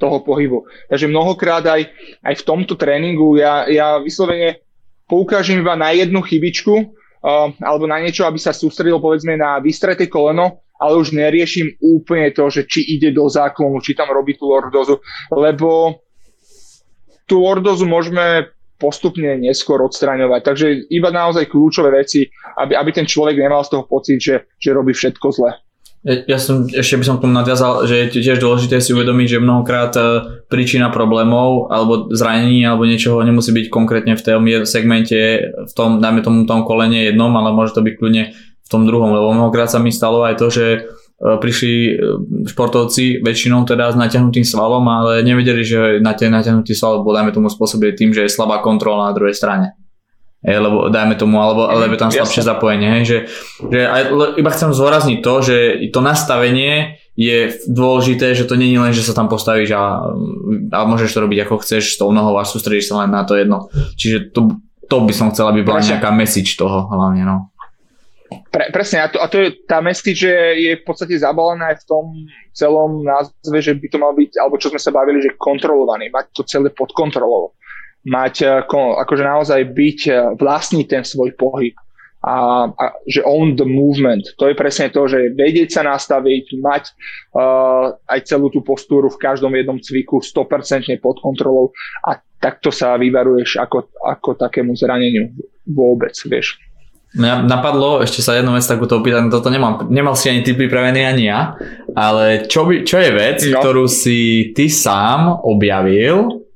[0.00, 0.64] toho pohybu.
[0.88, 1.92] Takže mnohokrát aj,
[2.24, 4.64] aj v tomto tréningu ja, ja vyslovene
[5.04, 10.08] poukážem iba na jednu chybičku uh, alebo na niečo, aby sa sústredil povedzme na vystreté
[10.08, 14.48] koleno, ale už neriešim úplne to, že či ide do záklonu, či tam robí tú
[14.48, 16.00] lordozu, lebo
[17.28, 18.48] tú lordozu môžeme
[18.80, 20.40] postupne neskôr odstraňovať.
[20.40, 22.24] Takže iba naozaj kľúčové veci,
[22.56, 25.52] aby, aby ten človek nemal z toho pocit, že, že robí všetko zle.
[26.00, 29.44] Ja, som, ešte by som k tomu nadviazal, že je tiež dôležité si uvedomiť, že
[29.44, 30.02] mnohokrát e,
[30.48, 36.24] príčina problémov alebo zranení alebo niečoho nemusí byť konkrétne v tom segmente, v tom, dajme
[36.24, 38.32] tomu tom kolene jednom, ale môže to byť kľudne
[38.70, 40.66] tom druhom, lebo mnohokrát sa mi stalo aj to, že
[41.20, 41.92] E, prišli e,
[42.48, 47.28] športovci väčšinou teda s natiahnutým svalom, ale nevedeli, že na ten natiahnutý sval bol dajme
[47.36, 49.76] tomu spôsobili tým, že je slabá kontrola na druhej strane.
[50.40, 52.88] Je, lebo dajme tomu, alebo, mhm, alebo tam slabšie zapojenie.
[52.96, 53.18] Hej, že,
[53.68, 55.56] že aj, le, iba chcem zvorazniť to, že
[55.92, 60.00] to nastavenie je dôležité, že to není len, že sa tam postavíš a,
[60.72, 63.36] a môžeš to robiť ako chceš s tou nohou a sústredíš sa len na to
[63.36, 63.68] jedno.
[64.00, 64.56] Čiže to,
[64.88, 67.28] to by som chcel, aby bola nejaká message toho hlavne.
[67.28, 67.49] No.
[68.30, 71.82] Pre, presne, a to, a to je tá message, že je v podstate zabalená aj
[71.82, 72.04] v tom
[72.54, 76.30] celom názve, že by to mal byť, alebo čo sme sa bavili, že kontrolovaný, mať
[76.34, 77.58] to celé pod kontrolou.
[78.06, 81.74] Mať, eh, akože naozaj byť, eh, vlastniť ten svoj pohyb.
[82.20, 84.36] A, a že own the movement.
[84.36, 86.92] To je presne to, že vedieť sa nastaviť, mať
[87.32, 91.72] uh, aj celú tú postúru v každom jednom cviku 100% pod kontrolou
[92.04, 95.32] a takto sa vyvaruješ ako, ako takému zraneniu
[95.64, 96.60] vôbec, vieš.
[97.10, 101.02] Mňa napadlo ešte sa jednu vec takúto opýtať, toto nemám, nemal si ani ty pripravený
[101.02, 101.58] ani ja,
[101.90, 103.58] ale čo, by, čo je vec, no.
[103.58, 106.46] ktorú si ty sám objavil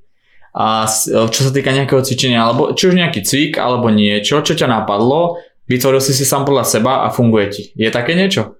[0.54, 4.70] a čo sa týka nejakého cvičenia, alebo či už nejaký cvik, alebo niečo, čo ťa
[4.70, 7.62] napadlo, vytvoril si si sám podľa seba a funguje ti.
[7.74, 8.54] Je také niečo?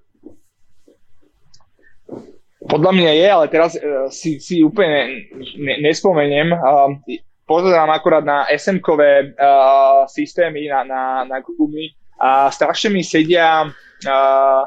[2.65, 6.51] Podľa mňa je, ale teraz uh, si, si úplne ne, nespomeniem.
[6.51, 6.99] Uh,
[7.45, 14.61] pozerám akorát na SM-kové uh, systémy, na, na, na gumy a strašne mi sedia uh,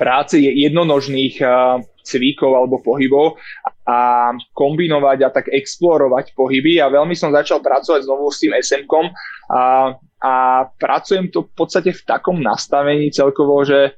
[0.00, 3.38] práce jednonožných uh, cvíkov alebo pohybov
[3.86, 6.82] a kombinovať a tak explorovať pohyby.
[6.82, 9.12] A veľmi som začal pracovať znovu s tým SM-kom
[9.52, 10.32] a, a
[10.80, 13.94] pracujem to v podstate v takom nastavení celkovo, že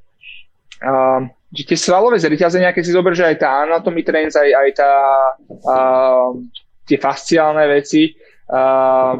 [0.84, 1.22] uh,
[1.54, 4.90] že tie svalové zreťazenia, keď si zober, že aj tá anatomy trains, aj, aj tá
[5.70, 6.34] uh,
[6.84, 8.12] tie fasciálne veci
[8.52, 9.16] uh,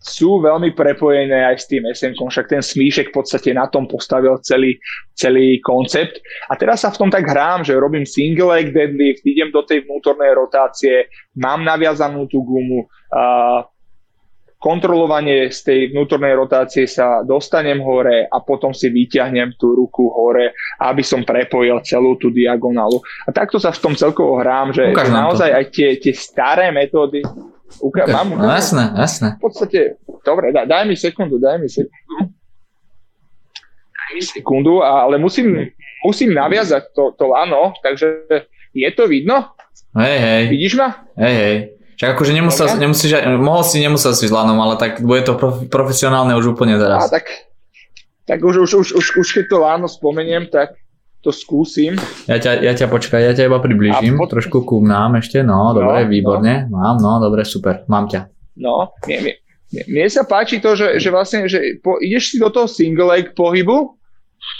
[0.00, 4.40] sú veľmi prepojené aj s tým SM, však ten smíšek v podstate na tom postavil
[4.40, 4.80] celý,
[5.12, 6.16] celý koncept.
[6.48, 9.84] A teraz sa v tom tak hrám, že robím single leg deadlift, idem do tej
[9.84, 13.60] vnútornej rotácie, mám naviazanú tú gumu, uh,
[14.60, 20.52] kontrolovanie z tej vnútornej rotácie sa dostanem hore a potom si vyťahnem tú ruku hore,
[20.84, 23.00] aby som prepojil celú tú diagonálu.
[23.24, 25.56] A takto sa v tom celkovo hrám, že, že naozaj to.
[25.56, 27.24] aj tie, tie staré metódy
[27.80, 28.12] Uka- okay.
[28.12, 29.28] mám, no, jasné, jasné.
[29.38, 29.80] V podstate,
[30.26, 32.34] dobre, daj, daj mi sekundu, daj mi sekundu.
[33.96, 35.70] Daj mi sekundu, ale musím,
[36.02, 38.26] musím naviazať to, to lano, takže
[38.74, 39.54] je to vidno?
[39.94, 40.42] Hej, hej.
[40.50, 41.06] Vidíš ma?
[41.14, 41.56] Hej, hej.
[42.00, 42.80] Však akože nemusel, okay.
[42.80, 43.12] nemusíš,
[43.44, 47.12] mohol si, nemusel si s lanom, ale tak bude to prof, profesionálne už úplne teraz.
[47.12, 47.28] A tak,
[48.24, 50.80] tak už, už, už, už, už keď to lano spomeniem, tak
[51.20, 52.00] to skúsim.
[52.24, 54.32] Ja ťa, ja ťa počkaj, ja ťa iba približím, pot...
[54.32, 56.80] trošku ku nám ešte, no, no dobre, výborne, no.
[56.80, 58.32] mám, no, dobre, super, mám ťa.
[58.56, 59.36] No, mne,
[59.68, 63.12] mne, mne sa páči to, že, že vlastne, že po, ideš si do toho single
[63.12, 63.99] leg pohybu,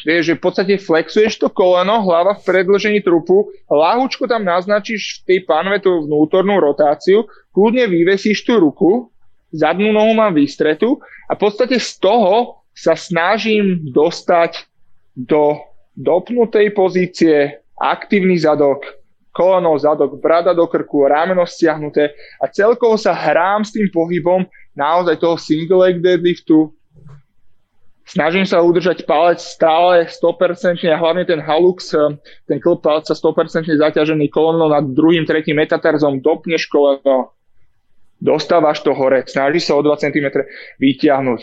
[0.04, 5.34] vieš, že v podstate flexuješ to koleno, hlava v predlžení trupu, láhučko tam naznačíš v
[5.34, 9.10] tej panve tú vnútornú rotáciu, kľudne vyvesíš tú ruku,
[9.50, 14.70] zadnú nohu mám vystretu a v podstate z toho sa snažím dostať
[15.16, 15.58] do
[15.98, 18.86] dopnutej pozície, aktívny zadok,
[19.34, 25.18] koleno, zadok, brada do krku, rameno stiahnuté a celkovo sa hrám s tým pohybom naozaj
[25.18, 26.72] toho single leg deadliftu.
[28.10, 32.18] Snažím sa udržať palec stále 100% a hlavne ten halux, eh,
[32.50, 37.30] ten klb palca 100% zaťažený koleno nad druhým, tretím metatarzom, dopneš koleno,
[38.18, 40.26] dostávaš to hore, snažíš sa o 2 cm
[40.82, 41.40] vyťahnuť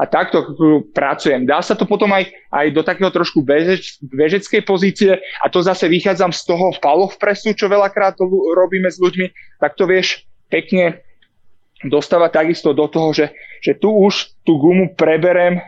[0.00, 0.56] a takto
[0.96, 1.44] pracujem.
[1.44, 5.88] Dá sa to potom aj, aj do takého trošku bežeč, bežeckej pozície a to zase
[5.88, 8.16] vychádzam z toho palov presu, čo veľakrát
[8.56, 11.00] robíme s ľuďmi, tak to vieš pekne
[11.84, 13.32] dostávať takisto do toho, že,
[13.64, 15.60] že tu už tú gumu preberem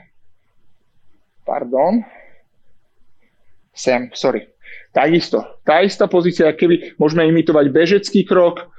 [1.53, 2.01] pardon.
[3.77, 4.49] Sem, sorry.
[4.93, 8.73] Takisto, tá istá pozícia, keby môžeme imitovať bežecký krok.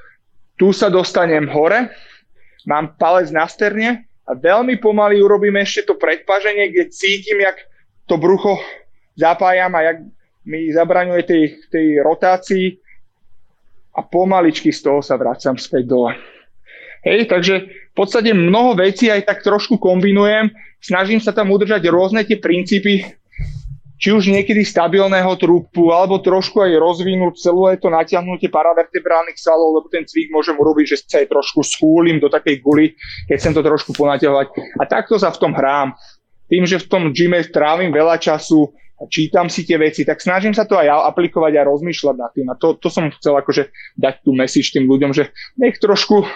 [0.57, 1.93] Tu sa dostanem hore.
[2.65, 7.61] Mám palec na sterne a veľmi pomaly urobíme ešte to predpaženie, kde cítim, jak
[8.09, 8.57] to brucho
[9.17, 9.97] zapájam a jak
[10.45, 12.77] mi zabraňuje tej, tej rotácii.
[13.93, 16.17] A pomaličky z toho sa vracam späť dole.
[17.03, 22.23] Hej, takže v podstate mnoho vecí aj tak trošku kombinujem, snažím sa tam udržať rôzne
[22.23, 23.03] tie princípy,
[24.03, 29.88] či už niekedy stabilného trupu, alebo trošku aj rozvinúť celé to natiahnutie paravertebrálnych svalov, lebo
[29.88, 32.99] ten cvik môžem urobiť, že sa aj trošku schúlim do takej guly,
[33.31, 34.47] keď chcem to trošku ponaťahovať.
[34.80, 35.95] A takto sa v tom hrám.
[36.51, 38.75] Tým, že v tom gyme trávim veľa času,
[39.07, 42.47] čítam si tie veci, tak snažím sa to aj aplikovať a rozmýšľať nad tým.
[42.51, 46.27] A to, to som chcel akože dať tú message tým ľuďom, že nech trošku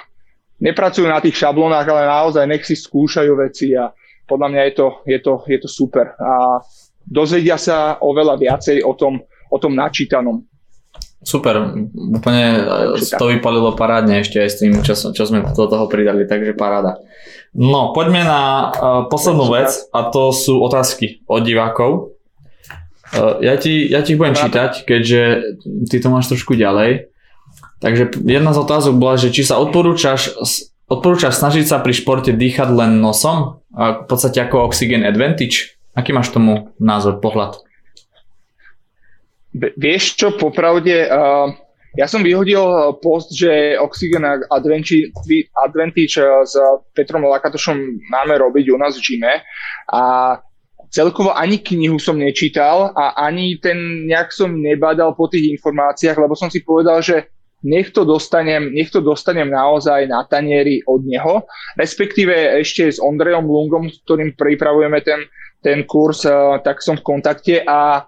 [0.61, 3.89] nepracujú na tých šablónach, ale naozaj nech si skúšajú veci a
[4.27, 6.17] podľa mňa je to, je to, je to super.
[6.19, 6.59] A
[7.07, 10.43] dozvedia sa oveľa viacej o tom, o tom načítanom.
[11.17, 12.61] Super, úplne
[13.17, 17.01] to vypalilo parádne ešte aj s tým, čo, čo sme do toho pridali, takže paráda.
[17.57, 22.13] No, poďme na uh, poslednú vec a to sú otázky od divákov.
[23.17, 25.21] Uh, ja, ti, ja ti ich budem čítať, keďže
[25.89, 27.09] ty to máš trošku ďalej.
[27.77, 30.33] Takže jedna z otázok bola, že či sa odporúčaš,
[30.89, 35.77] odporúčaš snažiť sa pri športe dýchať len nosom, v podstate ako Oxygen Advantage?
[35.93, 37.61] Aký máš tomu názor, pohľad?
[39.57, 41.49] Vieš čo, popravde, uh,
[41.97, 42.61] ja som vyhodil
[43.01, 45.09] post, že Oxygen Advantage,
[45.57, 46.53] Advantage s
[46.93, 47.77] Petrom Lakatošom
[48.13, 49.33] máme robiť u nás v gyme
[49.89, 50.01] a
[50.93, 56.37] celkovo ani knihu som nečítal a ani ten nejak som nebadal po tých informáciách, lebo
[56.37, 57.33] som si povedal, že
[57.65, 63.49] nech to dostanem, nech to dostanem naozaj na tanieri od neho, respektíve ešte s Ondrejom
[63.49, 65.25] Lungom, s ktorým pripravujeme ten
[65.61, 68.05] ten kurz, eh, tak som v kontakte a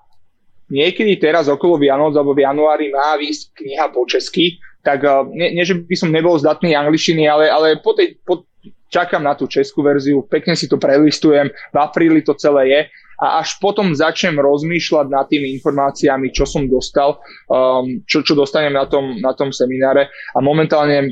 [0.69, 5.59] niekedy teraz okolo Vianoc alebo v januári má výsť kniha po česky, tak eh, nie,
[5.59, 8.45] nie, že by som nebol zdatný angličtiny, ale, ale po tej, po,
[8.89, 12.81] čakám na tú českú verziu, pekne si to prelistujem, v apríli to celé je
[13.19, 17.19] a až potom začnem rozmýšľať nad tými informáciami, čo som dostal,
[17.51, 21.11] um, čo, čo dostanem na tom, na tom semináre a momentálne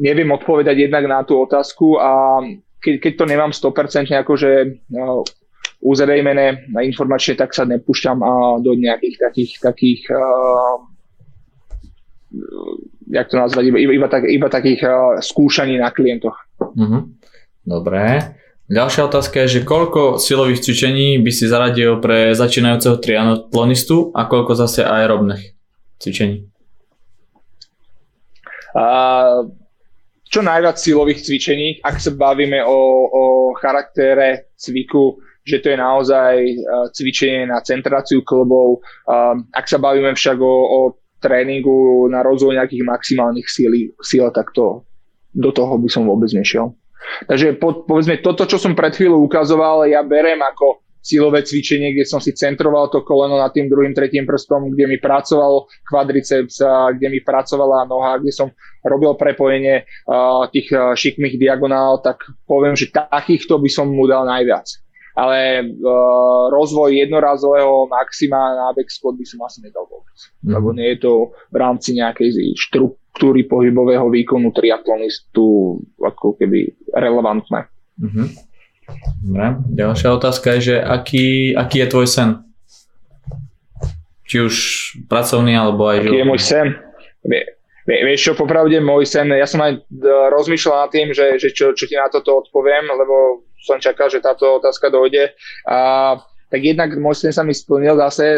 [0.00, 2.40] neviem odpovedať jednak na tú otázku a
[2.80, 4.50] keď, keď to nemám 100% akože
[4.96, 5.20] uh,
[5.82, 8.22] uzrejmené informačne, tak sa nepúšťam
[8.62, 10.78] do nejakých takých, takých uh,
[13.12, 16.38] jak to nazvať, iba, iba, tak, iba takých uh, skúšaní na klientoch.
[16.56, 17.12] Uh-huh.
[17.60, 18.40] Dobre.
[18.72, 24.56] Ďalšia otázka je, že koľko silových cvičení by si zaradil pre začínajúceho triatlonistu a koľko
[24.56, 25.52] zase aerobných
[26.00, 26.48] cvičení?
[28.72, 29.44] Uh,
[30.24, 32.80] čo najviac silových cvičení, ak sa bavíme o,
[33.12, 33.22] o
[33.60, 38.80] charaktere cviku, že to je naozaj uh, cvičenie na centráciu klbov.
[39.04, 40.80] Um, ak sa bavíme však o, o
[41.20, 44.80] tréningu na rozvoj nejakých maximálnych síl, síl tak to
[45.36, 46.72] do toho by som vôbec nešiel.
[47.26, 52.06] Takže po, povedzme, toto, čo som pred chvíľou ukazoval, ja berem ako silové cvičenie, kde
[52.06, 56.62] som si centroval to koleno nad tým druhým, tretím prstom, kde mi pracoval kvadriceps,
[56.94, 58.48] kde mi pracovala noha, kde som
[58.86, 64.26] robil prepojenie uh, tých uh, šikmých diagonál, tak poviem, že takýchto by som mu dal
[64.26, 64.66] najviac.
[65.12, 70.01] Ale uh, rozvoj jednorazového maxima na back squat by som asi nedal vôbec.
[70.42, 70.52] Mm.
[70.54, 71.12] Lebo nie je to
[71.52, 77.70] v rámci nejakej štruktúry pohybového výkonu triatlonistu ako keby relevantné.
[78.00, 78.26] Mm-hmm.
[79.22, 79.46] Dobre,
[79.78, 82.30] ďalšia otázka je, že aký, aký je tvoj sen?
[84.26, 84.54] Či už
[85.06, 85.98] pracovný, alebo aj...
[86.02, 86.66] Aký je môj sen?
[87.82, 89.80] Vieš čo, popravde môj sen, ja som aj e,
[90.30, 94.22] rozmýšľal nad tým, že, že čo, čo ti na toto odpoviem, lebo som čakal, že
[94.22, 95.34] táto otázka dojde.
[95.66, 96.14] A,
[96.52, 98.36] tak jednak môj sen sa mi splnil zase,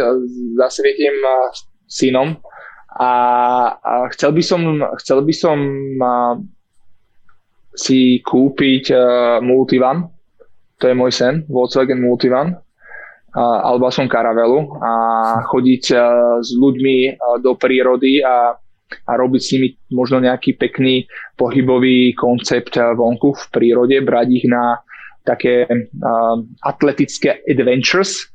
[0.55, 1.19] zase vietím
[1.91, 2.39] synom.
[2.95, 3.11] A,
[3.75, 4.61] a chcel by som,
[5.03, 5.59] chcel by som
[5.99, 6.39] a,
[7.75, 8.99] si kúpiť a,
[9.43, 10.15] multivan,
[10.79, 12.55] to je môj sen, Volkswagen Multivan,
[13.35, 14.93] alebo som karavelu a
[15.51, 15.85] chodiť
[16.39, 18.55] s ľuďmi do prírody a,
[19.11, 24.79] a robiť s nimi možno nejaký pekný pohybový koncept vonku v prírode, brať ich na
[25.25, 28.31] také uh, atletické adventures,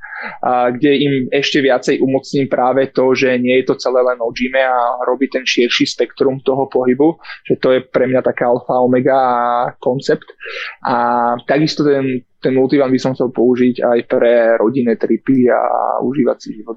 [0.76, 4.60] kde im ešte viacej umocním práve to, že nie je to celé len o gyme
[4.60, 7.16] a robí ten širší spektrum toho pohybu,
[7.48, 9.16] že to je pre mňa taká alfa omega
[9.80, 10.28] koncept.
[10.84, 10.96] A
[11.48, 15.60] takisto ten, ten multivan by som chcel použiť aj pre rodinné tripy a
[16.04, 16.76] užívať si život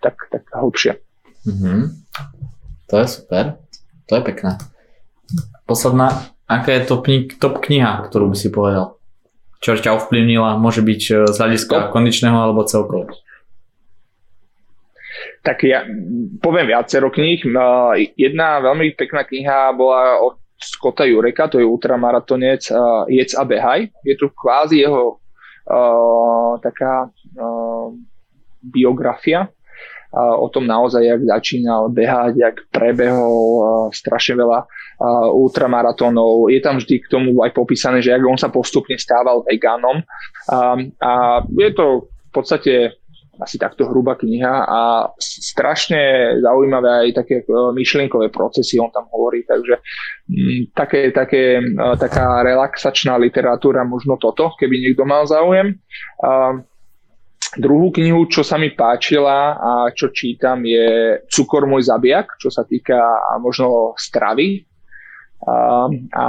[0.00, 0.96] tak, tak hlbšie.
[1.44, 1.80] Mm-hmm.
[2.88, 3.60] To je super.
[4.08, 4.56] To je pekné.
[5.68, 7.04] Posledná, aká je top,
[7.36, 8.95] top kniha, ktorú by si povedal?
[9.74, 11.90] Čo ťa ovplyvnila, môže byť e, z hľadiska no.
[11.90, 13.10] kondičného alebo celkovo?
[15.42, 15.82] Tak ja
[16.42, 17.42] poviem viacero kníh.
[18.18, 22.66] Jedna veľmi pekná kniha bola od Scotta Jureka, to je ultramaratonec
[23.06, 23.86] Jec a behaj.
[24.02, 25.22] Je tu kvázi jeho
[25.70, 27.94] uh, taká uh,
[28.58, 29.46] biografia
[30.14, 34.66] o tom naozaj, jak začínal behať, jak prebehol strašne veľa
[35.34, 36.48] ultramaratónov.
[36.48, 40.00] Je tam vždy k tomu aj popísané, že jak on sa postupne stával vegánom.
[41.00, 41.12] A
[41.44, 42.96] je to v podstate
[43.40, 44.80] asi takto hrubá kniha a
[45.20, 47.46] strašne zaujímavé aj také e,
[47.76, 49.76] myšlienkové procesy on tam hovorí, takže
[50.32, 55.76] m, také, také, e, taká relaxačná literatúra, možno toto, keby niekto mal záujem.
[56.24, 56.64] A,
[57.54, 62.66] Druhú knihu, čo sa mi páčila a čo čítam je Cukor môj zabijak, čo sa
[62.66, 62.98] týka
[63.38, 64.66] možno stravy.
[65.46, 66.26] A, a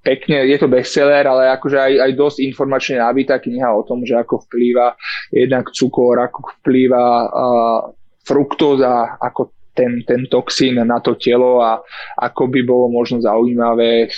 [0.00, 4.16] pekne, je to bestseller, ale akože aj, aj dosť informačne nabitá kniha o tom, že
[4.16, 4.96] ako vplýva
[5.28, 7.80] jednak cukor, ako vplýva uh,
[8.24, 11.80] fruktóza, ako ten, ten toxín na to telo a
[12.20, 14.08] ako by bolo možno zaujímavé e,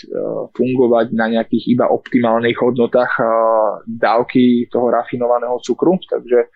[0.51, 3.24] fungovať na nejakých iba optimálnych hodnotách e,
[3.86, 6.02] dávky toho rafinovaného cukru.
[6.02, 6.51] Takže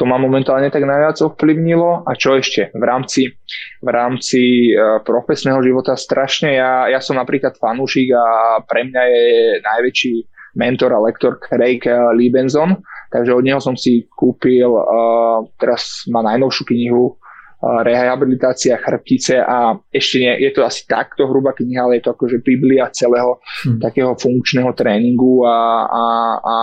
[0.00, 2.08] to ma momentálne tak najviac ovplyvnilo.
[2.08, 2.72] A čo ešte?
[2.72, 3.36] V rámci,
[3.84, 6.56] v rámci e, profesného života strašne.
[6.56, 8.24] Ja, ja som napríklad fanúšik a
[8.64, 9.24] pre mňa je
[9.60, 10.14] najväčší
[10.56, 11.84] mentor a lektor Craig
[12.16, 12.80] Liebenson,
[13.12, 17.20] takže od neho som si kúpil, uh, teraz má najnovšiu knihu
[17.62, 22.44] rehabilitácia chrbtice a ešte nie, je to asi takto hrubá kniha, ale je to akože
[22.44, 23.80] biblia celého hmm.
[23.80, 26.04] takého funkčného tréningu a, a,
[26.36, 26.56] a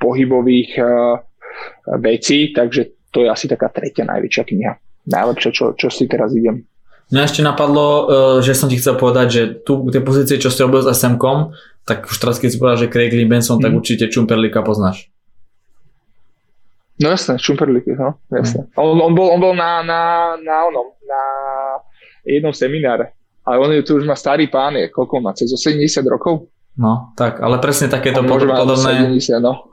[0.00, 1.20] pohybových uh,
[2.00, 4.72] vecí, takže to je asi taká tretia najväčšia kniha.
[5.12, 6.64] Najlepšia, čo, čo si teraz idem.
[7.12, 8.02] Mňa ešte napadlo, e,
[8.40, 11.52] že som ti chcel povedať, že tu tie pozície, čo si robil s SMkom,
[11.84, 13.64] tak už teraz keď si povedal, že Craig Lee Benson, mm.
[13.68, 13.80] tak hmm.
[13.84, 15.11] určite Čumperlika poznáš.
[17.02, 18.62] No jasné, Šumperlíky, no, jasné.
[18.64, 18.78] Mm.
[18.78, 20.00] On, on, bol, on bol na, na,
[20.38, 21.20] na onom, na
[22.22, 23.12] jednom semináre.
[23.42, 26.46] Ale on je tu už má starý pán, je koľko má, cez 80 rokov?
[26.78, 29.18] No, tak, ale presne takéto podobné...
[29.18, 29.72] 70, no.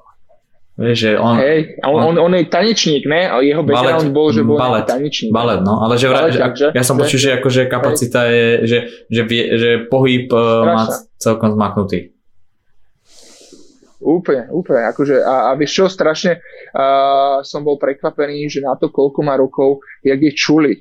[0.79, 3.27] Vieš, že on, Hej, on, on, on, je tanečník, ne?
[3.27, 5.27] A jeho background balet, bol, že bol balet, tanečník.
[5.35, 8.77] Balet, no, ale že, balet, že, takže, ja som počul, že akože kapacita je, že,
[9.11, 10.87] že, vie, že pohyb uh, má
[11.19, 12.15] celkom zmaknutý.
[14.09, 14.89] Úplne, úplne.
[14.89, 19.37] Akože, a, a vieš čo, strašne uh, som bol prekvapený, že na to, koľko má
[19.37, 20.73] rokov, jak je čuli.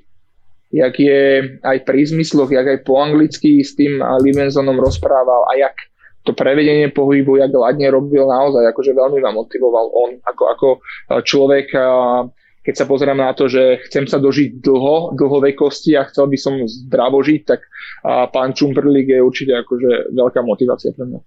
[0.72, 1.20] Jak je
[1.60, 5.76] aj pri zmysloch, jak aj po anglicky s tým Livenzonom rozprával a jak
[6.28, 10.68] to prevedenie pohybu, jak ladne robil naozaj, akože veľmi ma motivoval on ako, ako
[11.24, 11.72] človek,
[12.60, 16.60] keď sa pozerám na to, že chcem sa dožiť dlho, dlhovekosti a chcel by som
[16.68, 17.64] zdravo žiť, tak
[18.28, 21.20] pán Čumperlík je určite akože veľká motivácia pre mňa.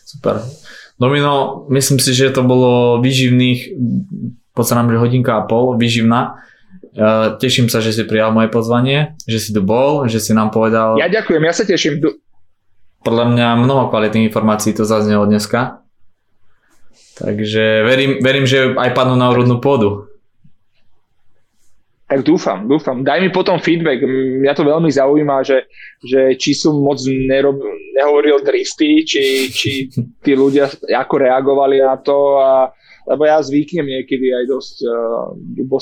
[0.00, 0.40] Super.
[0.96, 3.76] Domino, myslím si, že to bolo výživných,
[4.56, 6.40] nám, že hodinka a pol, výživná.
[7.36, 10.96] Teším sa, že si prijal moje pozvanie, že si tu bol, že si nám povedal...
[10.96, 12.00] Ja ďakujem, ja sa teším.
[13.04, 15.84] podľa mňa mnoho kvalitných informácií to zaznelo dneska.
[17.20, 20.08] Takže verím, verím, že aj padnú na úrodnú pôdu.
[22.06, 23.02] Tak dúfam, dúfam.
[23.02, 23.98] Daj mi potom feedback.
[24.06, 25.66] Mňa to veľmi zaujíma, že,
[26.06, 27.58] že či som moc nerob,
[27.96, 29.88] nehovoril tristy, či, či
[30.20, 32.36] tí ľudia ako reagovali na to.
[32.36, 32.68] A,
[33.08, 34.76] lebo ja zvyknem niekedy aj dosť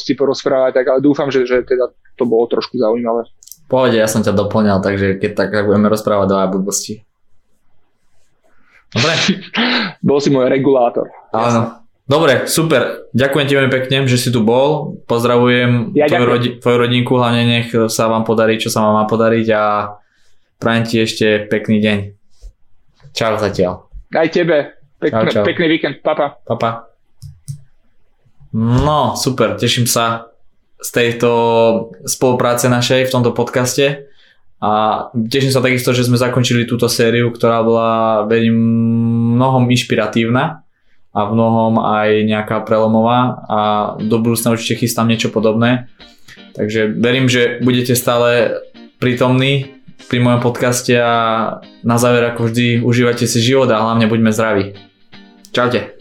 [0.06, 3.26] uh, porozprávať, tak ale dúfam, že, že teda to bolo trošku zaujímavé.
[3.66, 7.00] Pohode, ja som ťa doplňal, takže keď tak, tak budeme rozprávať dva blbosti.
[8.92, 9.12] Dobre?
[10.06, 11.10] bol si môj regulátor.
[11.34, 11.82] Áno.
[12.04, 13.08] Dobre, super.
[13.16, 15.00] Ďakujem ti veľmi pekne, že si tu bol.
[15.08, 19.04] Pozdravujem ja tvoju, rodi- tvoju rodinku, hlavne nech sa vám podarí, čo sa vám má
[19.08, 19.64] podariť a
[20.58, 21.98] prajem ti ešte pekný deň.
[23.14, 23.86] Čau zatiaľ.
[24.14, 24.74] Aj tebe.
[24.98, 25.44] Pekný, čau, čau.
[25.46, 25.96] pekný víkend.
[26.02, 26.40] Papa.
[26.46, 26.90] Papa.
[28.54, 29.58] No, super.
[29.58, 30.30] Teším sa
[30.78, 31.30] z tejto
[32.06, 34.06] spolupráce našej v tomto podcaste.
[34.64, 34.72] A
[35.12, 38.56] teším sa takisto, že sme zakončili túto sériu, ktorá bola, verím,
[39.36, 40.64] mnohom inšpiratívna
[41.14, 43.60] a v mnohom aj nejaká prelomová a
[44.00, 45.92] do budúcna určite chystám niečo podobné.
[46.56, 48.56] Takže verím, že budete stále
[49.02, 51.14] prítomní pri mojom podcaste a
[51.82, 54.64] na záver ako vždy užívajte si život a hlavne buďme zdraví.
[55.54, 55.93] Čaute.